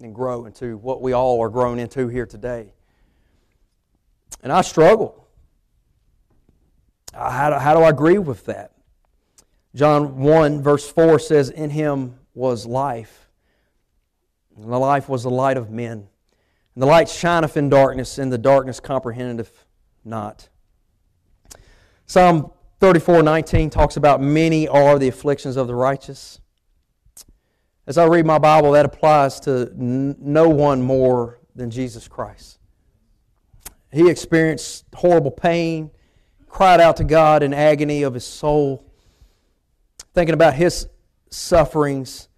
and 0.00 0.14
grow 0.14 0.46
into 0.46 0.76
what 0.78 1.02
we 1.02 1.12
all 1.12 1.40
are 1.42 1.48
grown 1.48 1.78
into 1.78 2.08
here 2.08 2.26
today. 2.26 2.72
And 4.42 4.50
I 4.50 4.62
struggle. 4.62 5.28
Uh, 7.14 7.30
how 7.30 7.50
do, 7.50 7.56
how 7.56 7.74
do 7.74 7.80
I 7.80 7.90
agree 7.90 8.18
with 8.18 8.46
that? 8.46 8.72
John 9.74 10.18
1, 10.18 10.62
verse 10.62 10.90
4 10.90 11.18
says, 11.18 11.50
In 11.50 11.70
him 11.70 12.18
was 12.34 12.66
life, 12.66 13.28
and 14.56 14.72
the 14.72 14.78
life 14.78 15.08
was 15.08 15.22
the 15.22 15.30
light 15.30 15.56
of 15.56 15.70
men. 15.70 16.08
And 16.74 16.82
the 16.82 16.86
light 16.86 17.08
shineth 17.08 17.56
in 17.56 17.68
darkness, 17.68 18.18
and 18.18 18.32
the 18.32 18.38
darkness 18.38 18.80
comprehendeth 18.80 19.64
not. 20.04 20.48
Psalm 22.06 22.50
34 22.80 23.22
19 23.22 23.70
talks 23.70 23.96
about 23.96 24.20
many 24.20 24.66
are 24.66 24.98
the 24.98 25.08
afflictions 25.08 25.56
of 25.56 25.66
the 25.66 25.74
righteous. 25.74 26.40
As 27.86 27.98
I 27.98 28.06
read 28.06 28.26
my 28.26 28.38
Bible, 28.38 28.72
that 28.72 28.86
applies 28.86 29.40
to 29.40 29.72
n- 29.78 30.16
no 30.18 30.48
one 30.48 30.82
more 30.82 31.40
than 31.54 31.70
Jesus 31.70 32.08
Christ. 32.08 32.58
He 33.92 34.08
experienced 34.08 34.86
horrible 34.94 35.30
pain, 35.30 35.90
cried 36.48 36.80
out 36.80 36.96
to 36.96 37.04
God 37.04 37.42
in 37.42 37.52
agony 37.52 38.02
of 38.02 38.14
his 38.14 38.24
soul. 38.24 38.84
Thinking 40.14 40.34
about 40.34 40.54
his 40.54 40.88
sufferings, 41.30 42.28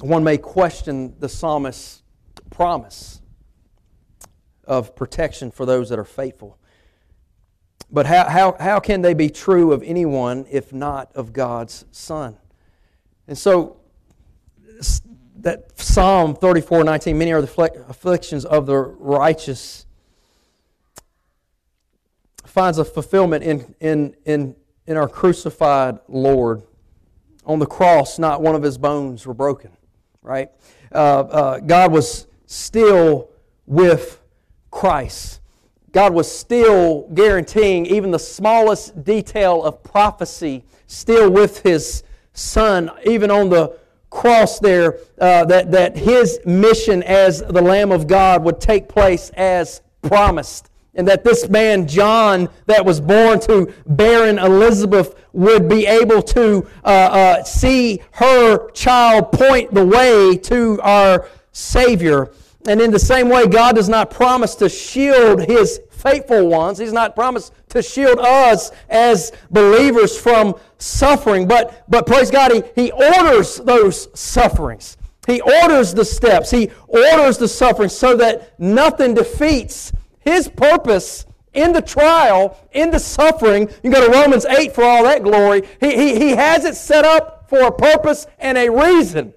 one 0.00 0.24
may 0.24 0.38
question 0.38 1.14
the 1.18 1.28
psalmist's 1.28 2.02
promise 2.50 3.20
of 4.64 4.94
protection 4.96 5.50
for 5.50 5.66
those 5.66 5.88
that 5.90 5.98
are 5.98 6.04
faithful. 6.04 6.58
But 7.90 8.06
how, 8.06 8.28
how, 8.28 8.56
how 8.58 8.80
can 8.80 9.02
they 9.02 9.14
be 9.14 9.30
true 9.30 9.72
of 9.72 9.82
anyone 9.82 10.46
if 10.50 10.72
not 10.72 11.12
of 11.14 11.32
God's 11.32 11.84
Son? 11.92 12.36
And 13.28 13.38
so, 13.38 13.78
that 15.38 15.78
Psalm 15.78 16.34
34 16.34 16.84
19, 16.84 17.16
many 17.16 17.32
are 17.32 17.40
the 17.40 17.84
afflictions 17.88 18.44
of 18.44 18.66
the 18.66 18.76
righteous, 18.76 19.86
finds 22.44 22.78
a 22.78 22.84
fulfillment 22.84 23.44
in, 23.44 23.74
in, 23.80 24.16
in, 24.24 24.56
in 24.86 24.96
our 24.96 25.08
crucified 25.08 25.98
Lord. 26.08 26.62
On 27.44 27.60
the 27.60 27.66
cross, 27.66 28.18
not 28.18 28.42
one 28.42 28.56
of 28.56 28.62
his 28.62 28.76
bones 28.76 29.24
were 29.24 29.34
broken, 29.34 29.70
right? 30.20 30.50
Uh, 30.90 30.96
uh, 30.96 31.58
God 31.60 31.92
was 31.92 32.26
still 32.46 33.30
with 33.66 34.20
Christ. 34.70 35.40
God 35.92 36.12
was 36.12 36.30
still 36.30 37.08
guaranteeing 37.14 37.86
even 37.86 38.10
the 38.10 38.18
smallest 38.18 39.02
detail 39.02 39.64
of 39.64 39.82
prophecy, 39.82 40.64
still 40.86 41.30
with 41.30 41.60
his 41.62 42.02
son, 42.34 42.90
even 43.06 43.30
on 43.30 43.48
the 43.48 43.78
cross 44.10 44.58
there, 44.58 44.98
uh, 45.18 45.44
that, 45.46 45.70
that 45.72 45.96
his 45.96 46.38
mission 46.44 47.02
as 47.02 47.40
the 47.40 47.62
Lamb 47.62 47.92
of 47.92 48.06
God 48.06 48.44
would 48.44 48.60
take 48.60 48.88
place 48.88 49.30
as 49.36 49.80
promised. 50.02 50.70
And 50.94 51.06
that 51.08 51.24
this 51.24 51.48
man, 51.48 51.86
John, 51.86 52.48
that 52.66 52.84
was 52.84 53.00
born 53.00 53.38
to 53.40 53.72
barren 53.86 54.38
Elizabeth, 54.38 55.14
would 55.32 55.68
be 55.68 55.86
able 55.86 56.22
to 56.22 56.66
uh, 56.84 56.88
uh, 56.88 57.44
see 57.44 58.02
her 58.12 58.70
child 58.70 59.32
point 59.32 59.74
the 59.74 59.84
way 59.84 60.38
to 60.38 60.80
our 60.82 61.28
Savior. 61.56 62.32
And 62.68 62.82
in 62.82 62.90
the 62.90 62.98
same 62.98 63.30
way, 63.30 63.46
God 63.46 63.76
does 63.76 63.88
not 63.88 64.10
promise 64.10 64.54
to 64.56 64.68
shield 64.68 65.42
His 65.42 65.80
faithful 65.90 66.48
ones. 66.48 66.78
He's 66.78 66.92
not 66.92 67.14
promised 67.14 67.54
to 67.70 67.82
shield 67.82 68.18
us 68.18 68.70
as 68.90 69.32
believers 69.50 70.18
from 70.18 70.54
suffering. 70.78 71.48
But, 71.48 71.84
but 71.88 72.06
praise 72.06 72.30
God, 72.30 72.52
he, 72.52 72.62
he 72.74 72.92
orders 72.92 73.56
those 73.56 74.08
sufferings. 74.18 74.98
He 75.26 75.40
orders 75.40 75.94
the 75.94 76.04
steps. 76.04 76.50
He 76.50 76.70
orders 76.88 77.38
the 77.38 77.48
suffering 77.48 77.88
so 77.88 78.16
that 78.16 78.58
nothing 78.60 79.14
defeats 79.14 79.92
His 80.20 80.48
purpose 80.48 81.24
in 81.54 81.72
the 81.72 81.80
trial, 81.80 82.58
in 82.72 82.90
the 82.90 83.00
suffering. 83.00 83.70
You 83.82 83.90
go 83.90 84.04
to 84.06 84.12
Romans 84.12 84.44
8 84.44 84.74
for 84.74 84.84
all 84.84 85.04
that 85.04 85.22
glory. 85.22 85.62
He, 85.80 85.96
he, 85.96 86.18
he 86.18 86.30
has 86.32 86.66
it 86.66 86.74
set 86.74 87.06
up 87.06 87.48
for 87.48 87.62
a 87.62 87.72
purpose 87.72 88.26
and 88.38 88.58
a 88.58 88.68
reason. 88.68 89.32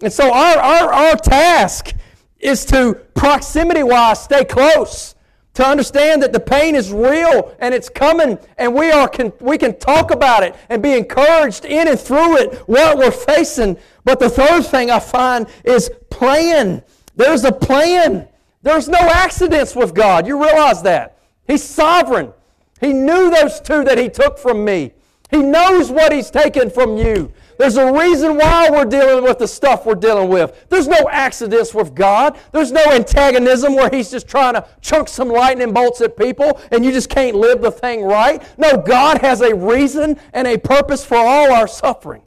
And 0.00 0.12
so 0.12 0.32
our, 0.32 0.56
our, 0.58 0.92
our 0.92 1.16
task 1.16 1.94
is 2.38 2.64
to 2.66 2.94
proximity 3.14 3.82
wise 3.82 4.22
stay 4.22 4.44
close 4.44 5.14
to 5.54 5.64
understand 5.64 6.20
that 6.22 6.32
the 6.32 6.40
pain 6.40 6.74
is 6.74 6.92
real 6.92 7.54
and 7.60 7.72
it's 7.72 7.88
coming 7.88 8.38
and 8.58 8.74
we 8.74 8.90
are 8.90 9.08
can, 9.08 9.32
we 9.40 9.56
can 9.56 9.78
talk 9.78 10.10
about 10.10 10.42
it 10.42 10.54
and 10.68 10.82
be 10.82 10.92
encouraged 10.92 11.64
in 11.64 11.88
and 11.88 11.98
through 11.98 12.36
it 12.38 12.58
what 12.68 12.98
we're 12.98 13.10
facing. 13.10 13.78
But 14.04 14.18
the 14.18 14.28
third 14.28 14.66
thing 14.66 14.90
i 14.90 14.98
find 14.98 15.46
is 15.64 15.90
plan. 16.10 16.82
There's 17.16 17.44
a 17.44 17.52
plan. 17.52 18.28
There's 18.62 18.88
no 18.88 18.98
accidents 18.98 19.76
with 19.76 19.94
god. 19.94 20.26
You 20.26 20.42
realize 20.42 20.82
that. 20.82 21.18
He's 21.46 21.62
sovereign. 21.62 22.32
He 22.80 22.92
knew 22.92 23.30
those 23.30 23.60
two 23.60 23.84
that 23.84 23.96
he 23.96 24.08
took 24.08 24.38
from 24.38 24.64
me. 24.64 24.92
He 25.30 25.38
knows 25.38 25.90
what 25.90 26.12
he's 26.12 26.30
taken 26.30 26.68
from 26.68 26.96
you 26.96 27.32
there's 27.58 27.76
a 27.76 27.92
reason 27.92 28.36
why 28.36 28.68
we're 28.70 28.84
dealing 28.84 29.24
with 29.24 29.38
the 29.38 29.48
stuff 29.48 29.86
we're 29.86 29.94
dealing 29.94 30.28
with. 30.28 30.66
There's 30.68 30.88
no 30.88 31.08
accidents 31.10 31.74
with 31.74 31.94
God. 31.94 32.38
There's 32.52 32.72
no 32.72 32.84
antagonism 32.92 33.74
where 33.74 33.90
He's 33.90 34.10
just 34.10 34.28
trying 34.28 34.54
to 34.54 34.66
chunk 34.80 35.08
some 35.08 35.28
lightning 35.28 35.72
bolts 35.72 36.00
at 36.00 36.16
people 36.16 36.60
and 36.70 36.84
you 36.84 36.92
just 36.92 37.08
can't 37.08 37.36
live 37.36 37.62
the 37.62 37.70
thing 37.70 38.02
right. 38.04 38.42
No, 38.58 38.76
God 38.76 39.18
has 39.18 39.40
a 39.40 39.54
reason 39.54 40.18
and 40.32 40.46
a 40.46 40.58
purpose 40.58 41.04
for 41.04 41.16
all 41.16 41.52
our 41.52 41.66
suffering 41.66 42.22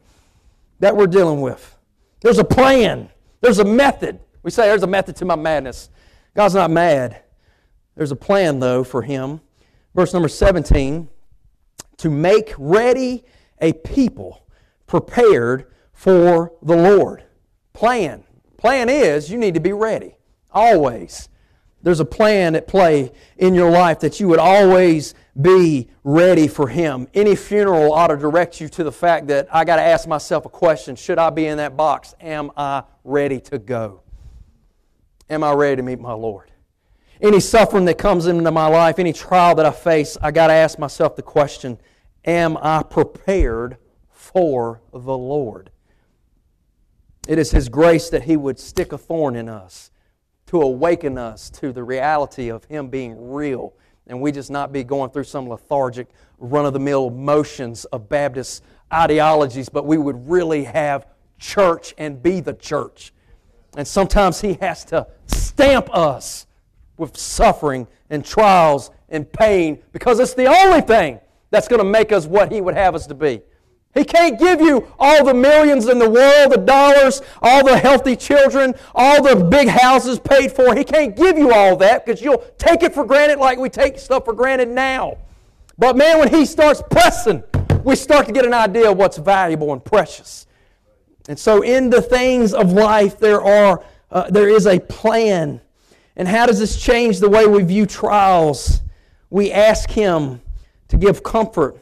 that 0.80 0.96
we're 0.96 1.08
dealing 1.08 1.42
with. 1.42 1.76
There's 2.22 2.40
a 2.40 2.44
plan, 2.44 3.10
there's 3.42 3.60
a 3.60 3.66
method. 3.66 4.20
We 4.44 4.52
say 4.52 4.68
there's 4.68 4.84
a 4.84 4.88
method 4.88 5.16
to 5.18 5.26
my 5.26 5.36
madness. 5.36 5.90
God's 6.36 6.56
not 6.56 6.72
mad. 6.72 7.22
There's 7.96 8.12
a 8.12 8.16
plan, 8.16 8.60
though, 8.60 8.84
for 8.84 9.02
Him. 9.02 9.42
Verse 9.96 10.14
number 10.14 10.30
17 10.30 11.10
to 11.98 12.10
make 12.10 12.54
ready 12.58 13.26
a 13.60 13.74
people 13.74 14.47
prepared 14.88 15.72
for 15.94 16.54
the 16.62 16.76
Lord. 16.76 17.24
Plan. 17.74 18.24
Plan 18.58 18.90
is 18.90 19.30
you 19.30 19.38
need 19.38 19.54
to 19.54 19.60
be 19.60 19.74
ready. 19.74 20.18
Always. 20.52 21.30
There's 21.84 22.00
a 22.00 22.06
plan 22.06 22.56
at 22.56 22.68
play 22.68 23.12
in 23.38 23.54
your 23.54 23.70
life 23.70 24.00
that 24.00 24.20
you 24.20 24.28
would 24.30 24.40
always 24.40 25.14
be 25.40 25.90
ready 26.04 26.48
for 26.48 26.68
Him. 26.68 27.08
Any 27.14 27.36
funeral 27.36 27.94
ought 27.94 28.08
to 28.08 28.18
direct 28.18 28.60
you 28.60 28.68
to 28.70 28.84
the 28.84 28.92
fact 28.92 29.28
that 29.28 29.48
I 29.54 29.64
got 29.64 29.76
to 29.76 29.84
ask 29.84 30.08
myself 30.08 30.46
a 30.46 30.50
question 30.50 30.96
Should 30.96 31.20
I 31.20 31.30
be 31.30 31.46
in 31.46 31.58
that 31.58 31.78
box? 31.78 32.16
Am 32.20 32.52
I 32.58 32.84
ready 33.04 33.40
to 33.42 33.60
go? 33.60 34.02
Am 35.30 35.44
I 35.44 35.54
ready 35.54 35.76
to 35.76 35.84
meet 35.84 36.00
my 36.00 36.14
Lord? 36.14 36.52
Any 37.22 37.40
suffering 37.40 37.86
that 37.86 37.98
comes 37.98 38.28
into 38.28 38.52
my 38.52 38.68
life, 38.68 39.00
any 39.00 39.14
trial 39.14 39.56
that 39.56 39.66
I 39.66 39.72
face, 39.72 40.18
I 40.22 40.32
got 40.32 40.48
to 40.48 40.54
ask 40.54 40.80
myself 40.80 41.16
the 41.16 41.22
question 41.22 41.80
Am 42.26 42.58
I 42.58 42.84
prepared 42.84 43.78
for 44.38 44.82
the 44.94 45.18
Lord. 45.18 45.72
It 47.28 47.40
is 47.40 47.50
His 47.50 47.70
grace 47.70 48.12
that 48.12 48.22
He 48.22 48.38
would 48.38 48.60
stick 48.60 48.92
a 48.92 48.98
thorn 48.98 49.36
in 49.36 49.50
us 49.50 49.90
to 50.46 50.62
awaken 50.62 51.18
us 51.18 51.50
to 51.50 51.72
the 51.74 51.84
reality 51.84 52.50
of 52.50 52.64
Him 52.66 52.90
being 52.90 53.32
real 53.32 53.74
and 54.06 54.22
we 54.22 54.32
just 54.32 54.52
not 54.52 54.72
be 54.72 54.84
going 54.84 55.10
through 55.10 55.24
some 55.24 55.50
lethargic, 55.50 56.08
run 56.38 56.68
of 56.68 56.74
the 56.74 56.80
mill 56.80 57.10
motions 57.10 57.86
of 57.86 58.08
Baptist 58.08 58.64
ideologies, 58.94 59.70
but 59.70 59.88
we 59.88 59.98
would 59.98 60.30
really 60.30 60.66
have 60.66 61.08
church 61.40 61.96
and 61.98 62.22
be 62.22 62.40
the 62.40 62.54
church. 62.54 63.14
And 63.76 63.88
sometimes 63.88 64.40
He 64.40 64.54
has 64.62 64.86
to 64.86 65.08
stamp 65.26 65.90
us 65.92 66.46
with 66.96 67.18
suffering 67.18 67.88
and 68.12 68.24
trials 68.24 68.92
and 69.10 69.32
pain 69.34 69.82
because 69.94 70.20
it's 70.20 70.36
the 70.36 70.46
only 70.46 70.82
thing 70.82 71.20
that's 71.50 71.68
going 71.68 71.82
to 71.82 71.90
make 71.90 72.12
us 72.12 72.28
what 72.28 72.52
He 72.52 72.62
would 72.62 72.76
have 72.76 72.94
us 72.94 73.08
to 73.08 73.16
be. 73.16 73.42
He 73.98 74.04
can't 74.04 74.40
give 74.40 74.62
you 74.62 74.88
all 75.00 75.26
the 75.26 75.34
millions 75.34 75.88
in 75.88 75.98
the 75.98 76.10
world, 76.10 76.52
the 76.52 76.58
dollars, 76.58 77.22
all 77.42 77.66
the 77.66 77.78
healthy 77.78 78.16
children, 78.16 78.76
all 78.94 79.24
the 79.24 79.44
big 79.44 79.68
houses 79.68 80.20
paid 80.20 80.52
for. 80.52 80.76
He 80.76 80.84
can't 80.84 81.16
give 81.16 81.38
you 81.38 81.52
all 81.52 81.76
that 81.78 82.06
because 82.06 82.22
you'll 82.22 82.46
take 82.58 82.84
it 82.84 82.94
for 82.94 83.06
granted 83.06 83.40
like 83.40 83.58
we 83.58 83.70
take 83.70 83.98
stuff 83.98 84.26
for 84.26 84.34
granted 84.34 84.70
now. 84.70 85.18
But 85.80 85.98
man, 85.98 86.20
when 86.20 86.30
he 86.30 86.46
starts 86.46 86.82
pressing, 86.92 87.44
we 87.84 87.96
start 87.96 88.28
to 88.28 88.32
get 88.32 88.46
an 88.46 88.54
idea 88.54 88.92
of 88.92 88.98
what's 88.98 89.18
valuable 89.18 89.74
and 89.74 89.84
precious. 89.84 90.46
And 91.28 91.38
so, 91.38 91.62
in 91.62 91.90
the 91.90 92.02
things 92.02 92.54
of 92.54 92.72
life, 92.72 93.20
there 93.20 93.42
are 93.42 93.84
uh, 94.12 94.30
there 94.30 94.48
is 94.48 94.66
a 94.68 94.80
plan. 94.80 95.60
And 96.16 96.28
how 96.28 96.46
does 96.46 96.60
this 96.60 96.82
change 96.82 97.20
the 97.20 97.30
way 97.30 97.46
we 97.46 97.64
view 97.64 97.86
trials? 97.86 98.82
We 99.30 99.52
ask 99.52 99.90
Him 99.90 100.42
to 100.88 100.98
give 100.98 101.24
comfort. 101.24 101.78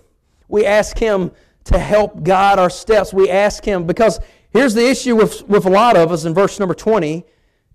We 0.48 0.66
ask 0.66 0.98
Him 0.98 1.32
to 1.66 1.80
help 1.80 2.24
guide 2.24 2.60
our 2.60 2.70
steps. 2.70 3.14
We 3.14 3.30
ask 3.30 3.64
Him 3.64 3.86
because 3.86 4.20
Here's 4.56 4.74
the 4.74 4.90
issue 4.90 5.18
with, 5.18 5.46
with 5.50 5.66
a 5.66 5.70
lot 5.70 5.98
of 5.98 6.14
us 6.14 6.24
in 6.24 6.34
verse 6.34 6.62
number 6.62 6.74
20. 6.74 7.26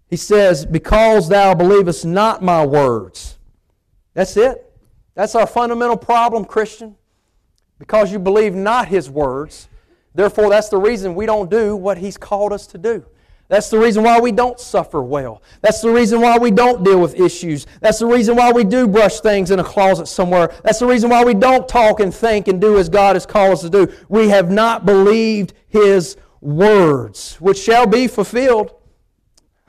He 0.06 0.16
says, 0.16 0.64
Because 0.64 1.28
thou 1.28 1.54
believest 1.54 2.06
not 2.06 2.42
my 2.42 2.64
words. 2.64 3.36
That's 4.14 4.34
it. 4.38 4.64
That's 5.14 5.34
our 5.34 5.46
fundamental 5.46 5.98
problem, 5.98 6.46
Christian. 6.46 6.96
Because 7.78 8.10
you 8.10 8.18
believe 8.18 8.54
not 8.54 8.88
his 8.88 9.10
words. 9.10 9.68
Therefore, 10.14 10.48
that's 10.48 10.70
the 10.70 10.78
reason 10.78 11.14
we 11.14 11.26
don't 11.26 11.50
do 11.50 11.76
what 11.76 11.98
he's 11.98 12.16
called 12.16 12.54
us 12.54 12.66
to 12.68 12.78
do. 12.78 13.04
That's 13.50 13.68
the 13.68 13.80
reason 13.80 14.04
why 14.04 14.20
we 14.20 14.30
don't 14.30 14.60
suffer 14.60 15.02
well. 15.02 15.42
That's 15.60 15.80
the 15.80 15.90
reason 15.90 16.20
why 16.20 16.38
we 16.38 16.52
don't 16.52 16.84
deal 16.84 17.00
with 17.00 17.18
issues. 17.18 17.66
That's 17.80 17.98
the 17.98 18.06
reason 18.06 18.36
why 18.36 18.52
we 18.52 18.62
do 18.62 18.86
brush 18.86 19.18
things 19.18 19.50
in 19.50 19.58
a 19.58 19.64
closet 19.64 20.06
somewhere. 20.06 20.54
That's 20.62 20.78
the 20.78 20.86
reason 20.86 21.10
why 21.10 21.24
we 21.24 21.34
don't 21.34 21.68
talk 21.68 21.98
and 21.98 22.14
think 22.14 22.46
and 22.46 22.60
do 22.60 22.78
as 22.78 22.88
God 22.88 23.16
has 23.16 23.26
called 23.26 23.54
us 23.54 23.62
to 23.62 23.68
do. 23.68 23.92
We 24.08 24.28
have 24.28 24.52
not 24.52 24.86
believed 24.86 25.54
His 25.66 26.16
words, 26.40 27.40
which 27.40 27.58
shall 27.58 27.86
be 27.86 28.06
fulfilled. 28.06 28.72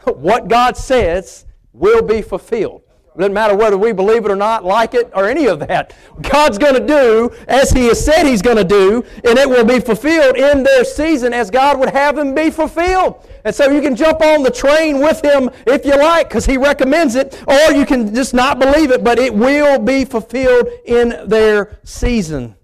What 0.04 0.48
God 0.48 0.78
says 0.78 1.46
will 1.74 2.04
be 2.04 2.22
fulfilled. 2.22 2.84
It 3.14 3.18
doesn't 3.18 3.34
matter 3.34 3.58
whether 3.58 3.78
we 3.78 3.92
believe 3.92 4.24
it 4.24 4.32
or 4.32 4.38
not, 4.38 4.64
like 4.64 4.94
it, 4.94 5.12
or 5.14 5.28
any 5.28 5.46
of 5.48 5.60
that. 5.60 5.94
God's 6.22 6.58
going 6.58 6.76
to 6.76 6.88
do 6.88 7.30
as 7.46 7.70
He 7.70 7.88
has 7.88 8.04
said 8.04 8.26
He's 8.26 8.42
going 8.42 8.56
to 8.56 8.64
do, 8.64 9.04
and 9.26 9.38
it 9.38 9.50
will 9.50 9.66
be 9.66 9.82
fulfilled 9.82 10.38
in 10.38 10.64
their 10.64 10.86
season 10.86 11.34
as 11.34 11.50
God 11.52 11.78
would 11.78 11.90
have 11.90 12.16
them 12.16 12.34
be 12.34 12.50
fulfilled. 12.50 13.28
And 13.44 13.54
so 13.54 13.70
you 13.70 13.82
can 13.82 13.98
jump 13.98 14.22
on 14.22 14.44
the 14.44 14.50
train 14.50 15.00
with 15.00 15.22
Him 15.26 15.50
if 15.68 15.86
you 15.86 15.98
like, 15.98 16.30
because 16.30 16.46
He 16.46 16.56
recommends 16.56 17.16
it, 17.16 17.44
or 17.48 17.74
you 17.74 17.86
can 17.86 18.16
just 18.16 18.34
not 18.34 18.60
believe 18.60 18.92
it, 18.92 19.04
but 19.04 19.20
it 19.20 19.34
will 19.34 19.78
be 19.78 20.06
fulfilled 20.06 20.70
in 20.86 21.28
their 21.28 21.80
season. 21.84 22.56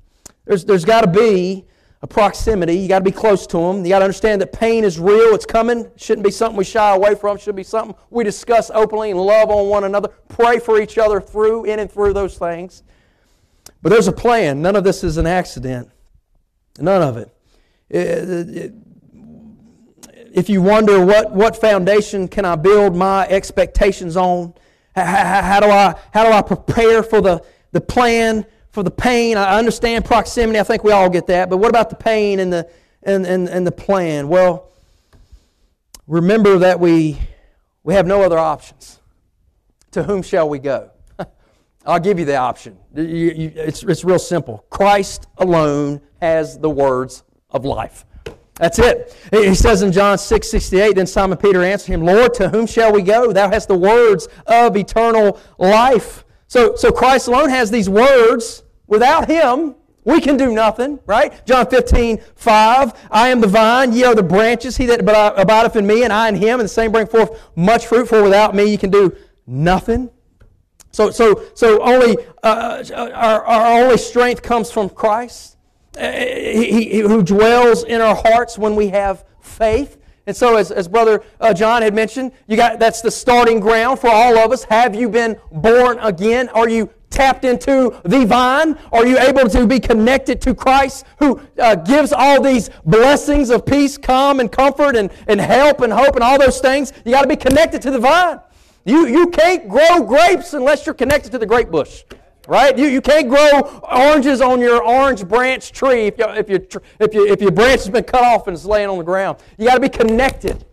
There's, 0.46 0.64
there's 0.64 0.86
got 0.86 1.02
to 1.02 1.08
be 1.08 1.66
a 2.02 2.08
proximity. 2.08 2.76
You 2.76 2.88
got 2.88 3.00
to 3.00 3.06
be 3.06 3.12
close 3.12 3.48
to 3.48 3.58
them. 3.58 3.84
You 3.84 3.90
got 3.90 4.00
to 4.00 4.06
understand 4.06 4.42
that 4.42 4.54
pain 4.54 4.84
is 4.84 5.00
real. 5.00 5.34
It's 5.34 5.46
coming. 5.46 5.80
It 5.80 6.00
shouldn't 6.00 6.26
be 6.26 6.32
something 6.32 6.58
we 6.58 6.64
shy 6.64 6.96
away 6.96 7.16
from. 7.16 7.38
It 7.38 7.42
should 7.42 7.56
be 7.56 7.64
something 7.64 7.96
we 8.10 8.24
discuss 8.24 8.70
openly 8.74 9.12
and 9.12 9.20
love 9.20 9.50
on 9.50 9.68
one 9.68 9.84
another. 9.84 10.10
Pray 10.30 10.60
for 10.60 10.80
each 10.80 10.98
other 10.98 11.20
through, 11.20 11.66
in 11.66 11.80
and 11.80 11.92
through 11.92 12.14
those 12.14 12.38
things. 12.38 12.84
But 13.82 13.90
there's 13.90 14.08
a 14.08 14.14
plan. 14.14 14.62
None 14.62 14.76
of 14.76 14.84
this 14.84 15.04
is 15.04 15.18
an 15.18 15.28
accident. 15.28 15.90
None 16.80 17.02
of 17.02 17.18
it. 17.18 17.36
it, 17.90 18.50
it 18.50 18.74
if 20.34 20.50
you 20.50 20.62
wonder 20.62 21.04
what, 21.04 21.32
what 21.32 21.60
foundation 21.60 22.28
can 22.28 22.46
I 22.46 22.56
build 22.56 22.96
my 22.96 23.26
expectations 23.28 24.16
on, 24.16 24.54
how, 24.96 25.04
how, 25.04 25.42
how, 25.42 25.60
do 25.60 25.68
I, 25.68 25.96
how 26.14 26.24
do 26.26 26.32
I 26.32 26.44
prepare 26.44 27.02
for 27.02 27.22
the, 27.22 27.44
the 27.72 27.82
plan 27.82 28.46
for 28.78 28.84
the 28.84 28.92
pain. 28.92 29.38
I 29.38 29.58
understand 29.58 30.06
proximity. 30.06 30.60
I 30.60 30.64
think 30.64 30.84
we 30.84 30.92
all 30.92 31.10
get 31.10 31.26
that. 31.26 31.50
But 31.50 31.58
what 31.58 31.70
about 31.70 31.90
the 31.90 31.96
pain 31.96 32.40
and 32.40 32.54
the, 32.54 32.70
and, 33.02 33.26
and, 33.26 33.50
and 33.50 33.66
the 33.66 33.72
plan? 33.72 34.28
Well, 34.28 34.72
remember 36.06 36.60
that 36.60 36.80
we, 36.80 37.18
we 37.82 37.96
have 37.96 38.06
no 38.06 38.22
other 38.22 38.38
options. 38.38 39.00
To 39.94 40.04
whom 40.04 40.22
shall 40.22 40.48
we 40.48 40.60
go? 40.60 40.92
I'll 41.88 42.00
give 42.00 42.20
you 42.20 42.26
the 42.26 42.36
option. 42.36 42.78
It's, 42.94 43.82
it's 43.82 44.04
real 44.04 44.20
simple. 44.20 44.64
Christ 44.70 45.26
alone 45.40 46.00
has 46.22 46.60
the 46.60 46.70
words 46.70 47.24
of 47.50 47.66
life. 47.66 48.06
That's 48.60 48.78
it. 48.78 49.18
He 49.32 49.56
says 49.56 49.82
in 49.82 49.92
John 49.92 50.20
6 50.20 50.52
68, 50.52 50.94
then 50.94 51.08
Simon 51.08 51.40
Peter 51.40 51.64
answered 51.64 51.94
him, 51.94 52.04
Lord, 52.04 52.36
to 52.36 52.50
whom 52.50 52.68
shall 52.68 52.94
we 52.94 53.02
go? 53.02 53.34
Thou 53.34 53.50
hast 53.50 53.70
the 53.70 53.78
words 53.78 54.28
of 54.46 54.78
eternal 54.78 55.40
life. 55.58 56.26
So, 56.48 56.76
so 56.76 56.92
Christ 56.92 57.28
alone 57.28 57.50
has 57.50 57.72
these 57.72 57.90
words 57.90 58.62
Without 58.88 59.30
Him, 59.30 59.76
we 60.08 60.22
can 60.22 60.38
do 60.38 60.54
nothing, 60.54 61.00
right? 61.06 61.46
John 61.46 61.68
15, 61.68 62.20
5. 62.36 63.08
I 63.12 63.28
am 63.28 63.42
the 63.42 63.48
vine, 63.48 63.92
ye 63.92 64.06
are 64.06 64.16
the 64.16 64.24
branches. 64.24 64.78
He 64.78 64.86
that 64.86 65.02
abideth 65.02 65.76
in 65.76 65.86
me, 65.86 66.06
and 66.06 66.14
I 66.14 66.30
in 66.30 66.36
him, 66.36 66.62
and 66.62 66.64
the 66.64 66.70
same 66.70 66.94
bring 66.94 67.08
forth 67.08 67.38
much 67.58 67.88
fruit, 67.88 68.08
for 68.08 68.24
without 68.24 68.56
me 68.56 68.72
you 68.72 68.78
can 68.78 68.90
do 68.90 69.14
nothing. 69.46 70.10
So, 70.92 71.12
so, 71.12 71.44
so 71.56 71.84
only 71.84 72.16
uh, 72.42 72.86
our, 72.96 73.44
our 73.44 73.84
only 73.84 73.98
strength 73.98 74.42
comes 74.42 74.72
from 74.72 74.88
Christ, 74.90 75.58
uh, 76.00 76.10
he, 76.10 76.90
he, 76.90 77.00
who 77.00 77.22
dwells 77.22 77.84
in 77.84 78.00
our 78.00 78.16
hearts 78.16 78.58
when 78.58 78.78
we 78.78 78.88
have 78.88 79.26
faith. 79.42 80.02
And 80.26 80.36
so, 80.36 80.56
as, 80.56 80.72
as 80.72 80.88
Brother 80.88 81.22
uh, 81.42 81.54
John 81.54 81.82
had 81.82 81.94
mentioned, 81.94 82.32
you 82.48 82.56
got 82.56 82.80
that's 82.80 83.02
the 83.02 83.12
starting 83.12 83.60
ground 83.60 84.00
for 84.00 84.10
all 84.10 84.38
of 84.38 84.54
us. 84.54 84.64
Have 84.64 84.96
you 84.96 85.10
been 85.10 85.38
born 85.52 86.00
again? 86.00 86.48
Are 86.50 86.70
you 86.70 86.90
tapped 87.10 87.46
into 87.46 88.00
the 88.04 88.26
vine? 88.26 88.78
Are 88.92 89.06
you 89.06 89.18
able 89.18 89.50
to 89.50 89.66
be 89.66 89.80
connected 89.80 90.42
to 90.42 90.54
Christ 90.54 91.06
who 91.20 91.42
uh, 91.60 91.76
gives 91.76 92.14
all 92.14 92.42
these 92.42 92.70
blessings 92.86 93.50
of 93.50 93.66
peace, 93.66 93.98
calm, 93.98 94.40
and 94.40 94.52
comfort, 94.52 94.96
and, 94.96 95.12
and 95.28 95.40
help 95.40 95.82
and 95.82 95.92
hope 95.92 96.16
and 96.16 96.24
all 96.24 96.40
those 96.40 96.60
things? 96.60 96.94
You 97.06 97.12
got 97.12 97.24
to 97.24 97.28
be 97.28 97.36
connected 97.36 97.82
to 97.84 97.92
the 97.92 98.00
vine. 98.00 98.40
You, 98.86 99.06
you 99.08 99.28
can't 99.28 99.68
grow 99.68 100.02
grapes 100.02 100.54
unless 100.54 100.86
you're 100.86 100.96
connected 100.96 101.32
to 101.34 101.38
the 101.38 101.46
grape 101.46 101.70
bush. 101.70 102.04
Right? 102.48 102.78
You, 102.78 102.88
you 102.88 103.02
can't 103.02 103.28
grow 103.28 103.60
oranges 103.84 104.40
on 104.40 104.62
your 104.62 104.82
orange 104.82 105.28
branch 105.28 105.74
tree 105.74 106.08
if, 106.08 106.18
you, 106.18 106.26
if, 106.30 106.50
you, 106.50 106.66
if, 106.98 107.14
you, 107.14 107.28
if 107.28 107.42
your 107.42 107.52
branch 107.52 107.82
has 107.82 107.90
been 107.90 108.06
cut 108.06 108.24
off 108.24 108.48
and 108.48 108.56
it's 108.56 108.64
laying 108.64 108.88
on 108.88 108.98
the 108.98 109.04
ground. 109.04 109.40
You 109.58 109.68
got 109.68 109.74
to 109.74 109.82
be 109.82 109.90
connected. 109.90 110.66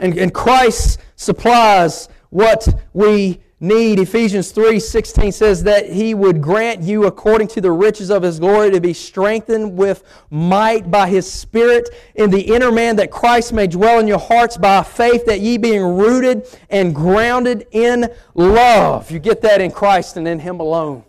And, 0.00 0.18
and 0.18 0.34
Christ 0.34 1.00
supplies 1.14 2.08
what 2.30 2.66
we 2.94 3.38
need. 3.60 3.98
Ephesians 3.98 4.50
3 4.52 4.78
16 4.78 5.32
says 5.32 5.62
that 5.64 5.90
he 5.90 6.14
would 6.14 6.40
grant 6.40 6.82
you, 6.82 7.06
according 7.06 7.48
to 7.48 7.60
the 7.60 7.70
riches 7.70 8.10
of 8.10 8.22
his 8.22 8.38
glory, 8.38 8.70
to 8.70 8.80
be 8.80 8.92
strengthened 8.92 9.76
with 9.76 10.02
might 10.30 10.90
by 10.90 11.08
his 11.08 11.30
Spirit 11.30 11.88
in 12.14 12.30
the 12.30 12.40
inner 12.40 12.70
man, 12.70 12.96
that 12.96 13.10
Christ 13.10 13.52
may 13.52 13.66
dwell 13.66 14.00
in 14.00 14.06
your 14.06 14.18
hearts 14.18 14.56
by 14.56 14.82
faith, 14.82 15.26
that 15.26 15.40
ye 15.40 15.58
being 15.58 15.82
rooted 15.82 16.46
and 16.70 16.94
grounded 16.94 17.66
in 17.70 18.08
love. 18.34 19.10
You 19.10 19.18
get 19.18 19.40
that 19.42 19.60
in 19.60 19.70
Christ 19.70 20.16
and 20.16 20.26
in 20.28 20.38
him 20.38 20.60
alone. 20.60 21.04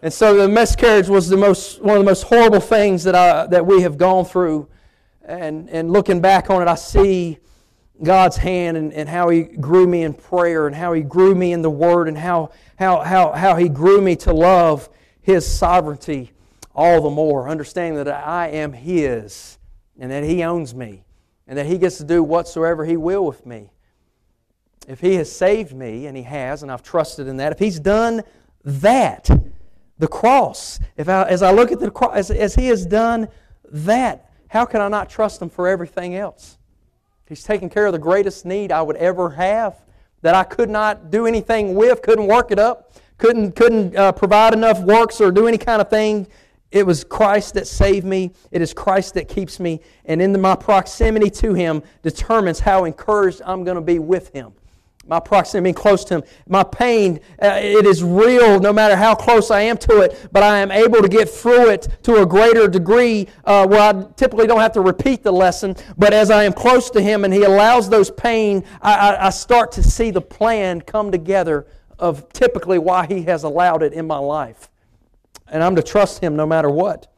And 0.00 0.12
so 0.12 0.36
the 0.36 0.48
miscarriage 0.48 1.08
was 1.08 1.28
the 1.28 1.36
most, 1.36 1.82
one 1.82 1.96
of 1.96 2.04
the 2.04 2.08
most 2.08 2.22
horrible 2.22 2.60
things 2.60 3.02
that, 3.04 3.16
I, 3.16 3.46
that 3.48 3.66
we 3.66 3.82
have 3.82 3.98
gone 3.98 4.24
through. 4.24 4.68
And, 5.24 5.68
and 5.70 5.92
looking 5.92 6.20
back 6.20 6.50
on 6.50 6.62
it, 6.62 6.68
I 6.68 6.76
see 6.76 7.38
God's 8.02 8.36
hand 8.36 8.76
and, 8.76 8.92
and 8.92 9.08
how 9.08 9.28
He 9.28 9.42
grew 9.42 9.86
me 9.86 10.02
in 10.02 10.14
prayer 10.14 10.66
and 10.66 10.76
how 10.76 10.92
He 10.92 11.02
grew 11.02 11.34
me 11.34 11.52
in 11.52 11.62
the 11.62 11.70
Word 11.70 12.08
and 12.08 12.16
how, 12.16 12.50
how, 12.76 13.00
how, 13.00 13.32
how 13.32 13.56
He 13.56 13.68
grew 13.68 14.00
me 14.00 14.16
to 14.16 14.32
love 14.32 14.88
His 15.20 15.46
sovereignty 15.46 16.32
all 16.74 17.00
the 17.00 17.10
more, 17.10 17.48
understanding 17.48 18.02
that 18.02 18.08
I 18.08 18.48
am 18.48 18.72
His 18.72 19.58
and 19.98 20.10
that 20.10 20.24
He 20.24 20.44
owns 20.44 20.74
me 20.74 21.04
and 21.46 21.58
that 21.58 21.66
He 21.66 21.78
gets 21.78 21.98
to 21.98 22.04
do 22.04 22.22
whatsoever 22.22 22.84
He 22.84 22.96
will 22.96 23.24
with 23.24 23.44
me. 23.44 23.70
If 24.86 25.00
He 25.00 25.14
has 25.16 25.30
saved 25.30 25.74
me, 25.74 26.06
and 26.06 26.16
He 26.16 26.22
has, 26.22 26.62
and 26.62 26.70
I've 26.70 26.82
trusted 26.82 27.26
in 27.26 27.38
that, 27.38 27.52
if 27.52 27.58
He's 27.58 27.80
done 27.80 28.22
that, 28.64 29.28
the 29.98 30.08
cross, 30.08 30.78
if 30.96 31.08
I, 31.08 31.24
as 31.24 31.42
I 31.42 31.50
look 31.50 31.72
at 31.72 31.80
the 31.80 31.90
cross, 31.90 32.14
as, 32.14 32.30
as 32.30 32.54
He 32.54 32.68
has 32.68 32.86
done 32.86 33.28
that, 33.64 34.30
how 34.48 34.64
can 34.64 34.80
I 34.80 34.88
not 34.88 35.10
trust 35.10 35.42
Him 35.42 35.50
for 35.50 35.68
everything 35.68 36.14
else? 36.14 36.57
He's 37.28 37.42
taken 37.42 37.68
care 37.68 37.86
of 37.86 37.92
the 37.92 37.98
greatest 37.98 38.46
need 38.46 38.72
I 38.72 38.80
would 38.80 38.96
ever 38.96 39.30
have 39.30 39.76
that 40.22 40.34
I 40.34 40.44
could 40.44 40.70
not 40.70 41.10
do 41.10 41.26
anything 41.26 41.74
with, 41.74 42.02
couldn't 42.02 42.26
work 42.26 42.50
it 42.50 42.58
up, 42.58 42.94
couldn't, 43.18 43.54
couldn't 43.54 43.94
uh, 43.96 44.12
provide 44.12 44.54
enough 44.54 44.80
works 44.80 45.20
or 45.20 45.30
do 45.30 45.46
any 45.46 45.58
kind 45.58 45.80
of 45.80 45.90
thing. 45.90 46.26
It 46.70 46.86
was 46.86 47.04
Christ 47.04 47.54
that 47.54 47.66
saved 47.66 48.06
me. 48.06 48.32
It 48.50 48.62
is 48.62 48.74
Christ 48.74 49.14
that 49.14 49.28
keeps 49.28 49.60
me. 49.60 49.80
And 50.04 50.20
in 50.20 50.38
my 50.40 50.54
proximity 50.54 51.30
to 51.30 51.54
Him 51.54 51.82
determines 52.02 52.60
how 52.60 52.84
encouraged 52.84 53.42
I'm 53.44 53.64
going 53.64 53.76
to 53.76 53.80
be 53.82 53.98
with 53.98 54.32
Him 54.32 54.52
my 55.08 55.18
proximity, 55.18 55.64
being 55.64 55.74
close 55.74 56.04
to 56.04 56.16
Him. 56.16 56.22
My 56.46 56.62
pain, 56.62 57.20
uh, 57.42 57.58
it 57.60 57.86
is 57.86 58.04
real 58.04 58.60
no 58.60 58.72
matter 58.72 58.94
how 58.94 59.14
close 59.14 59.50
I 59.50 59.62
am 59.62 59.78
to 59.78 60.02
it, 60.02 60.28
but 60.32 60.42
I 60.42 60.58
am 60.58 60.70
able 60.70 61.00
to 61.00 61.08
get 61.08 61.30
through 61.30 61.70
it 61.70 61.88
to 62.02 62.16
a 62.22 62.26
greater 62.26 62.68
degree 62.68 63.26
uh, 63.44 63.66
where 63.66 63.80
I 63.80 64.06
typically 64.16 64.46
don't 64.46 64.60
have 64.60 64.72
to 64.72 64.82
repeat 64.82 65.22
the 65.22 65.32
lesson. 65.32 65.76
But 65.96 66.12
as 66.12 66.30
I 66.30 66.44
am 66.44 66.52
close 66.52 66.90
to 66.90 67.00
Him 67.00 67.24
and 67.24 67.32
He 67.32 67.42
allows 67.42 67.88
those 67.88 68.10
pain, 68.10 68.64
I, 68.82 69.14
I, 69.14 69.26
I 69.26 69.30
start 69.30 69.72
to 69.72 69.82
see 69.82 70.10
the 70.10 70.20
plan 70.20 70.82
come 70.82 71.10
together 71.10 71.66
of 71.98 72.30
typically 72.32 72.78
why 72.78 73.06
He 73.06 73.22
has 73.22 73.44
allowed 73.44 73.82
it 73.82 73.94
in 73.94 74.06
my 74.06 74.18
life. 74.18 74.68
And 75.46 75.64
I'm 75.64 75.74
to 75.76 75.82
trust 75.82 76.22
Him 76.22 76.36
no 76.36 76.46
matter 76.46 76.68
what. 76.68 77.10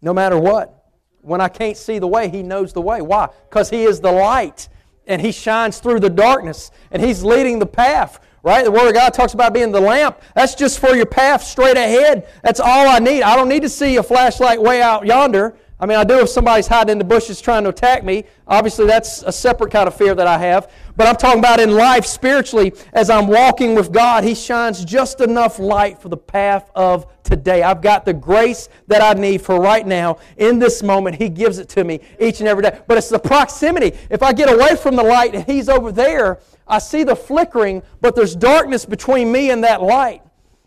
No 0.00 0.14
matter 0.14 0.38
what. 0.38 0.72
When 1.20 1.42
I 1.42 1.48
can't 1.48 1.76
see 1.76 1.98
the 1.98 2.08
way, 2.08 2.30
He 2.30 2.42
knows 2.42 2.72
the 2.72 2.80
way. 2.80 3.02
Why? 3.02 3.28
Because 3.50 3.68
He 3.68 3.82
is 3.82 4.00
the 4.00 4.12
light 4.12 4.70
and 5.06 5.22
He 5.22 5.32
shines 5.32 5.78
through 5.78 6.00
the 6.00 6.10
darkness, 6.10 6.70
and 6.90 7.02
He's 7.02 7.22
leading 7.22 7.58
the 7.58 7.66
path. 7.66 8.20
Right? 8.42 8.64
The 8.64 8.70
Word 8.70 8.86
of 8.86 8.94
God 8.94 9.12
talks 9.12 9.34
about 9.34 9.52
being 9.52 9.72
the 9.72 9.80
lamp. 9.80 10.20
That's 10.36 10.54
just 10.54 10.78
for 10.78 10.94
your 10.94 11.06
path 11.06 11.42
straight 11.42 11.76
ahead. 11.76 12.28
That's 12.44 12.60
all 12.60 12.86
I 12.86 13.00
need. 13.00 13.22
I 13.22 13.34
don't 13.34 13.48
need 13.48 13.62
to 13.62 13.68
see 13.68 13.96
a 13.96 14.04
flashlight 14.04 14.62
way 14.62 14.80
out 14.80 15.04
yonder. 15.04 15.56
I 15.78 15.84
mean, 15.84 15.98
I 15.98 16.04
do 16.04 16.20
if 16.20 16.30
somebody's 16.30 16.66
hiding 16.66 16.92
in 16.92 16.98
the 16.98 17.04
bushes 17.04 17.38
trying 17.38 17.64
to 17.64 17.68
attack 17.68 18.02
me. 18.02 18.24
Obviously, 18.48 18.86
that's 18.86 19.22
a 19.22 19.32
separate 19.32 19.70
kind 19.70 19.86
of 19.86 19.94
fear 19.94 20.14
that 20.14 20.26
I 20.26 20.38
have. 20.38 20.72
But 20.96 21.06
I'm 21.06 21.16
talking 21.16 21.38
about 21.38 21.60
in 21.60 21.72
life, 21.72 22.06
spiritually, 22.06 22.72
as 22.94 23.10
I'm 23.10 23.26
walking 23.26 23.74
with 23.74 23.92
God, 23.92 24.24
He 24.24 24.34
shines 24.34 24.82
just 24.86 25.20
enough 25.20 25.58
light 25.58 26.00
for 26.00 26.08
the 26.08 26.16
path 26.16 26.70
of 26.74 27.06
today. 27.24 27.62
I've 27.62 27.82
got 27.82 28.06
the 28.06 28.14
grace 28.14 28.70
that 28.86 29.02
I 29.02 29.20
need 29.20 29.42
for 29.42 29.60
right 29.60 29.86
now. 29.86 30.16
In 30.38 30.58
this 30.58 30.82
moment, 30.82 31.16
He 31.16 31.28
gives 31.28 31.58
it 31.58 31.68
to 31.70 31.84
me 31.84 32.00
each 32.18 32.40
and 32.40 32.48
every 32.48 32.62
day. 32.62 32.80
But 32.86 32.96
it's 32.96 33.10
the 33.10 33.18
proximity. 33.18 33.92
If 34.08 34.22
I 34.22 34.32
get 34.32 34.50
away 34.50 34.76
from 34.76 34.96
the 34.96 35.04
light 35.04 35.34
and 35.34 35.44
He's 35.44 35.68
over 35.68 35.92
there, 35.92 36.38
I 36.66 36.78
see 36.78 37.04
the 37.04 37.14
flickering, 37.16 37.82
but 38.00 38.16
there's 38.16 38.34
darkness 38.34 38.86
between 38.86 39.30
me 39.30 39.50
and 39.50 39.62
that 39.64 39.82
light. 39.82 40.22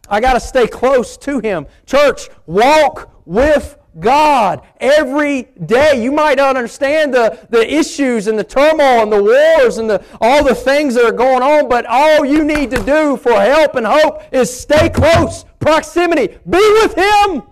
I 0.07 0.22
got 0.22 0.34
to 0.34 0.39
stay 0.39 0.68
close 0.68 1.18
to 1.18 1.39
Him. 1.39 1.66
Church, 1.88 2.30
walk 2.45 3.12
with 3.26 3.78
God 3.98 4.62
every 4.80 5.44
day. 5.66 6.04
You 6.04 6.12
might 6.12 6.38
not 6.38 6.56
understand 6.56 7.14
the, 7.14 7.48
the 7.50 7.74
issues 7.74 8.28
and 8.28 8.38
the 8.38 8.44
turmoil 8.44 9.04
and 9.04 9.12
the 9.12 9.24
wars 9.24 9.78
and 9.78 9.90
the, 9.90 10.04
all 10.22 10.44
the 10.44 10.56
things 10.56 10.96
that 10.96 11.06
are 11.06 11.12
going 11.12 11.42
on, 11.42 11.68
but 11.68 11.86
all 11.86 12.24
you 12.24 12.44
need 12.44 12.70
to 12.72 12.84
do 12.84 13.18
for 13.18 13.34
help 13.34 13.76
and 13.76 13.86
hope 13.88 14.22
is 14.32 14.56
stay 14.56 14.90
close. 14.90 15.46
Proximity. 15.60 16.28
Be 16.28 16.80
with 16.82 16.96
Him. 16.96 17.44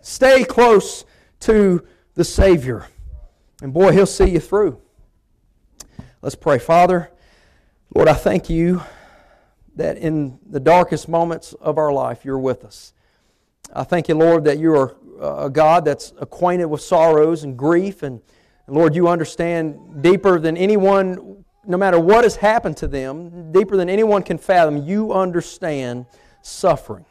Stay 0.00 0.44
close 0.44 1.04
to 1.40 1.84
the 2.14 2.24
Savior. 2.24 2.86
And 3.62 3.72
boy, 3.72 3.92
He'll 3.92 4.06
see 4.06 4.30
you 4.30 4.40
through. 4.40 4.80
Let's 6.22 6.36
pray. 6.36 6.58
Father, 6.58 7.10
Lord, 7.94 8.08
I 8.08 8.14
thank 8.14 8.48
you 8.48 8.82
that 9.76 9.98
in 9.98 10.38
the 10.48 10.60
darkest 10.60 11.08
moments 11.08 11.52
of 11.54 11.78
our 11.78 11.92
life, 11.92 12.24
you're 12.24 12.38
with 12.38 12.64
us. 12.64 12.92
I 13.72 13.84
thank 13.84 14.08
you, 14.08 14.14
Lord, 14.14 14.44
that 14.44 14.58
you 14.58 14.74
are 14.74 14.96
a 15.20 15.50
God 15.50 15.84
that's 15.84 16.12
acquainted 16.20 16.66
with 16.66 16.80
sorrows 16.80 17.44
and 17.44 17.56
grief. 17.56 18.02
And 18.02 18.20
Lord, 18.66 18.94
you 18.94 19.08
understand 19.08 20.02
deeper 20.02 20.38
than 20.38 20.56
anyone, 20.56 21.44
no 21.66 21.76
matter 21.76 21.98
what 21.98 22.24
has 22.24 22.36
happened 22.36 22.76
to 22.78 22.88
them, 22.88 23.52
deeper 23.52 23.76
than 23.76 23.88
anyone 23.88 24.22
can 24.22 24.38
fathom, 24.38 24.78
you 24.78 25.12
understand 25.12 26.06
suffering. 26.42 27.04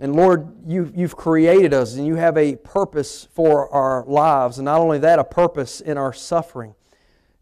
And 0.00 0.16
Lord, 0.16 0.52
you, 0.66 0.90
you've 0.94 1.16
created 1.16 1.72
us 1.72 1.94
and 1.94 2.06
you 2.06 2.16
have 2.16 2.36
a 2.36 2.56
purpose 2.56 3.28
for 3.32 3.72
our 3.72 4.04
lives. 4.06 4.58
And 4.58 4.64
not 4.64 4.80
only 4.80 4.98
that, 4.98 5.18
a 5.18 5.24
purpose 5.24 5.80
in 5.80 5.96
our 5.96 6.12
suffering. 6.12 6.74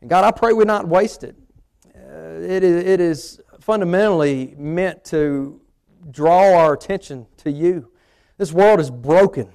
And 0.03 0.11
God, 0.11 0.25
I 0.25 0.31
pray 0.31 0.53
we 0.53 0.65
not 0.65 0.87
waste 0.87 1.25
it. 1.25 1.35
Uh, 1.97 2.41
it, 2.41 2.63
is, 2.63 2.85
it 2.85 3.01
is 3.01 3.41
fundamentally 3.61 4.55
meant 4.59 5.05
to 5.05 5.61
draw 6.11 6.59
our 6.59 6.75
attention 6.75 7.27
to 7.39 7.51
you. 7.51 7.91
This 8.37 8.53
world 8.53 8.81
is 8.81 8.91
broken. 8.91 9.51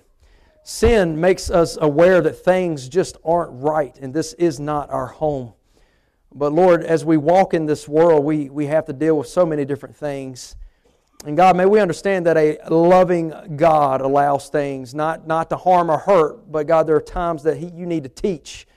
Sin 0.70 1.18
makes 1.18 1.50
us 1.50 1.78
aware 1.80 2.20
that 2.20 2.44
things 2.44 2.90
just 2.90 3.16
aren't 3.24 3.64
right 3.64 3.98
and 4.02 4.14
this 4.14 4.34
is 4.34 4.60
not 4.60 4.90
our 4.90 5.06
home. 5.06 5.54
But 6.36 6.52
Lord, 6.52 6.84
as 6.84 7.06
we 7.06 7.16
walk 7.16 7.54
in 7.54 7.66
this 7.66 7.88
world, 7.88 8.26
we, 8.26 8.50
we 8.50 8.66
have 8.66 8.84
to 8.88 8.94
deal 8.94 9.18
with 9.18 9.28
so 9.28 9.46
many 9.46 9.64
different 9.64 9.96
things. 9.96 10.58
And 11.26 11.38
God, 11.38 11.56
may 11.56 11.66
we 11.66 11.80
understand 11.80 12.26
that 12.26 12.36
a 12.36 12.58
loving 12.70 13.56
God 13.56 14.02
allows 14.02 14.50
things 14.50 14.94
not, 14.94 15.26
not 15.26 15.50
to 15.52 15.56
harm 15.56 15.90
or 15.90 16.00
hurt, 16.00 16.52
but 16.52 16.68
God, 16.68 16.86
there 16.86 16.98
are 16.98 17.02
times 17.02 17.44
that 17.44 17.56
he, 17.56 17.68
you 17.68 17.86
need 17.86 18.04
to 18.04 18.10
teach 18.10 18.68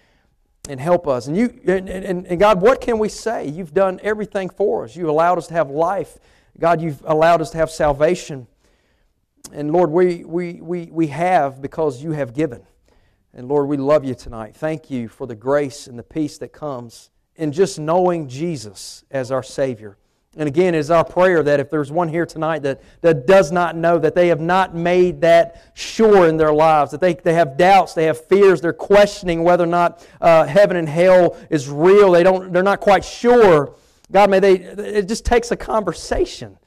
and 0.69 0.79
help 0.79 1.09
us. 1.09 1.27
And, 1.27 1.37
you, 1.37 1.61
and, 1.67 1.89
and, 1.89 2.25
and 2.25 2.39
God, 2.39 2.61
what 2.61 2.81
can 2.81 3.01
we 3.01 3.09
say? 3.09 3.49
You've 3.49 3.75
done 3.75 3.99
everything 4.05 4.49
for 4.49 4.85
us. 4.85 4.95
You've 4.95 5.09
allowed 5.09 5.39
us 5.39 5.49
to 5.49 5.55
have 5.55 5.71
life. 5.71 6.19
God, 6.57 6.81
you've 6.81 7.03
allowed 7.05 7.41
us 7.41 7.51
to 7.51 7.59
have 7.59 7.69
salvation. 7.69 8.47
And 9.53 9.73
Lord, 9.73 9.91
we, 9.91 10.25
we, 10.25 10.61
we, 10.61 10.89
we 10.91 11.07
have 11.09 11.61
because 11.61 12.03
you 12.03 12.13
have 12.13 12.35
given. 12.35 12.63
And 13.33 13.49
Lord, 13.49 13.69
we 13.69 13.77
love 13.77 14.05
you 14.05 14.15
tonight. 14.15 14.57
Thank 14.57 14.91
you 14.91 15.09
for 15.09 15.27
the 15.27 15.37
grace 15.37 15.87
and 15.87 15.99
the 15.99 16.03
peace 16.03 16.39
that 16.39 16.53
comes 16.53 17.11
in 17.37 17.53
just 17.53 17.79
knowing 17.79 18.29
Jesus 18.29 19.05
as 19.11 19.31
our 19.31 19.43
Savior. 19.43 19.97
And 20.37 20.47
again, 20.47 20.75
it 20.77 20.79
is 20.79 20.93
our 20.93 21.05
prayer 21.05 21.43
that 21.43 21.59
if 21.59 21.71
there's 21.71 21.91
one 21.91 22.09
here 22.09 22.25
tonight 22.25 22.63
that, 22.63 22.81
that 23.01 23.27
does 23.27 23.51
not 23.51 23.75
know, 23.77 23.99
that 23.99 24.15
they 24.15 24.29
have 24.29 24.41
not 24.41 24.77
made 24.77 25.21
that 25.23 25.73
sure 25.75 26.29
in 26.29 26.37
their 26.37 26.53
lives, 26.53 26.93
that 26.93 27.01
they, 27.01 27.15
they 27.15 27.35
have 27.35 27.57
doubts, 27.57 27.95
they 27.95 28.05
have 28.05 28.25
fears, 28.27 28.61
they're 28.61 28.73
questioning 28.73 29.43
whether 29.43 29.65
or 29.65 29.69
not 29.69 30.07
uh, 30.21 30.45
heaven 30.45 30.77
and 30.77 30.89
hell 30.89 31.37
is 31.51 31.69
real, 31.69 32.13
they 32.13 32.23
don't, 32.23 32.53
they're 32.53 32.63
not 32.63 32.79
quite 32.79 33.05
sure. 33.05 33.75
God, 34.13 34.31
may 34.31 34.39
they, 34.39 34.55
it 34.55 35.09
just 35.09 35.25
takes 35.25 35.51
a 35.51 35.57
conversation. 35.57 36.59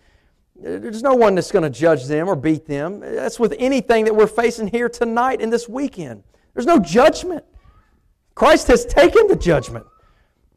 There's 0.55 1.03
no 1.03 1.15
one 1.15 1.35
that's 1.35 1.51
going 1.51 1.63
to 1.63 1.69
judge 1.69 2.05
them 2.05 2.27
or 2.27 2.35
beat 2.35 2.65
them. 2.65 2.99
That's 2.99 3.39
with 3.39 3.55
anything 3.57 4.05
that 4.05 4.15
we're 4.15 4.27
facing 4.27 4.67
here 4.67 4.87
tonight 4.87 5.41
and 5.41 5.51
this 5.51 5.67
weekend. 5.67 6.23
There's 6.53 6.67
no 6.67 6.79
judgment. 6.79 7.43
Christ 8.35 8.67
has 8.67 8.85
taken 8.85 9.27
the 9.27 9.35
judgment. 9.35 9.85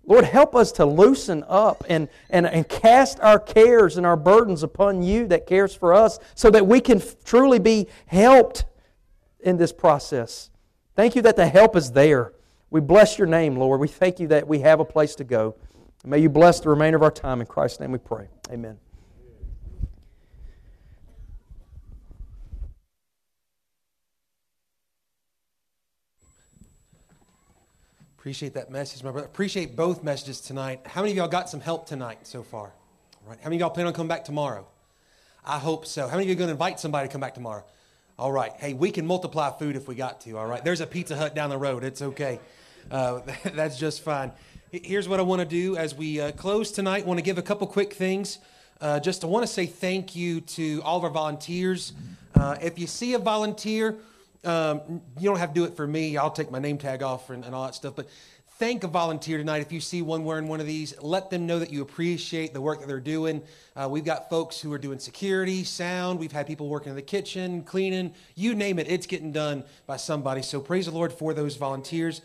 Lord, 0.04 0.24
help 0.24 0.54
us 0.54 0.70
to 0.72 0.86
loosen 0.86 1.44
up 1.48 1.84
and, 1.88 2.08
and, 2.30 2.46
and 2.46 2.68
cast 2.68 3.18
our 3.20 3.40
cares 3.40 3.96
and 3.96 4.06
our 4.06 4.16
burdens 4.16 4.62
upon 4.62 5.02
you 5.02 5.26
that 5.28 5.46
cares 5.46 5.74
for 5.74 5.92
us 5.92 6.18
so 6.36 6.48
that 6.50 6.66
we 6.66 6.80
can 6.80 7.02
truly 7.24 7.58
be 7.58 7.88
helped 8.06 8.66
in 9.40 9.56
this 9.56 9.72
process. 9.72 10.50
Thank 10.94 11.16
you 11.16 11.22
that 11.22 11.36
the 11.36 11.48
help 11.48 11.74
is 11.74 11.90
there. 11.90 12.32
We 12.70 12.80
bless 12.80 13.18
your 13.18 13.26
name, 13.26 13.56
Lord. 13.56 13.80
We 13.80 13.88
thank 13.88 14.20
you 14.20 14.28
that 14.28 14.46
we 14.46 14.60
have 14.60 14.78
a 14.78 14.84
place 14.84 15.16
to 15.16 15.24
go. 15.24 15.56
May 16.04 16.18
you 16.20 16.28
bless 16.28 16.60
the 16.60 16.68
remainder 16.68 16.96
of 16.96 17.02
our 17.02 17.10
time. 17.10 17.40
In 17.40 17.46
Christ's 17.46 17.80
name 17.80 17.90
we 17.90 17.98
pray. 17.98 18.28
Amen. 18.52 18.78
Appreciate 28.26 28.54
that 28.54 28.72
message, 28.72 29.04
my 29.04 29.12
brother. 29.12 29.28
Appreciate 29.28 29.76
both 29.76 30.02
messages 30.02 30.40
tonight. 30.40 30.80
How 30.84 31.00
many 31.00 31.12
of 31.12 31.16
y'all 31.16 31.28
got 31.28 31.48
some 31.48 31.60
help 31.60 31.86
tonight 31.86 32.26
so 32.26 32.42
far? 32.42 32.72
All 33.22 33.30
right. 33.30 33.38
How 33.38 33.44
many 33.44 33.54
of 33.54 33.60
y'all 33.60 33.70
plan 33.70 33.86
on 33.86 33.92
coming 33.92 34.08
back 34.08 34.24
tomorrow? 34.24 34.66
I 35.44 35.60
hope 35.60 35.86
so. 35.86 36.08
How 36.08 36.16
many 36.16 36.24
of 36.24 36.30
you 36.30 36.34
are 36.34 36.38
going 36.38 36.48
to 36.48 36.52
invite 36.52 36.80
somebody 36.80 37.06
to 37.06 37.12
come 37.12 37.20
back 37.20 37.34
tomorrow? 37.34 37.62
All 38.18 38.32
right. 38.32 38.50
Hey, 38.58 38.74
we 38.74 38.90
can 38.90 39.06
multiply 39.06 39.56
food 39.56 39.76
if 39.76 39.86
we 39.86 39.94
got 39.94 40.22
to. 40.22 40.38
All 40.38 40.46
right. 40.48 40.64
There's 40.64 40.80
a 40.80 40.88
Pizza 40.88 41.14
Hut 41.14 41.36
down 41.36 41.50
the 41.50 41.56
road. 41.56 41.84
It's 41.84 42.02
okay. 42.02 42.40
Uh, 42.90 43.20
that's 43.54 43.78
just 43.78 44.02
fine. 44.02 44.32
Here's 44.72 45.08
what 45.08 45.20
I 45.20 45.22
want 45.22 45.38
to 45.38 45.46
do 45.46 45.76
as 45.76 45.94
we 45.94 46.20
uh, 46.20 46.32
close 46.32 46.72
tonight. 46.72 47.06
Want 47.06 47.18
to 47.18 47.24
give 47.24 47.38
a 47.38 47.42
couple 47.42 47.68
quick 47.68 47.92
things. 47.92 48.40
Uh, 48.80 48.98
just 48.98 49.22
I 49.22 49.28
want 49.28 49.46
to 49.46 49.52
say 49.52 49.66
thank 49.66 50.16
you 50.16 50.40
to 50.40 50.82
all 50.82 50.98
of 50.98 51.04
our 51.04 51.10
volunteers. 51.10 51.92
Uh, 52.34 52.56
if 52.60 52.76
you 52.76 52.88
see 52.88 53.14
a 53.14 53.20
volunteer, 53.20 53.94
um, 54.46 55.02
you 55.18 55.28
don't 55.28 55.38
have 55.38 55.52
to 55.52 55.54
do 55.54 55.64
it 55.64 55.76
for 55.76 55.86
me. 55.86 56.16
I'll 56.16 56.30
take 56.30 56.50
my 56.50 56.58
name 56.58 56.78
tag 56.78 57.02
off 57.02 57.30
and, 57.30 57.44
and 57.44 57.54
all 57.54 57.66
that 57.66 57.74
stuff. 57.74 57.94
But 57.96 58.08
thank 58.58 58.84
a 58.84 58.88
volunteer 58.88 59.36
tonight. 59.36 59.60
If 59.60 59.72
you 59.72 59.80
see 59.80 60.02
one 60.02 60.24
wearing 60.24 60.48
one 60.48 60.60
of 60.60 60.66
these, 60.66 60.94
let 61.02 61.30
them 61.30 61.46
know 61.46 61.58
that 61.58 61.70
you 61.70 61.82
appreciate 61.82 62.54
the 62.54 62.60
work 62.60 62.80
that 62.80 62.86
they're 62.86 63.00
doing. 63.00 63.42
Uh, 63.74 63.88
we've 63.90 64.04
got 64.04 64.30
folks 64.30 64.60
who 64.60 64.72
are 64.72 64.78
doing 64.78 64.98
security, 64.98 65.64
sound. 65.64 66.18
We've 66.18 66.32
had 66.32 66.46
people 66.46 66.68
working 66.68 66.90
in 66.90 66.96
the 66.96 67.02
kitchen, 67.02 67.62
cleaning. 67.62 68.14
You 68.34 68.54
name 68.54 68.78
it, 68.78 68.88
it's 68.88 69.06
getting 69.06 69.32
done 69.32 69.64
by 69.86 69.96
somebody. 69.96 70.42
So 70.42 70.60
praise 70.60 70.86
the 70.86 70.92
Lord 70.92 71.12
for 71.12 71.34
those 71.34 71.56
volunteers. 71.56 72.22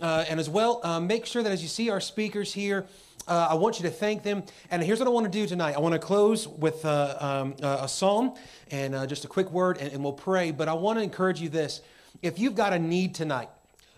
Uh, 0.00 0.24
and 0.28 0.38
as 0.38 0.48
well, 0.48 0.80
uh, 0.84 1.00
make 1.00 1.26
sure 1.26 1.42
that 1.42 1.52
as 1.52 1.62
you 1.62 1.68
see 1.68 1.90
our 1.90 2.00
speakers 2.00 2.52
here, 2.52 2.86
uh, 3.28 3.48
I 3.50 3.54
want 3.54 3.78
you 3.78 3.84
to 3.84 3.90
thank 3.90 4.22
them. 4.22 4.42
And 4.70 4.82
here's 4.82 4.98
what 4.98 5.08
I 5.08 5.10
want 5.10 5.24
to 5.24 5.30
do 5.30 5.46
tonight. 5.46 5.76
I 5.76 5.80
want 5.80 5.92
to 5.94 5.98
close 5.98 6.48
with 6.48 6.84
uh, 6.84 7.16
um, 7.20 7.54
uh, 7.62 7.80
a 7.82 7.88
psalm 7.88 8.34
and 8.70 8.94
uh, 8.94 9.06
just 9.06 9.24
a 9.24 9.28
quick 9.28 9.50
word, 9.50 9.78
and, 9.78 9.92
and 9.92 10.02
we'll 10.02 10.12
pray. 10.12 10.50
But 10.50 10.68
I 10.68 10.74
want 10.74 10.98
to 10.98 11.02
encourage 11.02 11.40
you 11.40 11.48
this 11.48 11.80
if 12.22 12.38
you've 12.38 12.54
got 12.54 12.72
a 12.72 12.78
need 12.78 13.14
tonight, 13.14 13.48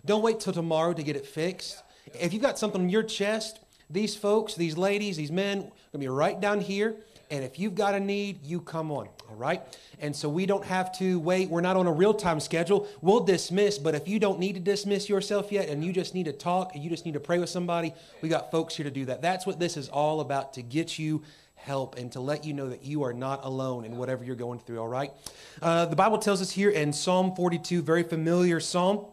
don't 0.05 0.23
wait 0.23 0.41
till 0.41 0.53
tomorrow 0.53 0.93
to 0.93 1.03
get 1.03 1.17
it 1.17 1.27
fixed. 1.27 1.83
If 2.19 2.33
you've 2.33 2.43
got 2.43 2.59
something 2.59 2.83
on 2.83 2.89
your 2.89 3.03
chest, 3.03 3.61
these 3.91 4.15
folks, 4.15 4.55
these 4.55 4.77
ladies, 4.77 5.17
these 5.17 5.33
men, 5.33 5.59
are 5.59 5.63
going 5.63 5.73
to 5.93 5.99
be 5.99 6.09
right 6.09 6.41
down 6.41 6.61
here. 6.61 6.97
And 7.31 7.45
if 7.45 7.59
you've 7.59 7.75
got 7.75 7.95
a 7.95 8.01
need, 8.01 8.45
you 8.45 8.61
come 8.61 8.91
on, 8.91 9.09
all 9.29 9.37
right? 9.37 9.63
And 10.01 10.15
so 10.15 10.29
we 10.29 10.47
don't 10.47 10.65
have 10.65 10.97
to 10.99 11.19
wait. 11.19 11.49
We're 11.49 11.61
not 11.61 11.77
on 11.77 11.87
a 11.87 11.93
real 11.93 12.15
time 12.15 12.41
schedule. 12.41 12.89
We'll 13.01 13.21
dismiss, 13.21 13.79
but 13.79 13.95
if 13.95 14.07
you 14.09 14.19
don't 14.19 14.39
need 14.39 14.55
to 14.55 14.61
dismiss 14.61 15.09
yourself 15.09 15.51
yet 15.51 15.69
and 15.69 15.85
you 15.85 15.93
just 15.93 16.15
need 16.15 16.25
to 16.25 16.33
talk 16.33 16.75
and 16.75 16.85
you 16.85 16.91
just 16.91 17.05
need 17.05 17.15
to 17.15 17.21
pray 17.21 17.39
with 17.39 17.49
somebody, 17.49 17.93
we 18.21 18.29
got 18.29 18.51
folks 18.51 18.77
here 18.77 18.85
to 18.85 18.91
do 18.91 19.07
that. 19.07 19.23
That's 19.23 19.47
what 19.47 19.59
this 19.59 19.77
is 19.77 19.89
all 19.89 20.21
about 20.21 20.55
to 20.55 20.63
get 20.63 20.99
you 20.99 21.23
help 21.65 21.97
and 21.97 22.13
to 22.13 22.21
let 22.21 22.45
you 22.45 22.53
know 22.53 22.69
that 22.69 22.85
you 22.85 23.03
are 23.05 23.13
not 23.13 23.45
alone 23.45 23.85
in 23.85 23.97
whatever 23.97 24.23
you're 24.23 24.37
going 24.37 24.59
through, 24.59 24.79
all 24.79 24.89
right? 24.89 25.11
Uh, 25.63 25.87
the 25.87 25.97
Bible 25.97 26.19
tells 26.19 26.43
us 26.43 26.51
here 26.51 26.71
in 26.71 26.93
Psalm 26.93 27.35
42, 27.35 27.83
very 27.83 28.03
familiar 28.03 28.61
psalm. 28.61 29.07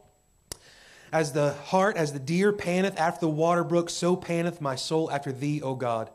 As 1.14 1.34
the 1.34 1.54
hart, 1.66 1.98
as 1.98 2.14
the 2.14 2.20
deer 2.20 2.54
panteth 2.54 2.98
after 2.98 3.22
the 3.22 3.30
water 3.30 3.64
brook, 3.66 3.90
so 3.90 4.16
panteth 4.16 4.62
my 4.62 4.76
soul 4.76 5.12
after 5.12 5.32
thee, 5.32 5.62
O 5.62 5.76
God. 5.76 6.10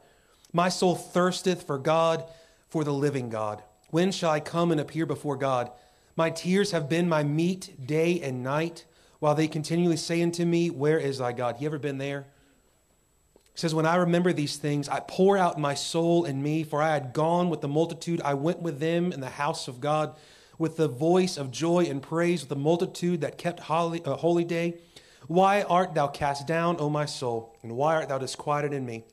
My 0.56 0.70
soul 0.70 0.94
thirsteth 0.94 1.64
for 1.64 1.76
God, 1.76 2.24
for 2.66 2.82
the 2.82 2.90
living 2.90 3.28
God. 3.28 3.62
When 3.90 4.10
shall 4.10 4.30
I 4.30 4.40
come 4.40 4.72
and 4.72 4.80
appear 4.80 5.04
before 5.04 5.36
God? 5.36 5.70
My 6.16 6.30
tears 6.30 6.70
have 6.70 6.88
been 6.88 7.10
my 7.10 7.22
meat 7.22 7.86
day 7.86 8.22
and 8.22 8.42
night, 8.42 8.86
while 9.18 9.34
they 9.34 9.48
continually 9.48 9.98
say 9.98 10.22
unto 10.22 10.46
me, 10.46 10.70
Where 10.70 10.98
is 10.98 11.18
thy 11.18 11.32
God? 11.32 11.60
You 11.60 11.66
ever 11.66 11.78
been 11.78 11.98
there? 11.98 12.24
He 13.52 13.58
says, 13.58 13.74
When 13.74 13.84
I 13.84 13.96
remember 13.96 14.32
these 14.32 14.56
things, 14.56 14.88
I 14.88 15.00
pour 15.00 15.36
out 15.36 15.60
my 15.60 15.74
soul 15.74 16.24
in 16.24 16.42
me, 16.42 16.64
for 16.64 16.82
I 16.82 16.94
had 16.94 17.12
gone 17.12 17.50
with 17.50 17.60
the 17.60 17.68
multitude. 17.68 18.22
I 18.22 18.32
went 18.32 18.62
with 18.62 18.80
them 18.80 19.12
in 19.12 19.20
the 19.20 19.28
house 19.28 19.68
of 19.68 19.82
God. 19.82 20.16
with 20.58 20.78
the 20.78 20.88
voice 20.88 21.36
of 21.36 21.50
joy 21.50 21.84
and 21.84 22.00
praise, 22.00 22.40
with 22.40 22.48
the 22.48 22.56
multitude 22.56 23.20
that 23.20 23.36
kept 23.36 23.60
holy, 23.60 24.02
uh, 24.06 24.16
holy 24.16 24.42
day. 24.42 24.78
Why 25.26 25.60
art 25.64 25.92
thou 25.92 26.08
cast 26.08 26.46
down, 26.46 26.76
O 26.78 26.88
my 26.88 27.04
soul, 27.04 27.54
and 27.62 27.76
why 27.76 27.96
art 27.96 28.08
thou 28.08 28.16
disquieted 28.16 28.72
in 28.72 28.86
me? 28.86 29.04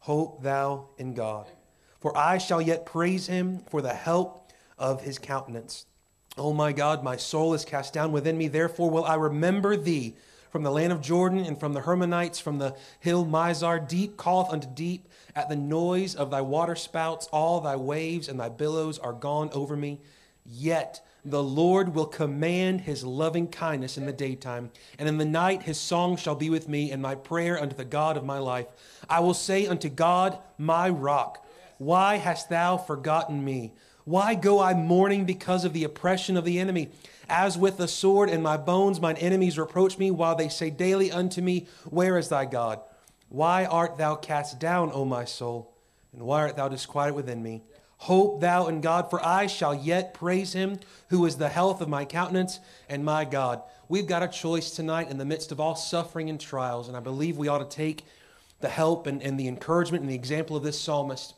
Hope 0.00 0.42
thou 0.42 0.88
in 0.98 1.14
God. 1.14 1.46
For 2.00 2.16
I 2.16 2.38
shall 2.38 2.60
yet 2.60 2.86
praise 2.86 3.26
him 3.26 3.60
for 3.68 3.82
the 3.82 3.94
help 3.94 4.50
of 4.78 5.02
his 5.02 5.18
countenance. 5.18 5.86
O 6.38 6.52
my 6.52 6.72
God, 6.72 7.04
my 7.04 7.16
soul 7.16 7.54
is 7.54 7.64
cast 7.64 7.92
down 7.92 8.12
within 8.12 8.38
me. 8.38 8.48
Therefore 8.48 8.90
will 8.90 9.04
I 9.04 9.14
remember 9.14 9.76
thee 9.76 10.16
from 10.50 10.62
the 10.62 10.70
land 10.70 10.92
of 10.92 11.02
Jordan 11.02 11.40
and 11.40 11.58
from 11.60 11.74
the 11.74 11.82
Hermonites, 11.82 12.40
from 12.40 12.58
the 12.58 12.74
hill 12.98 13.26
Mizar. 13.26 13.86
Deep 13.86 14.16
calleth 14.16 14.50
unto 14.50 14.68
deep 14.68 15.08
at 15.36 15.48
the 15.48 15.56
noise 15.56 16.14
of 16.14 16.30
thy 16.30 16.40
waterspouts. 16.40 17.28
All 17.30 17.60
thy 17.60 17.76
waves 17.76 18.28
and 18.28 18.40
thy 18.40 18.48
billows 18.48 18.98
are 18.98 19.12
gone 19.12 19.50
over 19.52 19.76
me. 19.76 20.00
Yet 20.46 21.06
the 21.24 21.42
Lord 21.42 21.94
will 21.94 22.06
command 22.06 22.82
his 22.82 23.04
loving 23.04 23.48
kindness 23.48 23.98
in 23.98 24.06
the 24.06 24.12
daytime, 24.12 24.70
and 24.98 25.08
in 25.08 25.18
the 25.18 25.24
night 25.24 25.62
his 25.62 25.78
song 25.78 26.16
shall 26.16 26.34
be 26.34 26.50
with 26.50 26.68
me, 26.68 26.90
and 26.90 27.02
my 27.02 27.14
prayer 27.14 27.60
unto 27.60 27.76
the 27.76 27.84
God 27.84 28.16
of 28.16 28.24
my 28.24 28.38
life. 28.38 28.66
I 29.08 29.20
will 29.20 29.34
say 29.34 29.66
unto 29.66 29.88
God, 29.88 30.38
my 30.58 30.88
rock, 30.88 31.46
why 31.78 32.16
hast 32.16 32.48
thou 32.48 32.76
forgotten 32.76 33.44
me? 33.44 33.72
Why 34.04 34.34
go 34.34 34.60
I 34.60 34.74
mourning 34.74 35.24
because 35.24 35.64
of 35.64 35.72
the 35.72 35.84
oppression 35.84 36.36
of 36.36 36.44
the 36.44 36.58
enemy? 36.58 36.90
As 37.28 37.56
with 37.56 37.76
the 37.76 37.86
sword 37.86 38.28
in 38.28 38.42
my 38.42 38.56
bones, 38.56 39.00
mine 39.00 39.16
enemies 39.16 39.58
reproach 39.58 39.98
me, 39.98 40.10
while 40.10 40.34
they 40.34 40.48
say 40.48 40.70
daily 40.70 41.12
unto 41.12 41.40
me, 41.40 41.68
Where 41.88 42.18
is 42.18 42.28
thy 42.28 42.44
God? 42.44 42.80
Why 43.28 43.64
art 43.64 43.98
thou 43.98 44.16
cast 44.16 44.58
down, 44.58 44.90
O 44.92 45.04
my 45.04 45.24
soul? 45.24 45.72
And 46.12 46.22
why 46.22 46.40
art 46.40 46.56
thou 46.56 46.68
disquieted 46.68 47.14
within 47.14 47.42
me? 47.42 47.62
Hope 48.04 48.40
thou 48.40 48.66
in 48.66 48.80
God, 48.80 49.10
for 49.10 49.22
I 49.22 49.46
shall 49.46 49.74
yet 49.74 50.14
praise 50.14 50.54
him, 50.54 50.78
who 51.10 51.26
is 51.26 51.36
the 51.36 51.50
health 51.50 51.82
of 51.82 51.88
my 51.88 52.06
countenance 52.06 52.58
and 52.88 53.04
my 53.04 53.26
God. 53.26 53.60
We've 53.90 54.06
got 54.06 54.22
a 54.22 54.28
choice 54.28 54.70
tonight 54.70 55.10
in 55.10 55.18
the 55.18 55.26
midst 55.26 55.52
of 55.52 55.60
all 55.60 55.74
suffering 55.74 56.30
and 56.30 56.40
trials, 56.40 56.88
and 56.88 56.96
I 56.96 57.00
believe 57.00 57.36
we 57.36 57.48
ought 57.48 57.58
to 57.58 57.76
take 57.76 58.06
the 58.60 58.70
help 58.70 59.06
and, 59.06 59.22
and 59.22 59.38
the 59.38 59.48
encouragement 59.48 60.00
and 60.00 60.10
the 60.10 60.14
example 60.14 60.56
of 60.56 60.62
this 60.62 60.80
psalmist, 60.80 61.34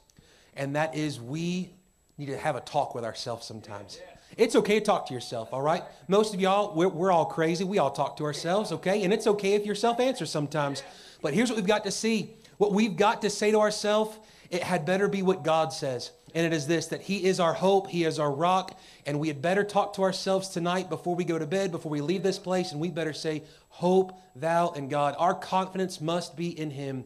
and 0.54 0.76
that 0.76 0.94
is 0.94 1.20
we 1.20 1.70
need 2.16 2.26
to 2.26 2.38
have 2.38 2.54
a 2.54 2.60
talk 2.60 2.94
with 2.94 3.04
ourselves 3.04 3.44
sometimes. 3.44 3.98
It's 4.36 4.54
okay 4.54 4.78
to 4.78 4.84
talk 4.84 5.08
to 5.08 5.14
yourself, 5.14 5.52
all 5.52 5.62
right? 5.62 5.82
Most 6.06 6.32
of 6.32 6.40
y'all, 6.40 6.76
we're, 6.76 6.86
we're 6.86 7.10
all 7.10 7.26
crazy. 7.26 7.64
We 7.64 7.78
all 7.78 7.90
talk 7.90 8.16
to 8.18 8.24
ourselves, 8.24 8.70
okay? 8.70 9.02
And 9.02 9.12
it's 9.12 9.26
okay 9.26 9.54
if 9.54 9.66
your 9.66 9.74
self 9.74 9.98
answers 9.98 10.30
sometimes. 10.30 10.84
But 11.22 11.34
here's 11.34 11.50
what 11.50 11.56
we've 11.56 11.66
got 11.66 11.82
to 11.84 11.90
see. 11.90 12.34
What 12.58 12.72
we've 12.72 12.96
got 12.96 13.22
to 13.22 13.30
say 13.30 13.50
to 13.50 13.58
ourselves, 13.58 14.16
it 14.48 14.62
had 14.62 14.86
better 14.86 15.08
be 15.08 15.22
what 15.22 15.42
God 15.42 15.72
says. 15.72 16.12
And 16.34 16.46
it 16.46 16.52
is 16.52 16.66
this 16.66 16.86
that 16.86 17.02
He 17.02 17.24
is 17.24 17.40
our 17.40 17.52
hope, 17.52 17.88
He 17.88 18.04
is 18.04 18.18
our 18.18 18.30
rock, 18.30 18.78
and 19.06 19.20
we 19.20 19.28
had 19.28 19.42
better 19.42 19.64
talk 19.64 19.94
to 19.94 20.02
ourselves 20.02 20.48
tonight 20.48 20.88
before 20.88 21.14
we 21.14 21.24
go 21.24 21.38
to 21.38 21.46
bed, 21.46 21.70
before 21.70 21.92
we 21.92 22.00
leave 22.00 22.22
this 22.22 22.38
place, 22.38 22.72
and 22.72 22.80
we 22.80 22.90
better 22.90 23.12
say, 23.12 23.42
Hope 23.68 24.18
thou 24.36 24.70
in 24.70 24.88
God. 24.88 25.14
Our 25.18 25.34
confidence 25.34 26.00
must 26.00 26.36
be 26.36 26.58
in 26.58 26.70
Him. 26.70 27.04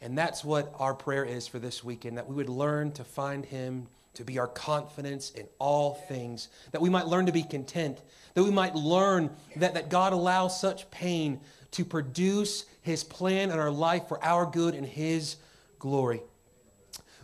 And 0.00 0.18
that's 0.18 0.44
what 0.44 0.74
our 0.78 0.94
prayer 0.94 1.24
is 1.24 1.46
for 1.46 1.58
this 1.58 1.84
weekend 1.84 2.18
that 2.18 2.28
we 2.28 2.34
would 2.34 2.48
learn 2.48 2.92
to 2.92 3.04
find 3.04 3.44
Him 3.44 3.86
to 4.14 4.24
be 4.24 4.38
our 4.38 4.48
confidence 4.48 5.30
in 5.30 5.46
all 5.58 5.94
things, 5.94 6.48
that 6.72 6.82
we 6.82 6.90
might 6.90 7.06
learn 7.06 7.26
to 7.26 7.32
be 7.32 7.42
content, 7.42 7.98
that 8.34 8.42
we 8.42 8.50
might 8.50 8.74
learn 8.74 9.30
that, 9.56 9.74
that 9.74 9.88
God 9.88 10.12
allows 10.12 10.60
such 10.60 10.90
pain 10.90 11.40
to 11.72 11.84
produce 11.84 12.66
His 12.82 13.04
plan 13.04 13.50
in 13.50 13.58
our 13.58 13.70
life 13.70 14.08
for 14.08 14.22
our 14.22 14.44
good 14.44 14.74
and 14.74 14.86
His 14.86 15.36
glory. 15.78 16.22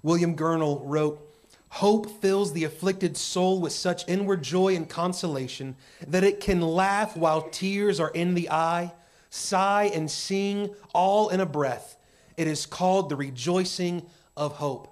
William 0.02 0.36
Gurnall 0.36 0.80
wrote, 0.84 1.27
Hope 1.70 2.22
fills 2.22 2.52
the 2.52 2.64
afflicted 2.64 3.16
soul 3.16 3.60
with 3.60 3.72
such 3.72 4.08
inward 4.08 4.42
joy 4.42 4.74
and 4.74 4.88
consolation 4.88 5.76
that 6.06 6.24
it 6.24 6.40
can 6.40 6.60
laugh 6.60 7.16
while 7.16 7.42
tears 7.42 8.00
are 8.00 8.10
in 8.10 8.34
the 8.34 8.50
eye, 8.50 8.92
sigh 9.30 9.90
and 9.94 10.10
sing 10.10 10.74
all 10.94 11.28
in 11.28 11.40
a 11.40 11.46
breath. 11.46 11.96
It 12.36 12.46
is 12.46 12.66
called 12.66 13.08
the 13.08 13.16
rejoicing 13.16 14.06
of 14.36 14.52
hope. 14.52 14.88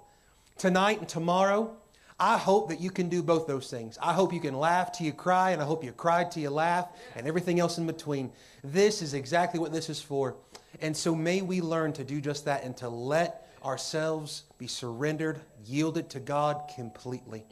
Tonight 0.57 0.99
and 0.99 1.09
tomorrow, 1.09 1.75
I 2.19 2.37
hope 2.37 2.69
that 2.69 2.79
you 2.79 2.89
can 2.89 3.09
do 3.09 3.21
both 3.21 3.47
those 3.47 3.69
things. 3.69 3.97
I 4.01 4.13
hope 4.13 4.33
you 4.33 4.39
can 4.39 4.57
laugh 4.57 4.91
till 4.91 5.05
you 5.05 5.13
cry, 5.13 5.51
and 5.51 5.61
I 5.61 5.65
hope 5.65 5.83
you 5.83 5.91
cry 5.91 6.23
till 6.23 6.41
you 6.41 6.49
laugh, 6.49 6.89
and 7.15 7.27
everything 7.27 7.59
else 7.59 7.77
in 7.77 7.85
between. 7.85 8.31
This 8.63 9.01
is 9.01 9.13
exactly 9.13 9.59
what 9.59 9.71
this 9.71 9.89
is 9.89 10.01
for. 10.01 10.35
And 10.81 10.97
so 10.97 11.15
may 11.15 11.41
we 11.41 11.61
learn 11.61 11.93
to 11.93 12.03
do 12.03 12.19
just 12.19 12.45
that 12.45 12.63
and 12.63 12.75
to 12.77 12.89
let 12.89 13.46
ourselves 13.67 14.43
be 14.57 14.65
surrendered, 14.65 15.41
yielded 15.65 16.09
to 16.11 16.21
God 16.21 16.71
completely. 16.73 17.43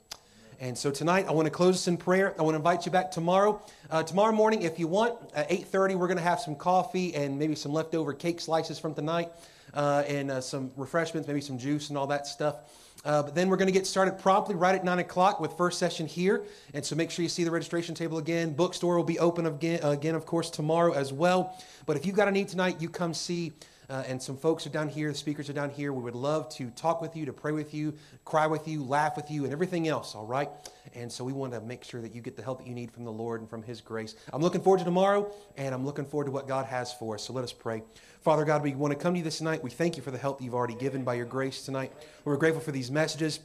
And 0.61 0.77
so 0.77 0.89
tonight, 0.89 1.25
I 1.27 1.33
want 1.33 1.47
to 1.47 1.51
close 1.51 1.75
us 1.75 1.87
in 1.89 1.97
prayer. 1.97 2.33
I 2.39 2.41
want 2.41 2.53
to 2.53 2.57
invite 2.57 2.85
you 2.85 2.91
back 2.91 3.11
tomorrow. 3.11 3.61
Uh, 3.91 4.01
tomorrow 4.01 4.31
morning, 4.31 4.61
if 4.61 4.79
you 4.79 4.87
want, 4.87 5.19
at 5.35 5.49
8.30, 5.49 5.95
we're 5.95 6.07
going 6.07 6.15
to 6.15 6.23
have 6.23 6.39
some 6.39 6.55
coffee 6.55 7.13
and 7.13 7.37
maybe 7.37 7.53
some 7.53 7.73
leftover 7.73 8.13
cake 8.13 8.39
slices 8.39 8.79
from 8.79 8.95
tonight 8.95 9.29
uh, 9.73 10.05
and 10.07 10.31
uh, 10.31 10.39
some 10.39 10.71
refreshments, 10.77 11.27
maybe 11.27 11.41
some 11.41 11.57
juice 11.57 11.89
and 11.89 11.97
all 11.97 12.07
that 12.07 12.25
stuff. 12.25 12.55
Uh, 13.03 13.21
but 13.21 13.35
then 13.35 13.49
we're 13.49 13.57
going 13.57 13.67
to 13.67 13.73
get 13.73 13.85
started 13.85 14.17
promptly 14.17 14.55
right 14.55 14.73
at 14.73 14.85
9 14.85 14.99
o'clock 14.99 15.41
with 15.41 15.51
first 15.57 15.77
session 15.77 16.07
here. 16.07 16.45
And 16.73 16.85
so 16.85 16.95
make 16.95 17.11
sure 17.11 17.23
you 17.23 17.29
see 17.29 17.43
the 17.43 17.51
registration 17.51 17.93
table 17.93 18.19
again. 18.19 18.53
Bookstore 18.53 18.95
will 18.95 19.03
be 19.03 19.19
open 19.19 19.45
again, 19.45 19.81
again 19.83 20.15
of 20.15 20.25
course, 20.25 20.49
tomorrow 20.49 20.93
as 20.93 21.11
well. 21.11 21.61
But 21.85 21.97
if 21.97 22.05
you've 22.05 22.15
got 22.15 22.29
a 22.29 22.31
need 22.31 22.47
tonight, 22.47 22.77
you 22.79 22.87
come 22.87 23.13
see. 23.13 23.51
Uh, 23.89 24.03
and 24.07 24.21
some 24.21 24.37
folks 24.37 24.65
are 24.65 24.69
down 24.69 24.89
here, 24.89 25.11
the 25.11 25.17
speakers 25.17 25.49
are 25.49 25.53
down 25.53 25.69
here. 25.69 25.93
We 25.93 26.03
would 26.03 26.15
love 26.15 26.49
to 26.55 26.69
talk 26.71 27.01
with 27.01 27.15
you, 27.15 27.25
to 27.25 27.33
pray 27.33 27.51
with 27.51 27.73
you, 27.73 27.93
cry 28.23 28.47
with 28.47 28.67
you, 28.67 28.83
laugh 28.83 29.15
with 29.15 29.29
you, 29.29 29.43
and 29.43 29.53
everything 29.53 29.87
else, 29.87 30.15
all 30.15 30.25
right? 30.25 30.49
And 30.93 31.11
so 31.11 31.23
we 31.23 31.33
want 31.33 31.53
to 31.53 31.61
make 31.61 31.83
sure 31.83 32.01
that 32.01 32.15
you 32.15 32.21
get 32.21 32.35
the 32.35 32.43
help 32.43 32.59
that 32.59 32.67
you 32.67 32.73
need 32.73 32.91
from 32.91 33.03
the 33.03 33.11
Lord 33.11 33.41
and 33.41 33.49
from 33.49 33.63
His 33.63 33.81
grace. 33.81 34.15
I'm 34.33 34.41
looking 34.41 34.61
forward 34.61 34.79
to 34.79 34.85
tomorrow, 34.85 35.31
and 35.57 35.73
I'm 35.73 35.85
looking 35.85 36.05
forward 36.05 36.25
to 36.25 36.31
what 36.31 36.47
God 36.47 36.65
has 36.65 36.93
for 36.93 37.15
us. 37.15 37.23
So 37.23 37.33
let 37.33 37.43
us 37.43 37.53
pray. 37.53 37.83
Father 38.21 38.45
God, 38.45 38.63
we 38.63 38.73
want 38.75 38.91
to 38.91 38.99
come 38.99 39.13
to 39.13 39.17
you 39.19 39.23
this 39.23 39.41
night. 39.41 39.63
We 39.63 39.69
thank 39.69 39.97
you 39.97 40.03
for 40.03 40.11
the 40.11 40.17
help 40.17 40.39
that 40.39 40.43
you've 40.43 40.55
already 40.55 40.75
given 40.75 41.03
by 41.03 41.15
your 41.15 41.25
grace 41.25 41.63
tonight. 41.63 41.91
We're 42.23 42.37
grateful 42.37 42.61
for 42.61 42.71
these 42.71 42.89
messages. 42.89 43.39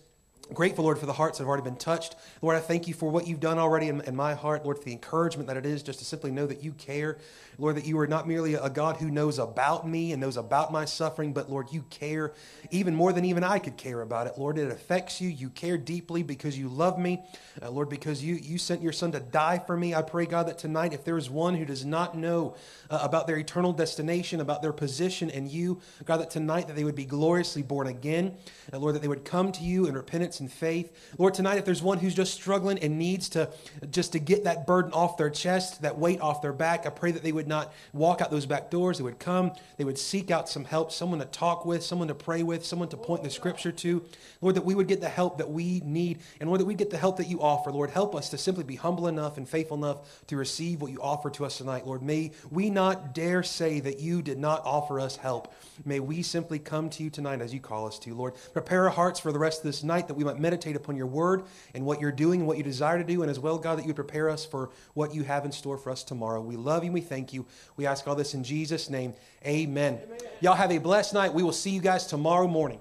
Grateful, 0.53 0.83
Lord, 0.83 0.99
for 0.99 1.07
the 1.07 1.13
hearts 1.13 1.39
that 1.39 1.45
have 1.45 1.49
already 1.49 1.63
been 1.63 1.77
touched. 1.77 2.17
Lord, 2.43 2.57
I 2.57 2.61
thank 2.61 2.89
you 2.89 2.95
for 2.95 3.09
what 3.09 3.29
you've 3.29 3.39
done 3.39 3.59
already 3.59 3.87
in, 3.87 4.01
in, 4.01 4.17
my 4.17 4.35
heart. 4.35 4.65
Lord, 4.65 4.79
for 4.79 4.85
the 4.85 4.91
encouragement 4.91 5.47
that 5.47 5.57
it 5.57 5.65
is 5.65 5.81
just 5.81 6.01
to 6.01 6.05
simply 6.05 6.33
know 6.33 6.45
that 6.45 6.65
you 6.65 6.73
care. 6.73 7.19
Lord, 7.57 7.77
that 7.77 7.85
you 7.85 7.99
are 8.01 8.07
not 8.09 8.27
merely 8.27 8.55
a 8.55 8.69
God 8.69 8.97
who 8.97 9.11
knows 9.11 9.39
about 9.39 9.87
me 9.87 10.11
and 10.11 10.21
knows 10.21 10.37
about 10.37 10.73
my 10.73 10.87
suffering, 10.87 11.33
but 11.33 11.51
Lord, 11.51 11.71
you 11.71 11.85
care 11.91 12.33
even 12.73 12.97
more 12.97 13.13
than 13.13 13.25
even 13.27 13.45
I 13.45 13.61
could 13.61 13.77
care 13.77 14.01
about 14.01 14.27
it. 14.27 14.39
Lord, 14.39 14.59
it 14.59 14.73
affects 14.73 15.21
you. 15.21 15.29
You 15.29 15.51
care 15.51 15.79
deeply 15.79 16.25
because 16.25 16.59
you 16.59 16.69
love 16.69 16.99
me. 16.99 17.23
Uh, 17.63 17.71
Lord, 17.71 17.89
because 17.89 18.25
you, 18.25 18.35
you 18.35 18.59
sent 18.59 18.83
your 18.83 18.93
son 18.93 19.13
to 19.13 19.21
die 19.21 19.59
for 19.59 19.77
me. 19.77 19.95
I 19.95 20.03
pray, 20.03 20.27
God, 20.27 20.49
that 20.49 20.59
tonight, 20.59 20.95
if 20.95 21.05
there 21.05 21.19
is 21.19 21.31
one 21.31 21.55
who 21.55 21.65
does 21.65 21.85
not 21.85 22.17
know 22.17 22.57
uh, 22.89 22.99
about 23.03 23.29
their 23.29 23.37
eternal 23.37 23.73
destination, 23.73 24.41
about 24.41 24.63
their 24.63 24.73
position 24.73 25.31
in 25.31 25.49
you, 25.49 25.81
God, 26.07 26.17
that 26.17 26.31
tonight 26.31 26.67
that 26.67 26.77
they 26.77 26.85
would 26.85 26.97
be 26.97 27.05
gloriously 27.05 27.63
born 27.63 27.87
again. 27.87 28.37
And 28.73 28.81
Lord, 28.81 28.95
that 28.97 29.03
they 29.03 29.09
would 29.09 29.25
come 29.25 29.53
to 29.53 29.63
you 29.63 29.87
in 29.87 29.95
repentance 29.95 30.30
and 30.39 30.53
faith. 30.53 30.93
Lord, 31.19 31.35
tonight, 31.35 31.59
if 31.59 31.65
there's 31.65 31.83
one 31.83 31.99
who's 31.99 32.15
just 32.15 32.35
struggling 32.35 32.79
and 32.79 32.99
needs 32.99 33.29
to 33.31 33.51
just 33.91 34.13
to 34.13 34.21
get 34.21 34.45
that 34.45 34.67
burden 34.67 34.93
off 34.93 35.17
their 35.17 35.31
chest, 35.31 35.83
that 35.83 35.99
weight 35.99 36.21
off 36.21 36.43
their 36.43 36.53
back, 36.53 36.87
I 36.87 36.91
pray 36.91 37.11
that 37.11 37.25
they 37.25 37.33
would 37.33 37.49
not 37.49 37.73
walk 37.93 38.21
out 38.21 38.31
those 38.31 38.47
back 38.47 38.71
doors. 38.71 38.99
They 38.99 39.05
would 39.05 39.19
come, 39.19 39.53
they 39.79 39.85
would 39.85 39.99
seek 39.99 40.31
out 40.31 40.49
some 40.49 40.65
help, 40.65 40.93
someone 40.93 41.19
to 41.19 41.25
talk 41.25 41.67
with, 41.67 41.83
someone 41.83 42.09
to 42.09 42.15
pray 42.15 42.43
with, 42.45 42.65
someone 42.65 42.89
to 42.91 42.97
point 42.97 43.25
the 43.25 43.31
scripture 43.31 43.73
to. 43.73 44.05
Lord, 44.41 44.55
that 44.55 44.65
we 44.65 44.75
would 44.75 44.87
get 44.87 45.01
the 45.01 45.09
help 45.09 45.39
that 45.39 45.51
we 45.51 45.81
need, 45.85 46.21
and 46.39 46.49
Lord, 46.49 46.61
that 46.61 46.67
we 46.67 46.75
get 46.75 46.91
the 46.91 46.99
help 46.99 47.17
that 47.17 47.27
you 47.27 47.41
offer. 47.41 47.73
Lord, 47.73 47.91
help 47.91 48.15
us 48.15 48.29
to 48.31 48.39
simply 48.39 48.65
be 48.65 48.77
humble 48.77 49.09
enough 49.09 49.37
and 49.39 49.49
faithful 49.49 49.77
enough 49.77 50.27
to 50.27 50.37
receive 50.37 50.81
what 50.83 50.93
you 50.93 51.01
offer 51.01 51.31
to 51.31 51.45
us 51.45 51.59
tonight. 51.59 51.87
Lord, 51.87 52.03
may 52.03 52.33
we 52.51 52.71
not 52.71 53.15
dare 53.15 53.43
say 53.43 53.81
that 53.81 54.01
you 54.01 54.23
did 54.23 54.39
not 54.39 54.63
offer 54.65 55.01
us 55.01 55.17
help. 55.17 55.53
May 55.85 56.01
we 56.01 56.23
simply 56.23 56.59
come 56.59 56.91
to 56.91 57.03
you 57.03 57.11
tonight 57.11 57.41
as 57.41 57.55
you 57.55 57.61
call 57.61 57.87
us 57.87 57.99
to. 58.01 58.15
Lord, 58.15 58.35
prepare 58.53 58.85
our 58.85 58.91
hearts 58.91 59.21
for 59.21 59.33
the 59.33 59.39
rest 59.39 59.61
of 59.61 59.65
this 59.65 59.83
night 59.83 60.09
that 60.09 60.15
we 60.15 60.20
might 60.25 60.39
meditate 60.39 60.77
upon 60.77 60.97
your 60.97 61.07
word 61.07 61.45
and 61.75 61.85
what 61.85 62.01
you're 62.01 62.13
doing 62.13 62.41
and 62.41 62.47
what 62.47 62.57
you 62.57 62.63
desire 62.63 62.99
to 62.99 63.05
do, 63.05 63.23
and 63.23 63.31
as 63.31 63.39
well, 63.39 63.59
God, 63.59 63.79
that 63.79 63.83
you 63.83 63.89
would 63.89 63.97
prepare 63.97 64.29
us 64.29 64.45
for 64.45 64.71
what 64.95 65.15
you 65.15 65.23
have 65.25 65.45
in 65.45 65.53
store 65.53 65.79
for 65.79 65.91
us 65.91 66.03
tomorrow. 66.03 66.41
We 66.41 66.57
love 66.57 66.85
you. 66.85 66.93
We 66.93 67.01
thank 67.01 67.33
you. 67.33 67.47
We 67.77 67.87
ask 67.87 68.07
all 68.07 68.15
this 68.15 68.35
in 68.35 68.45
Jesus' 68.45 68.91
name. 68.91 69.15
Amen. 69.47 70.01
Amen. 70.03 70.19
Y'all 70.41 70.55
have 70.55 70.73
a 70.73 70.79
blessed 70.79 71.15
night. 71.15 71.33
We 71.33 71.43
will 71.43 71.53
see 71.53 71.71
you 71.71 71.81
guys 71.81 72.07
tomorrow 72.07 72.47
morning. 72.47 72.81